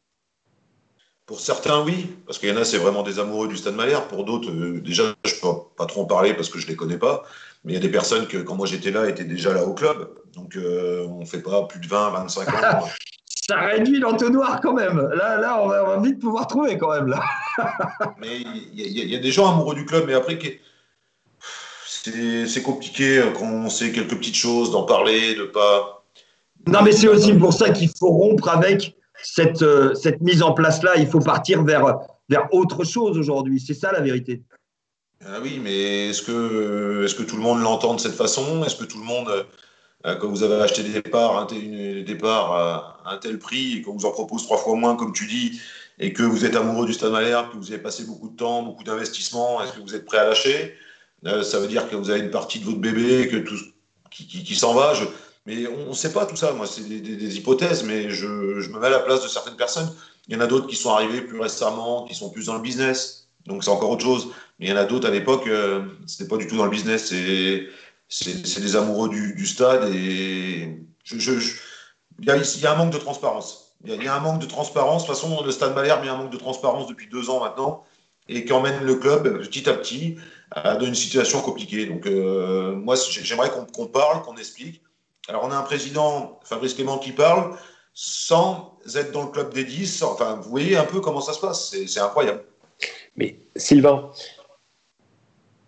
Pour 1.27 1.39
certains, 1.39 1.83
oui, 1.83 2.09
parce 2.25 2.39
qu'il 2.39 2.49
y 2.49 2.51
en 2.51 2.57
a, 2.57 2.65
c'est 2.65 2.79
vraiment 2.79 3.03
des 3.03 3.19
amoureux 3.19 3.47
du 3.47 3.55
Stade 3.55 3.75
Malherbe. 3.75 4.07
Pour 4.07 4.25
d'autres, 4.25 4.49
euh, 4.49 4.81
déjà, 4.81 5.13
je 5.25 5.35
ne 5.35 5.39
peux 5.41 5.59
pas 5.77 5.85
trop 5.85 6.01
en 6.01 6.05
parler 6.05 6.33
parce 6.33 6.49
que 6.49 6.57
je 6.57 6.65
ne 6.65 6.71
les 6.71 6.75
connais 6.75 6.97
pas. 6.97 7.23
Mais 7.63 7.73
il 7.73 7.75
y 7.75 7.77
a 7.77 7.81
des 7.81 7.91
personnes 7.91 8.27
que, 8.27 8.37
quand 8.37 8.55
moi 8.55 8.65
j'étais 8.65 8.89
là, 8.89 9.07
étaient 9.07 9.23
déjà 9.23 9.53
là 9.53 9.63
au 9.63 9.75
club. 9.75 10.09
Donc, 10.33 10.55
euh, 10.55 11.05
on 11.07 11.19
ne 11.19 11.25
fait 11.25 11.41
pas 11.41 11.67
plus 11.67 11.79
de 11.79 11.87
20, 11.87 12.09
25 12.09 12.49
ans. 12.49 12.87
Ça 13.47 13.59
réduit 13.59 13.99
l'entonnoir 13.99 14.61
quand 14.61 14.73
même. 14.73 14.97
Là, 15.15 15.37
là 15.37 15.61
on, 15.61 15.67
va, 15.67 15.99
vite 15.99 16.19
pouvoir 16.19 16.47
trouver 16.47 16.77
quand 16.77 16.93
même. 16.93 17.07
Là. 17.07 17.23
mais 18.19 18.39
il 18.39 18.79
y, 18.79 19.09
y, 19.09 19.15
a 19.15 19.19
des 19.19 19.31
gens 19.31 19.51
amoureux 19.51 19.75
du 19.75 19.85
club, 19.85 20.05
mais 20.05 20.13
après, 20.13 20.37
c'est 22.47 22.63
compliqué 22.63 23.23
quand 23.37 23.45
on 23.45 23.69
sait 23.69 23.91
quelques 23.91 24.15
petites 24.17 24.35
choses, 24.35 24.71
d'en 24.71 24.83
parler, 24.83 25.35
de 25.35 25.45
pas. 25.45 26.03
Non, 26.67 26.83
mais 26.83 26.91
c'est 26.91 27.07
aussi 27.07 27.33
pour 27.33 27.53
ça 27.53 27.71
qu'il 27.71 27.89
faut 27.89 28.11
rompre 28.11 28.49
avec 28.49 28.95
cette, 29.23 29.61
euh, 29.61 29.93
cette 29.95 30.21
mise 30.21 30.41
en 30.43 30.53
place-là, 30.53 30.97
il 30.97 31.07
faut 31.07 31.19
partir 31.19 31.63
vers, 31.63 31.99
vers 32.29 32.47
autre 32.53 32.83
chose 32.83 33.17
aujourd'hui. 33.17 33.59
C'est 33.59 33.73
ça 33.73 33.91
la 33.91 34.01
vérité. 34.01 34.41
Ah 35.25 35.39
oui, 35.41 35.59
mais 35.61 36.09
est-ce 36.09 36.21
que, 36.23 37.05
est 37.05 37.15
que 37.15 37.23
tout 37.23 37.35
le 37.35 37.41
monde 37.43 37.61
l'entend 37.61 37.93
de 37.93 37.99
cette 37.99 38.15
façon? 38.15 38.63
Est-ce 38.63 38.75
que 38.75 38.85
tout 38.85 38.97
le 38.97 39.05
monde, 39.05 39.29
euh, 39.29 39.43
quand 40.03 40.27
vous 40.27 40.43
avez 40.43 40.55
acheté 40.61 40.83
des 40.83 41.01
départ 41.01 42.53
à 42.53 43.01
un 43.05 43.17
tel 43.17 43.37
prix 43.39 43.77
et 43.77 43.81
qu'on 43.81 43.93
vous 43.93 44.05
en 44.05 44.11
propose 44.11 44.43
trois 44.43 44.57
fois 44.57 44.75
moins, 44.75 44.95
comme 44.95 45.13
tu 45.13 45.27
dis, 45.27 45.61
et 45.99 46.13
que 46.13 46.23
vous 46.23 46.45
êtes 46.45 46.55
amoureux 46.55 46.87
du 46.87 46.93
Stade 46.93 47.11
Malherbe, 47.11 47.51
que 47.51 47.57
vous 47.57 47.71
avez 47.71 47.81
passé 47.81 48.03
beaucoup 48.05 48.29
de 48.29 48.35
temps, 48.35 48.63
beaucoup 48.63 48.83
d'investissement, 48.83 49.61
est-ce 49.61 49.73
que 49.73 49.81
vous 49.81 49.95
êtes 49.95 50.05
prêt 50.05 50.17
à 50.17 50.25
lâcher? 50.25 50.73
Euh, 51.27 51.43
Ça 51.43 51.59
veut 51.59 51.67
dire 51.67 51.87
que 51.89 51.95
vous 51.95 52.09
avez 52.09 52.21
une 52.21 52.31
partie 52.31 52.59
de 52.59 52.65
votre 52.65 52.79
bébé 52.79 53.27
que 53.27 53.37
tout, 53.37 53.55
qui, 54.09 54.55
s'en 54.55 54.73
va. 54.73 54.93
Mais 55.45 55.67
on 55.67 55.89
ne 55.89 55.93
sait 55.93 56.11
pas 56.11 56.25
tout 56.25 56.35
ça. 56.35 56.53
Moi, 56.53 56.65
c'est 56.67 56.83
des, 56.83 57.37
hypothèses, 57.37 57.83
mais 57.83 58.09
je, 58.09 58.25
me 58.25 58.79
mets 58.79 58.87
à 58.87 58.89
la 58.89 58.99
place 58.99 59.23
de 59.23 59.27
certaines 59.27 59.55
personnes. 59.55 59.91
Il 60.27 60.33
y 60.35 60.37
en 60.37 60.41
a 60.41 60.47
d'autres 60.47 60.67
qui 60.67 60.75
sont 60.75 60.91
arrivés 60.91 61.21
plus 61.21 61.39
récemment, 61.39 62.05
qui 62.05 62.15
sont 62.15 62.29
plus 62.29 62.47
dans 62.47 62.55
le 62.55 62.61
business. 62.61 63.27
Donc, 63.45 63.63
c'est 63.63 63.71
encore 63.71 63.91
autre 63.91 64.03
chose. 64.03 64.29
Mais 64.59 64.67
il 64.67 64.69
y 64.69 64.73
en 64.73 64.77
a 64.77 64.85
d'autres 64.85 65.07
à 65.07 65.11
l'époque, 65.11 65.47
euh, 65.47 65.83
ce 66.07 66.21
n'était 66.21 66.29
pas 66.29 66.37
du 66.37 66.47
tout 66.47 66.57
dans 66.57 66.65
le 66.65 66.71
business. 66.71 67.11
C'est 68.11 68.59
des 68.59 68.75
amoureux 68.75 69.07
du, 69.07 69.47
stade. 69.47 69.89
Et 69.95 70.67
il, 71.11 71.23
y 72.19 72.29
a, 72.29 72.73
un 72.73 72.75
manque 72.75 72.91
de 72.91 72.97
transparence. 72.97 73.77
Il 73.85 74.03
y, 74.03 74.07
a, 74.07 74.15
un 74.15 74.19
manque 74.19 74.41
de 74.41 74.45
transparence. 74.45 75.03
De 75.03 75.07
toute 75.07 75.15
façon, 75.15 75.41
le 75.43 75.51
stade 75.51 75.73
Malherbe, 75.73 76.01
il 76.03 76.07
y 76.07 76.09
a 76.09 76.13
un 76.13 76.17
manque 76.17 76.31
de 76.31 76.37
transparence 76.37 76.87
depuis 76.87 77.07
deux 77.07 77.29
ans 77.29 77.39
maintenant. 77.39 77.85
Et 78.27 78.43
qui 78.43 78.51
emmène 78.51 78.83
le 78.83 78.95
club 78.95 79.41
petit 79.41 79.69
à 79.69 79.73
petit 79.73 80.17
à 80.51 80.77
une 80.81 80.93
situation 80.93 81.41
compliquée. 81.41 81.85
Donc, 81.85 82.05
euh, 82.05 82.75
moi, 82.75 82.95
j'aimerais 82.95 83.49
qu'on 83.49 83.87
parle, 83.87 84.21
qu'on 84.23 84.35
explique. 84.35 84.81
Alors, 85.29 85.45
on 85.45 85.51
a 85.51 85.55
un 85.55 85.63
président, 85.63 86.39
Fabrice 86.43 86.73
Clément, 86.73 86.97
qui 86.97 87.13
parle 87.13 87.55
sans 87.93 88.77
être 88.93 89.13
dans 89.13 89.23
le 89.23 89.31
club 89.31 89.53
des 89.53 89.63
10. 89.63 90.03
Enfin, 90.03 90.35
vous 90.35 90.49
voyez 90.49 90.75
un 90.75 90.83
peu 90.83 90.99
comment 90.99 91.21
ça 91.21 91.31
se 91.31 91.39
passe. 91.39 91.73
C'est 91.87 91.99
incroyable. 92.01 92.43
Mais 93.15 93.37
Sylvain. 93.55 94.11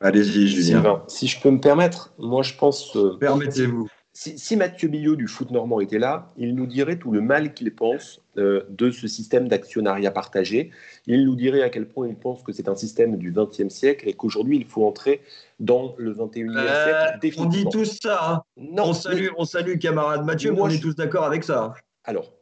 Allez-y, 0.03 0.47
Julien. 0.47 0.81
Sylvain, 0.81 1.03
si 1.07 1.27
je 1.27 1.39
peux 1.39 1.49
me 1.49 1.61
permettre, 1.61 2.13
moi 2.19 2.43
je 2.43 2.53
pense. 2.53 2.95
Euh, 2.97 3.17
Permettez-vous. 3.19 3.87
Si, 4.15 4.55
Mathieu 4.55 4.89
Billot 4.89 5.15
du 5.15 5.27
foot 5.27 5.49
normand 5.49 5.79
était 5.79 5.97
là, 5.97 6.31
il 6.37 6.53
nous 6.53 6.67
dirait 6.67 6.99
tout 6.99 7.11
le 7.11 7.19
mal 7.19 7.55
qu'il 7.55 7.73
pense 7.73 8.21
euh, 8.37 8.61
de 8.69 8.91
ce 8.91 9.07
système 9.07 9.47
d'actionnariat 9.47 10.11
partagé. 10.11 10.69
Il 11.07 11.25
nous 11.25 11.35
dirait 11.35 11.63
à 11.63 11.69
quel 11.71 11.87
point 11.87 12.07
il 12.07 12.15
pense 12.15 12.43
que 12.43 12.51
c'est 12.51 12.67
un 12.67 12.75
système 12.75 13.17
du 13.17 13.31
XXe 13.31 13.73
siècle 13.73 14.07
et 14.07 14.13
qu'aujourd'hui 14.13 14.57
il 14.57 14.65
faut 14.65 14.85
entrer 14.85 15.21
dans 15.59 15.95
le 15.97 16.13
21e 16.13 16.55
euh, 16.55 17.17
siècle. 17.19 17.39
On 17.39 17.45
dit 17.45 17.65
tous 17.71 17.97
ça. 18.03 18.19
Hein. 18.29 18.41
Non, 18.55 18.89
on, 18.89 18.93
salue, 18.93 19.29
on 19.35 19.45
salue 19.45 19.79
camarade 19.79 20.23
Mathieu, 20.25 20.51
mais 20.51 20.61
on 20.61 20.69
est 20.69 20.79
tous 20.79 20.95
d'accord 20.95 21.23
avec 21.23 21.43
ça. 21.43 21.73
Alors, 22.03 22.33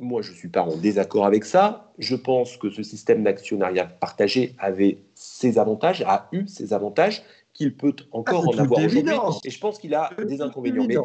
Moi, 0.00 0.22
je 0.22 0.30
ne 0.30 0.36
suis 0.36 0.48
pas 0.48 0.62
en 0.62 0.76
désaccord 0.76 1.26
avec 1.26 1.44
ça. 1.44 1.92
Je 1.98 2.16
pense 2.16 2.56
que 2.56 2.70
ce 2.70 2.82
système 2.82 3.22
d'actionnariat 3.22 3.84
partagé 3.84 4.56
avait 4.58 5.02
ses 5.14 5.58
avantages, 5.58 6.02
a 6.02 6.28
eu 6.32 6.48
ses 6.48 6.72
avantages, 6.72 7.22
qu'il 7.52 7.76
peut 7.76 7.94
encore 8.10 8.44
Ah, 8.46 8.56
en 8.56 8.58
avoir 8.58 8.82
aujourd'hui. 8.84 9.14
Et 9.44 9.50
je 9.50 9.60
pense 9.60 9.78
qu'il 9.78 9.94
a 9.94 10.10
De 10.16 10.24
des 10.24 10.40
inconvénients. 10.40 10.86
Mais 10.88 10.96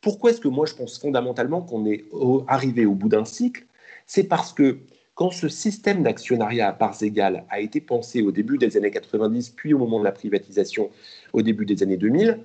pourquoi 0.00 0.30
est-ce 0.30 0.40
que 0.40 0.46
moi, 0.48 0.66
je 0.66 0.74
pense 0.74 0.98
fondamentalement 1.00 1.62
qu'on 1.62 1.84
est 1.84 2.04
au- 2.12 2.44
arrivé 2.46 2.86
au 2.86 2.94
bout 2.94 3.08
d'un 3.08 3.24
cycle? 3.24 3.64
C'est 4.06 4.24
parce 4.24 4.52
que 4.52 4.78
quand 5.14 5.30
ce 5.30 5.48
système 5.48 6.04
d'actionnariat 6.04 6.68
à 6.68 6.72
parts 6.72 7.02
égales 7.02 7.44
a 7.50 7.60
été 7.60 7.80
pensé 7.80 8.22
au 8.22 8.30
début 8.30 8.58
des 8.58 8.76
années 8.76 8.90
90, 8.92 9.50
puis 9.50 9.74
au 9.74 9.78
moment 9.78 9.98
de 9.98 10.04
la 10.04 10.12
privatisation 10.12 10.90
au 11.32 11.42
début 11.42 11.66
des 11.66 11.82
années 11.82 11.96
2000, 11.96 12.38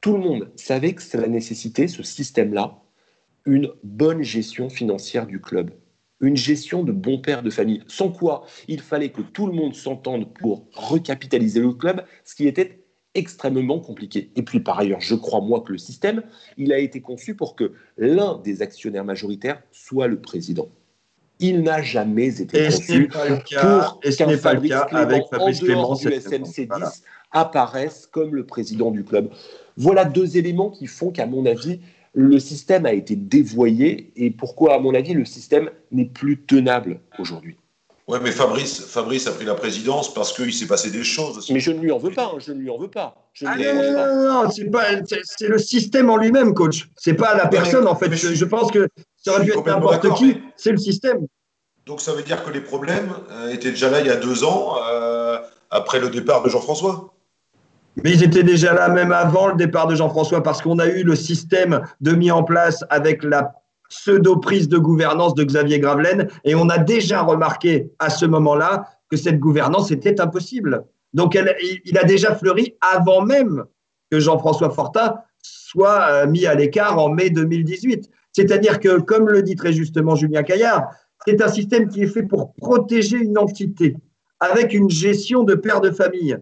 tout 0.00 0.12
le 0.12 0.18
monde 0.20 0.50
savait 0.54 0.92
que 0.92 1.02
cela 1.02 1.26
nécessitait, 1.26 1.88
ce 1.88 2.04
système-là, 2.04 2.78
une 3.46 3.70
bonne 3.82 4.22
gestion 4.22 4.68
financière 4.68 5.26
du 5.26 5.40
club, 5.40 5.70
une 6.20 6.36
gestion 6.36 6.82
de 6.82 6.92
bon 6.92 7.18
père 7.18 7.42
de 7.42 7.50
famille, 7.50 7.82
sans 7.86 8.10
quoi 8.10 8.44
il 8.66 8.80
fallait 8.80 9.10
que 9.10 9.22
tout 9.22 9.46
le 9.46 9.52
monde 9.52 9.74
s'entende 9.74 10.32
pour 10.34 10.66
recapitaliser 10.74 11.60
le 11.60 11.72
club, 11.72 12.02
ce 12.24 12.34
qui 12.34 12.46
était 12.46 12.84
extrêmement 13.14 13.80
compliqué. 13.80 14.30
Et 14.36 14.42
puis 14.42 14.60
par 14.60 14.78
ailleurs, 14.78 15.00
je 15.00 15.14
crois 15.14 15.40
moi 15.40 15.60
que 15.60 15.72
le 15.72 15.78
système, 15.78 16.22
il 16.56 16.72
a 16.72 16.78
été 16.78 17.00
conçu 17.00 17.34
pour 17.34 17.56
que 17.56 17.72
l'un 17.96 18.38
des 18.38 18.62
actionnaires 18.62 19.04
majoritaires 19.04 19.62
soit 19.72 20.06
le 20.06 20.20
président. 20.20 20.68
Il 21.40 21.62
n'a 21.62 21.82
jamais 21.82 22.40
été 22.40 22.66
Et 22.66 22.68
conçu 22.68 23.08
pas 23.08 23.28
le 23.28 23.36
cas, 23.36 23.80
pour 23.80 24.00
qu'un 24.00 24.26
n'est 24.26 24.36
pas 24.36 24.54
le 24.54 24.60
Fabrice 24.60 24.70
cas 24.70 24.84
Clément, 24.86 25.02
avec 25.02 25.22
Fabrice 25.30 25.62
en 25.62 25.64
Clément 25.64 25.94
du 25.94 26.02
cette 26.02 26.22
saison. 26.22 26.44
SMC 26.44 26.62
10 26.62 26.66
Voilà. 26.68 26.92
apparaisse 27.30 28.06
comme 28.06 28.34
le 28.34 28.44
président 28.44 28.90
du 28.90 29.04
club. 29.04 29.30
Voilà 29.76 30.04
deux 30.04 30.36
éléments 30.36 30.70
qui 30.70 30.86
font 30.86 31.12
qu'à 31.12 31.26
mon 31.26 31.46
avis, 31.46 31.80
le 32.18 32.38
système 32.40 32.84
a 32.84 32.92
été 32.92 33.14
dévoyé 33.14 34.12
et 34.16 34.30
pourquoi, 34.30 34.74
à 34.74 34.78
mon 34.80 34.92
avis, 34.92 35.14
le 35.14 35.24
système 35.24 35.70
n'est 35.92 36.04
plus 36.06 36.42
tenable 36.42 37.00
aujourd'hui. 37.18 37.56
Ouais, 38.08 38.18
mais 38.22 38.32
Fabrice, 38.32 38.80
Fabrice 38.86 39.26
a 39.28 39.32
pris 39.32 39.44
la 39.44 39.54
présidence 39.54 40.12
parce 40.12 40.32
qu'il 40.32 40.52
s'est 40.52 40.66
passé 40.66 40.90
des 40.90 41.04
choses 41.04 41.38
aussi. 41.38 41.52
Mais 41.52 41.60
je 41.60 41.70
ne 41.70 41.78
lui 41.78 41.92
en 41.92 41.98
veux 41.98 42.10
pas, 42.10 42.24
hein, 42.34 42.38
je 42.38 42.52
ne 42.52 42.58
lui 42.58 42.70
en 42.70 42.78
veux 42.78 42.88
pas. 42.88 43.14
Je 43.34 43.44
ne 43.44 43.50
Ah, 43.50 43.54
lui 43.56 43.64
non, 43.64 43.70
en 43.70 43.74
veux 43.82 43.88
non, 43.90 43.94
pas. 43.94 44.14
non, 44.14 44.44
non, 44.44 44.50
c'est 44.50 44.64
pas, 44.64 44.84
c'est- 45.06 45.20
c'est 45.24 45.46
le 45.46 45.58
système 45.58 46.10
en 46.10 46.16
lui-même, 46.16 46.54
coach. 46.54 46.88
C'est 46.96 47.14
pas 47.14 47.36
la 47.36 47.46
personne, 47.46 47.86
en 47.86 47.94
fait. 47.94 48.10
je 48.16 48.44
pense 48.46 48.72
que 48.72 48.88
ça 49.16 49.32
aurait 49.34 49.42
suis 49.44 49.52
être 49.52 49.64
n'importe 49.64 50.14
qui. 50.16 50.26
mais- 50.28 50.40
C'est 50.56 50.72
le 50.72 50.78
système. 50.78 51.26
Donc 51.86 52.00
ça 52.00 52.12
veut 52.14 52.22
dire 52.22 52.42
que 52.44 52.50
les 52.50 52.60
problèmes 52.62 53.12
euh, 53.30 53.50
étaient 53.52 53.70
déjà 53.70 53.88
là 53.90 54.00
il 54.00 54.06
y 54.06 54.10
a 54.10 54.16
deux 54.16 54.42
ans, 54.42 54.74
euh, 54.90 55.38
après 55.70 56.00
le 56.00 56.08
départ 56.10 56.42
de 56.42 56.48
Jean-François. 56.48 57.14
Mais 58.04 58.12
ils 58.12 58.22
étaient 58.22 58.42
déjà 58.42 58.74
là 58.74 58.88
même 58.88 59.12
avant 59.12 59.48
le 59.48 59.56
départ 59.56 59.86
de 59.86 59.94
Jean-François 59.94 60.42
parce 60.42 60.62
qu'on 60.62 60.78
a 60.78 60.86
eu 60.86 61.02
le 61.02 61.16
système 61.16 61.82
de 62.00 62.12
mis 62.12 62.30
en 62.30 62.44
place 62.44 62.84
avec 62.90 63.24
la 63.24 63.52
pseudo-prise 63.88 64.68
de 64.68 64.78
gouvernance 64.78 65.34
de 65.34 65.44
Xavier 65.44 65.80
Gravelaine 65.80 66.28
et 66.44 66.54
on 66.54 66.68
a 66.68 66.78
déjà 66.78 67.22
remarqué 67.22 67.90
à 67.98 68.10
ce 68.10 68.26
moment-là 68.26 68.88
que 69.10 69.16
cette 69.16 69.40
gouvernance 69.40 69.90
était 69.90 70.20
impossible. 70.20 70.84
Donc 71.14 71.36
il 71.84 71.98
a 71.98 72.04
déjà 72.04 72.34
fleuri 72.34 72.74
avant 72.80 73.22
même 73.22 73.64
que 74.10 74.20
Jean-François 74.20 74.70
Fortin 74.70 75.14
soit 75.42 76.02
euh, 76.10 76.26
mis 76.26 76.46
à 76.46 76.54
l'écart 76.54 76.98
en 76.98 77.08
mai 77.10 77.30
2018. 77.30 78.10
C'est-à-dire 78.32 78.80
que, 78.80 79.00
comme 79.00 79.28
le 79.28 79.42
dit 79.42 79.56
très 79.56 79.72
justement 79.72 80.14
Julien 80.14 80.42
Caillard, 80.42 80.88
c'est 81.26 81.42
un 81.42 81.48
système 81.48 81.88
qui 81.88 82.02
est 82.02 82.06
fait 82.06 82.22
pour 82.22 82.54
protéger 82.54 83.18
une 83.18 83.38
entité 83.38 83.96
avec 84.40 84.72
une 84.72 84.90
gestion 84.90 85.42
de 85.42 85.54
père 85.54 85.80
de 85.80 85.90
famille. 85.90 86.38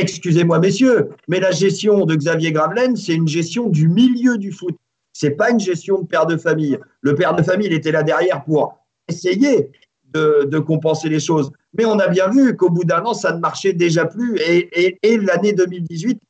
Excusez-moi, 0.00 0.60
messieurs, 0.60 1.10
mais 1.26 1.40
la 1.40 1.50
gestion 1.50 2.06
de 2.06 2.14
Xavier 2.14 2.52
Gravelaine, 2.52 2.96
c'est 2.96 3.14
une 3.14 3.26
gestion 3.26 3.68
du 3.68 3.88
milieu 3.88 4.38
du 4.38 4.52
foot. 4.52 4.76
C'est 5.12 5.32
pas 5.32 5.50
une 5.50 5.58
gestion 5.58 6.02
de 6.02 6.06
père 6.06 6.26
de 6.26 6.36
famille. 6.36 6.78
Le 7.00 7.14
père 7.16 7.34
de 7.34 7.42
famille, 7.42 7.66
il 7.66 7.72
était 7.72 7.90
là 7.90 8.04
derrière 8.04 8.44
pour 8.44 8.78
essayer 9.08 9.70
de, 10.14 10.58
compenser 10.60 11.08
les 11.08 11.20
choses. 11.20 11.50
Mais 11.74 11.84
on 11.84 11.98
a 11.98 12.08
bien 12.08 12.28
vu 12.28 12.56
qu'au 12.56 12.70
bout 12.70 12.84
d'un 12.84 13.04
an, 13.04 13.14
ça 13.14 13.32
ne 13.32 13.40
marchait 13.40 13.72
déjà 13.72 14.06
plus. 14.06 14.38
Et, 14.38 15.18
l'année 15.18 15.52
2018, 15.52 16.20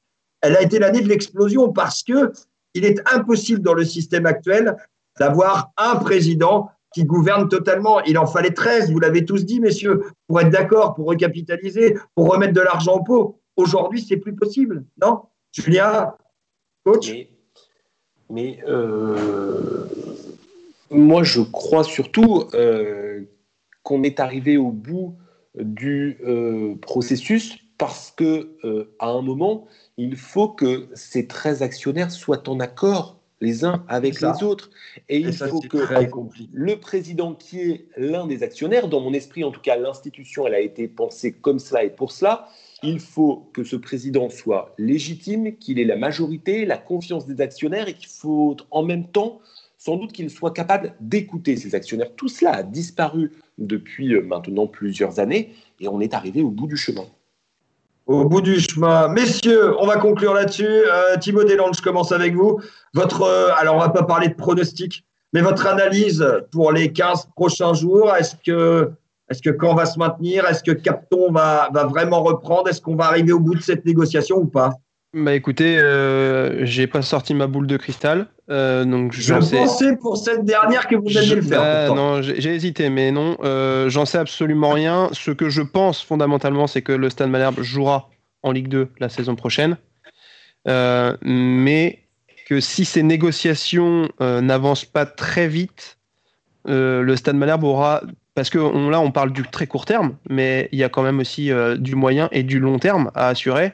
elle 0.41 0.57
a 0.57 0.63
été 0.63 0.79
l'année 0.79 1.01
de 1.01 1.09
l'explosion 1.09 1.73
parce 1.73 2.03
que 2.03 2.33
il 2.75 2.85
est 2.85 3.01
impossible 3.13 3.61
dans 3.61 3.75
le 3.75 3.85
système 3.85 4.27
actuel 4.27 4.77
d'avoir 5.19 5.73
un 5.77 5.97
président 5.97 6.71
qui 6.95 7.05
gouverne 7.05 7.49
totalement. 7.49 8.01
Il 8.05 8.17
en 8.19 8.27
fallait 8.27 8.53
13, 8.53 8.93
vous 8.93 9.01
l'avez 9.01 9.25
tous 9.25 9.45
dit, 9.45 9.61
messieurs, 9.61 10.05
pour 10.27 10.41
être 10.41 10.51
d'accord, 10.51 10.95
pour 10.95 11.07
recapitaliser, 11.09 11.97
pour 12.15 12.31
remettre 12.31 12.55
de 12.55 12.61
l'argent 12.61 12.95
au 12.95 13.03
pot. 13.03 13.41
Aujourd'hui, 13.59 14.01
c'est 14.01 14.19
plus 14.19 14.37
possible, 14.37 14.85
non? 15.03 15.23
Julien, 15.51 16.15
coach? 16.85 17.11
Mais, 17.11 17.29
mais, 18.31 18.61
euh, 18.69 19.85
moi, 20.91 21.25
je 21.25 21.41
crois 21.41 21.83
surtout 21.83 22.45
euh, 22.55 23.23
qu'on 23.83 24.05
est 24.05 24.21
arrivé 24.21 24.57
au 24.57 24.71
bout 24.71 25.17
du 25.57 26.19
euh, 26.25 26.77
processus 26.77 27.59
parce 27.79 28.13
que 28.13 28.59
à 29.01 29.09
un 29.09 29.23
moment, 29.23 29.67
il 29.97 30.17
faut 30.17 30.49
que 30.49 30.89
ces 30.95 31.27
13 31.27 31.63
actionnaires 31.63 32.13
soient 32.13 32.49
en 32.49 32.61
accord 32.61 33.19
les 33.41 33.65
uns 33.65 33.85
avec 33.89 34.21
les 34.21 34.43
autres. 34.43 34.71
Et 35.09 35.19
il 35.19 35.35
ça, 35.35 35.49
faut 35.49 35.61
que 35.61 35.79
le 36.53 36.81
président 36.81 37.35
qui 37.35 37.61
est 37.61 37.89
l'un 37.97 38.27
des 38.27 38.43
actionnaires, 38.43 38.89
dans 38.89 39.01
mon 39.01 39.13
esprit 39.13 39.43
en 39.45 39.51
tout 39.51 39.61
cas, 39.61 39.77
l'institution, 39.77 40.47
elle 40.47 40.55
a 40.55 40.61
été 40.61 40.89
pensée 40.89 41.33
comme 41.33 41.59
cela 41.59 41.85
et 41.85 41.91
pour 41.91 42.11
cela, 42.13 42.49
il 42.83 43.01
faut 43.01 43.51
que 43.53 43.65
ce 43.65 43.77
président 43.77 44.31
soit 44.31 44.75
légitime, 44.79 45.57
qu'il 45.57 45.79
ait 45.79 45.85
la 45.85 45.97
majorité, 45.97 46.65
la 46.65 46.79
confiance 46.79 47.27
des 47.27 47.41
actionnaires 47.41 47.89
et 47.89 47.95
qu'il 47.95 48.09
faut 48.09 48.57
en 48.71 48.83
même 48.83 49.09
temps, 49.09 49.41
sans 49.79 49.97
doute 49.97 50.13
qu'il 50.13 50.31
soit 50.31 50.53
capable 50.53 50.95
d'écouter 51.01 51.57
ses 51.57 51.75
actionnaires. 51.75 52.15
Tout 52.17 52.29
cela 52.29 52.57
a 52.57 52.63
disparu 52.63 53.33
depuis 53.59 54.15
euh, 54.15 54.23
maintenant 54.23 54.67
plusieurs 54.67 55.19
années 55.19 55.55
et 55.81 55.89
on 55.89 56.01
est 56.01 56.15
arrivé 56.15 56.43
au 56.43 56.51
bout 56.51 56.67
du 56.67 56.77
chemin. 56.77 57.05
Au 58.07 58.25
bout 58.25 58.41
du 58.41 58.59
chemin. 58.59 59.09
Messieurs, 59.09 59.79
on 59.79 59.87
va 59.87 59.99
conclure 59.99 60.33
là-dessus. 60.33 60.65
Euh, 60.65 61.17
Deslandes, 61.17 61.77
je 61.77 61.83
commence 61.83 62.11
avec 62.11 62.35
vous. 62.35 62.59
Votre, 62.95 63.23
euh, 63.23 63.51
alors, 63.59 63.77
on 63.77 63.81
va 63.81 63.91
pas 63.91 64.03
parler 64.05 64.29
de 64.29 64.35
pronostic, 64.35 65.05
mais 65.35 65.43
votre 65.43 65.67
analyse 65.67 66.27
pour 66.51 66.73
les 66.73 66.91
15 66.93 67.29
prochains 67.37 67.75
jours, 67.75 68.15
est-ce 68.15 68.35
que, 68.37 68.91
est-ce 69.31 69.43
que 69.43 69.57
Caen 69.61 69.75
va 69.75 69.87
se 69.87 69.99
maintenir? 69.99 70.47
Est-ce 70.47 70.63
que 70.63 70.73
Capton 70.73 71.31
va, 71.33 71.69
va 71.73 71.85
vraiment 71.85 72.23
reprendre? 72.23 72.69
Est-ce 72.69 72.81
qu'on 72.81 72.97
va 72.97 73.07
arriver 73.07 73.33
au 73.33 73.41
bout 73.41 73.55
de 73.55 73.63
cette 73.63 73.85
négociation 73.85 74.39
ou 74.39 74.47
pas? 74.47 74.71
Bah 75.15 75.35
écoutez, 75.35 75.79
euh, 75.79 76.67
j'ai 76.67 76.87
pas 76.87 77.01
sorti 77.01 77.33
ma 77.33 77.47
boule 77.47 77.67
de 77.67 77.79
cristal, 77.79 78.27
euh, 78.51 78.85
donc 78.85 79.15
Je 79.15 79.33
pensais 79.33 79.97
pour 79.97 80.19
cette 80.19 80.45
dernière 80.45 80.87
que 80.87 80.97
vous 80.97 81.17
alliez 81.17 81.37
le 81.37 81.43
faire. 81.43 81.61
Bah, 81.61 81.95
non, 81.95 82.21
j'ai 82.21 82.55
hésité, 82.55 82.91
mais 82.91 83.11
non, 83.11 83.39
euh, 83.43 83.89
j'en 83.89 84.05
sais 84.05 84.19
absolument 84.19 84.71
rien. 84.71 85.09
Ce 85.13 85.31
que 85.31 85.49
je 85.49 85.63
pense 85.63 86.03
fondamentalement, 86.03 86.67
c'est 86.67 86.83
que 86.83 86.93
le 86.93 87.09
Stade 87.09 87.31
Malherbe 87.31 87.63
jouera 87.63 88.11
en 88.43 88.53
Ligue 88.53 88.69
2 88.69 88.89
la 88.99 89.09
saison 89.09 89.35
prochaine, 89.35 89.79
Euh, 90.67 91.17
mais 91.23 92.01
que 92.47 92.61
si 92.61 92.85
ces 92.85 93.03
négociations 93.03 94.11
euh, 94.21 94.43
n'avancent 94.43 94.85
pas 94.85 95.07
très 95.07 95.49
vite, 95.49 95.99
le 96.67 97.17
Stade 97.17 97.37
Malherbe 97.37 97.65
aura 97.65 98.03
parce 98.39 98.51
que 98.51 98.59
on- 98.61 98.89
là 98.89 99.01
on 99.01 99.11
parle 99.11 99.33
du 99.33 99.43
très 99.43 99.67
court 99.67 99.85
terme, 99.85 100.15
mais 100.31 100.69
il 100.71 100.79
y 100.79 100.85
a 100.85 100.89
quand 100.89 101.03
même 101.03 101.19
aussi 101.19 101.51
euh, 101.51 101.77
du 101.77 101.97
moyen 101.97 102.29
et 102.31 102.45
du 102.45 102.61
long 102.61 102.79
terme 102.79 103.11
à 103.17 103.27
assurer. 103.27 103.73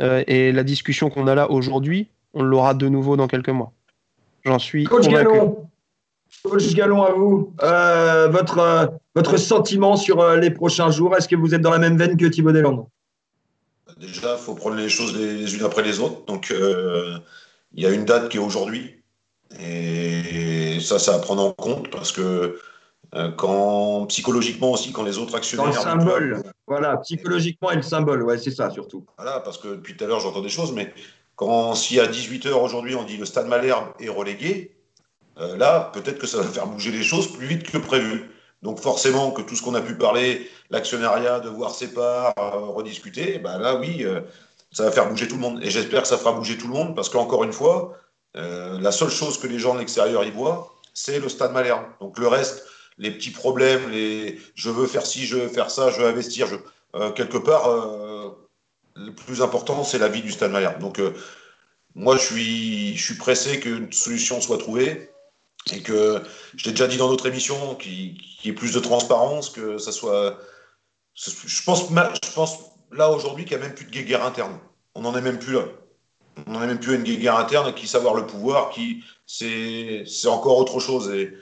Euh, 0.00 0.24
et 0.26 0.52
la 0.52 0.64
discussion 0.64 1.10
qu'on 1.10 1.26
a 1.26 1.34
là 1.34 1.50
aujourd'hui, 1.50 2.08
on 2.32 2.42
l'aura 2.42 2.72
de 2.72 2.88
nouveau 2.88 3.18
dans 3.18 3.28
quelques 3.28 3.50
mois. 3.50 3.72
J'en 4.46 4.58
suis 4.58 4.84
Coach 4.84 5.04
convaincu. 5.04 5.24
Gallon, 5.34 5.68
Coach 6.44 6.72
Gallon, 6.74 7.02
à 7.02 7.12
vous. 7.12 7.52
Euh, 7.62 8.28
votre, 8.28 8.58
euh, 8.58 8.86
votre 9.14 9.36
sentiment 9.36 9.96
sur 9.98 10.20
euh, 10.22 10.36
les 10.38 10.50
prochains 10.50 10.90
jours, 10.90 11.14
est-ce 11.14 11.28
que 11.28 11.36
vous 11.36 11.54
êtes 11.54 11.60
dans 11.60 11.72
la 11.72 11.78
même 11.78 11.98
veine 11.98 12.16
que 12.16 12.24
Thibaut 12.24 12.52
Deslandes 12.52 12.86
Déjà, 14.00 14.32
il 14.38 14.42
faut 14.42 14.54
prendre 14.54 14.76
les 14.76 14.88
choses 14.88 15.14
les, 15.14 15.34
les 15.34 15.54
unes 15.56 15.64
après 15.64 15.82
les 15.82 16.00
autres. 16.00 16.24
Donc, 16.24 16.50
euh, 16.50 17.18
il 17.74 17.82
y 17.82 17.86
a 17.86 17.90
une 17.90 18.06
date 18.06 18.30
qui 18.30 18.38
est 18.38 18.40
aujourd'hui. 18.40 18.94
Et 19.60 20.78
ça, 20.80 20.98
ça 20.98 21.16
à 21.16 21.18
prendre 21.18 21.42
en 21.44 21.52
compte 21.52 21.90
parce 21.90 22.12
que 22.12 22.22
euh, 22.22 22.58
quand 23.36 24.06
psychologiquement 24.06 24.72
aussi, 24.72 24.92
quand 24.92 25.02
les 25.04 25.18
autres 25.18 25.32
Dans 25.32 25.38
actionnaires. 25.38 25.66
le 25.66 25.72
du 25.72 25.78
symbole. 25.78 26.32
club- 26.42 26.52
Voilà, 26.66 26.96
psychologiquement 26.98 27.70
et 27.70 27.76
le 27.76 27.82
symbole, 27.82 28.22
ouais, 28.22 28.38
c'est 28.38 28.50
ça 28.50 28.70
surtout. 28.70 29.04
Voilà, 29.16 29.40
parce 29.40 29.58
que 29.58 29.68
depuis 29.68 29.96
tout 29.96 30.04
à 30.04 30.06
l'heure, 30.06 30.20
j'entends 30.20 30.40
des 30.42 30.48
choses, 30.48 30.72
mais 30.72 30.92
quand 31.36 31.74
si 31.74 32.00
à 32.00 32.06
18h 32.06 32.52
aujourd'hui, 32.54 32.94
on 32.94 33.04
dit 33.04 33.16
le 33.16 33.24
Stade 33.24 33.46
Malherbe 33.46 33.88
est 34.00 34.08
relégué, 34.08 34.76
euh, 35.38 35.56
là, 35.56 35.90
peut-être 35.92 36.18
que 36.18 36.26
ça 36.26 36.38
va 36.38 36.44
faire 36.44 36.66
bouger 36.66 36.90
les 36.90 37.02
choses 37.02 37.30
plus 37.32 37.46
vite 37.46 37.70
que 37.70 37.78
prévu. 37.78 38.30
Donc 38.62 38.80
forcément 38.80 39.30
que 39.32 39.42
tout 39.42 39.54
ce 39.54 39.62
qu'on 39.62 39.74
a 39.74 39.82
pu 39.82 39.96
parler, 39.96 40.48
l'actionnariat, 40.70 41.40
de 41.40 41.48
voir 41.50 41.70
ses 41.72 41.88
parts, 41.92 42.32
euh, 42.38 42.66
rediscuter, 42.72 43.38
ben 43.38 43.58
là, 43.58 43.76
oui, 43.76 44.02
euh, 44.02 44.20
ça 44.72 44.84
va 44.84 44.90
faire 44.90 45.08
bouger 45.08 45.28
tout 45.28 45.36
le 45.36 45.42
monde. 45.42 45.60
Et 45.62 45.70
j'espère 45.70 46.02
que 46.02 46.08
ça 46.08 46.16
fera 46.16 46.32
bouger 46.32 46.56
tout 46.56 46.66
le 46.68 46.72
monde, 46.74 46.96
parce 46.96 47.08
qu'encore 47.10 47.44
une 47.44 47.52
fois, 47.52 47.92
euh, 48.36 48.78
la 48.80 48.92
seule 48.92 49.10
chose 49.10 49.38
que 49.38 49.46
les 49.46 49.58
gens 49.58 49.74
de 49.74 49.78
l'extérieur 49.80 50.24
y 50.24 50.30
voient, 50.30 50.74
c'est 50.94 51.20
le 51.20 51.28
Stade 51.28 51.52
Malherbe. 51.52 51.84
Donc 52.00 52.18
le 52.18 52.28
reste, 52.28 52.64
les 52.98 53.10
petits 53.10 53.30
problèmes, 53.30 53.90
les 53.90 54.40
je 54.54 54.70
veux 54.70 54.86
faire 54.86 55.06
ci, 55.06 55.26
je 55.26 55.36
veux 55.36 55.48
faire 55.48 55.70
ça, 55.70 55.90
je 55.90 56.00
veux 56.00 56.06
investir, 56.08 56.46
je... 56.46 56.56
euh, 56.94 57.10
quelque 57.12 57.38
part, 57.38 57.68
euh, 57.68 58.30
le 58.94 59.12
plus 59.12 59.42
important, 59.42 59.84
c'est 59.84 59.98
la 59.98 60.08
vie 60.08 60.22
du 60.22 60.32
Stade 60.32 60.52
Malherbe. 60.52 60.80
Donc, 60.80 60.98
euh, 60.98 61.12
moi, 61.94 62.16
je 62.16 62.22
suis, 62.24 62.96
je 62.96 63.04
suis 63.04 63.16
pressé 63.16 63.60
qu'une 63.60 63.92
solution 63.92 64.40
soit 64.40 64.58
trouvée. 64.58 65.10
et 65.72 65.82
que 65.82 66.22
je 66.56 66.66
l'ai 66.66 66.70
déjà 66.72 66.86
dit 66.86 66.96
dans 66.96 67.08
d'autres 67.08 67.26
émissions, 67.26 67.74
qu'il 67.74 68.16
y 68.44 68.48
ait 68.48 68.52
plus 68.52 68.72
de 68.72 68.80
transparence, 68.80 69.50
que 69.50 69.78
ça 69.78 69.92
soit. 69.92 70.38
Je 71.14 71.62
pense, 71.64 71.88
je 71.90 72.32
pense 72.34 72.58
là 72.92 73.10
aujourd'hui 73.10 73.44
qu'il 73.44 73.56
n'y 73.56 73.64
a 73.64 73.66
même 73.66 73.74
plus 73.74 73.86
de 73.86 73.90
guerre 73.90 74.24
interne. 74.24 74.58
On 74.94 75.02
n'en 75.02 75.16
est 75.16 75.22
même 75.22 75.38
plus 75.38 75.54
là. 75.54 75.64
On 76.46 76.52
n'en 76.52 76.62
est 76.62 76.66
même 76.66 76.80
plus 76.80 76.92
à 76.92 76.96
une 76.96 77.02
guerre 77.02 77.36
interne 77.36 77.74
qui 77.74 77.86
savoir 77.88 78.14
le 78.14 78.26
pouvoir, 78.26 78.70
qui 78.70 79.02
c'est 79.26 80.04
encore 80.26 80.58
autre 80.58 80.78
chose. 80.80 81.10
Et 81.10 81.32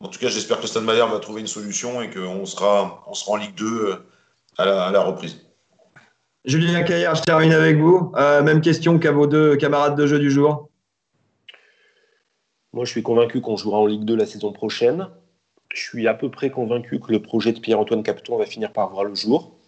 en 0.00 0.08
tout 0.08 0.18
cas, 0.18 0.28
j'espère 0.28 0.60
que 0.60 0.78
Malherbe 0.78 1.10
va 1.10 1.18
trouver 1.18 1.40
une 1.40 1.48
solution 1.48 2.00
et 2.02 2.10
qu'on 2.10 2.46
sera, 2.46 3.04
on 3.08 3.14
sera 3.14 3.32
en 3.32 3.36
Ligue 3.36 3.54
2 3.56 4.04
à 4.56 4.64
la, 4.64 4.84
à 4.84 4.92
la 4.92 5.00
reprise. 5.02 5.44
Julien 6.44 6.82
Caillard, 6.82 7.16
je 7.16 7.22
termine 7.22 7.52
avec 7.52 7.76
vous. 7.78 8.12
Euh, 8.16 8.42
même 8.42 8.60
question 8.60 8.98
qu'à 8.98 9.12
vos 9.12 9.26
deux 9.26 9.56
camarades 9.56 9.96
de 9.96 10.06
jeu 10.06 10.18
du 10.18 10.30
jour. 10.30 10.70
Moi, 12.72 12.84
je 12.84 12.90
suis 12.90 13.02
convaincu 13.02 13.40
qu'on 13.40 13.56
jouera 13.56 13.78
en 13.78 13.86
Ligue 13.86 14.04
2 14.04 14.14
la 14.14 14.26
saison 14.26 14.52
prochaine. 14.52 15.08
Je 15.74 15.80
suis 15.80 16.06
à 16.06 16.14
peu 16.14 16.30
près 16.30 16.50
convaincu 16.50 17.00
que 17.00 17.10
le 17.10 17.20
projet 17.20 17.52
de 17.52 17.58
Pierre-Antoine 17.58 18.02
Capeton 18.02 18.38
va 18.38 18.46
finir 18.46 18.72
par 18.72 18.88
voir 18.90 19.04
le 19.04 19.14
jour. 19.14 19.58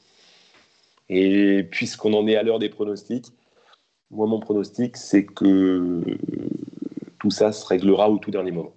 Et 1.09 1.65
puisqu'on 1.65 2.15
en 2.15 2.27
est 2.29 2.37
à 2.37 2.43
l'heure 2.45 2.61
des 2.61 2.69
pronostics, 2.69 3.27
moi, 4.11 4.27
mon 4.27 4.39
pronostic, 4.39 4.97
c'est 4.97 5.25
que 5.25 6.01
tout 7.19 7.31
ça 7.31 7.53
se 7.53 7.67
réglera 7.67 8.09
au 8.09 8.19
tout 8.19 8.31
dernier 8.31 8.53
moment. 8.53 8.73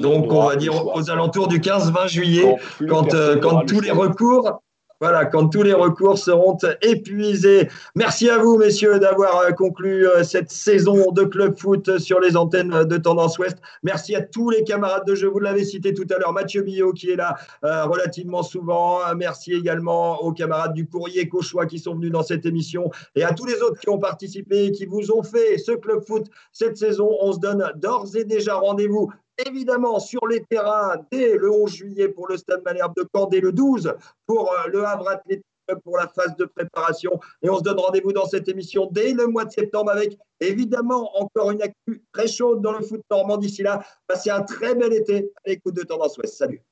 Donc, 0.00 0.32
on 0.32 0.46
va 0.46 0.56
dire 0.56 0.86
aux 0.86 1.10
alentours 1.10 1.48
du 1.48 1.60
15-20 1.60 2.08
juillet, 2.08 2.56
quand, 2.88 3.14
euh, 3.14 3.36
quand 3.36 3.64
tous 3.66 3.80
les 3.80 3.90
recours 3.90 4.62
voilà, 5.00 5.24
quand 5.24 5.48
tous 5.48 5.62
les 5.62 5.72
recours 5.72 6.18
seront 6.18 6.58
épuisés. 6.82 7.68
Merci 7.94 8.28
à 8.28 8.36
vous, 8.36 8.58
messieurs, 8.58 8.98
d'avoir 8.98 9.38
euh, 9.38 9.50
conclu 9.52 10.06
euh, 10.06 10.22
cette 10.24 10.50
saison 10.50 11.10
de 11.10 11.22
club 11.24 11.58
foot 11.58 11.98
sur 11.98 12.20
les 12.20 12.36
antennes 12.36 12.84
de 12.84 12.96
Tendance 12.98 13.38
Ouest. 13.38 13.56
Merci 13.82 14.14
à 14.14 14.20
tous 14.20 14.50
les 14.50 14.62
camarades 14.62 15.06
de 15.06 15.14
jeu. 15.14 15.28
Vous 15.28 15.38
l'avez 15.38 15.64
cité 15.64 15.94
tout 15.94 16.06
à 16.10 16.18
l'heure, 16.18 16.34
Mathieu 16.34 16.60
Billot 16.60 16.92
qui 16.92 17.10
est 17.10 17.16
là 17.16 17.36
euh, 17.64 17.86
relativement 17.86 18.42
souvent. 18.42 18.98
Merci 19.16 19.54
également 19.54 20.22
aux 20.22 20.32
camarades 20.32 20.74
du 20.74 20.86
courrier 20.86 21.30
Cauchois 21.30 21.64
qui 21.64 21.78
sont 21.78 21.94
venus 21.94 22.12
dans 22.12 22.22
cette 22.22 22.44
émission 22.44 22.90
et 23.16 23.24
à 23.24 23.32
tous 23.32 23.46
les 23.46 23.62
autres 23.62 23.80
qui 23.80 23.88
ont 23.88 23.98
participé 23.98 24.66
et 24.66 24.72
qui 24.72 24.84
vous 24.84 25.10
ont 25.12 25.22
fait 25.22 25.56
ce 25.56 25.72
club 25.72 26.04
foot 26.06 26.26
cette 26.52 26.76
saison. 26.76 27.08
On 27.22 27.32
se 27.32 27.38
donne 27.38 27.72
d'ores 27.76 28.14
et 28.16 28.24
déjà 28.24 28.56
rendez-vous 28.56 29.10
évidemment 29.46 29.98
sur 30.00 30.26
les 30.26 30.42
terrains 30.44 30.96
dès 31.10 31.36
le 31.36 31.50
11 31.50 31.70
juillet 31.70 32.08
pour 32.08 32.28
le 32.28 32.36
Stade 32.36 32.62
Malherbe 32.64 32.94
de 32.96 33.06
Caen, 33.14 33.26
dès 33.26 33.40
le 33.40 33.52
12 33.52 33.94
pour 34.26 34.52
euh, 34.52 34.68
le 34.68 34.84
Havre 34.84 35.08
Athletic 35.08 35.44
pour 35.84 35.96
la 35.96 36.08
phase 36.08 36.34
de 36.36 36.44
préparation. 36.44 37.20
Et 37.42 37.50
on 37.50 37.58
se 37.58 37.62
donne 37.62 37.78
rendez-vous 37.78 38.12
dans 38.12 38.26
cette 38.26 38.48
émission 38.48 38.88
dès 38.90 39.12
le 39.12 39.26
mois 39.26 39.44
de 39.44 39.52
septembre 39.52 39.90
avec 39.90 40.18
évidemment 40.40 41.16
encore 41.20 41.50
une 41.50 41.62
actu 41.62 42.02
très 42.12 42.26
chaude 42.26 42.60
dans 42.60 42.72
le 42.72 42.84
foot 42.84 43.02
normand 43.10 43.36
d'ici 43.36 43.62
là. 43.62 43.82
Passez 44.06 44.30
un 44.30 44.42
très 44.42 44.74
bel 44.74 44.92
été 44.92 45.30
à 45.44 45.50
l'écoute 45.50 45.74
de 45.74 45.82
Tendance 45.82 46.18
Ouest. 46.18 46.34
Salut 46.34 46.62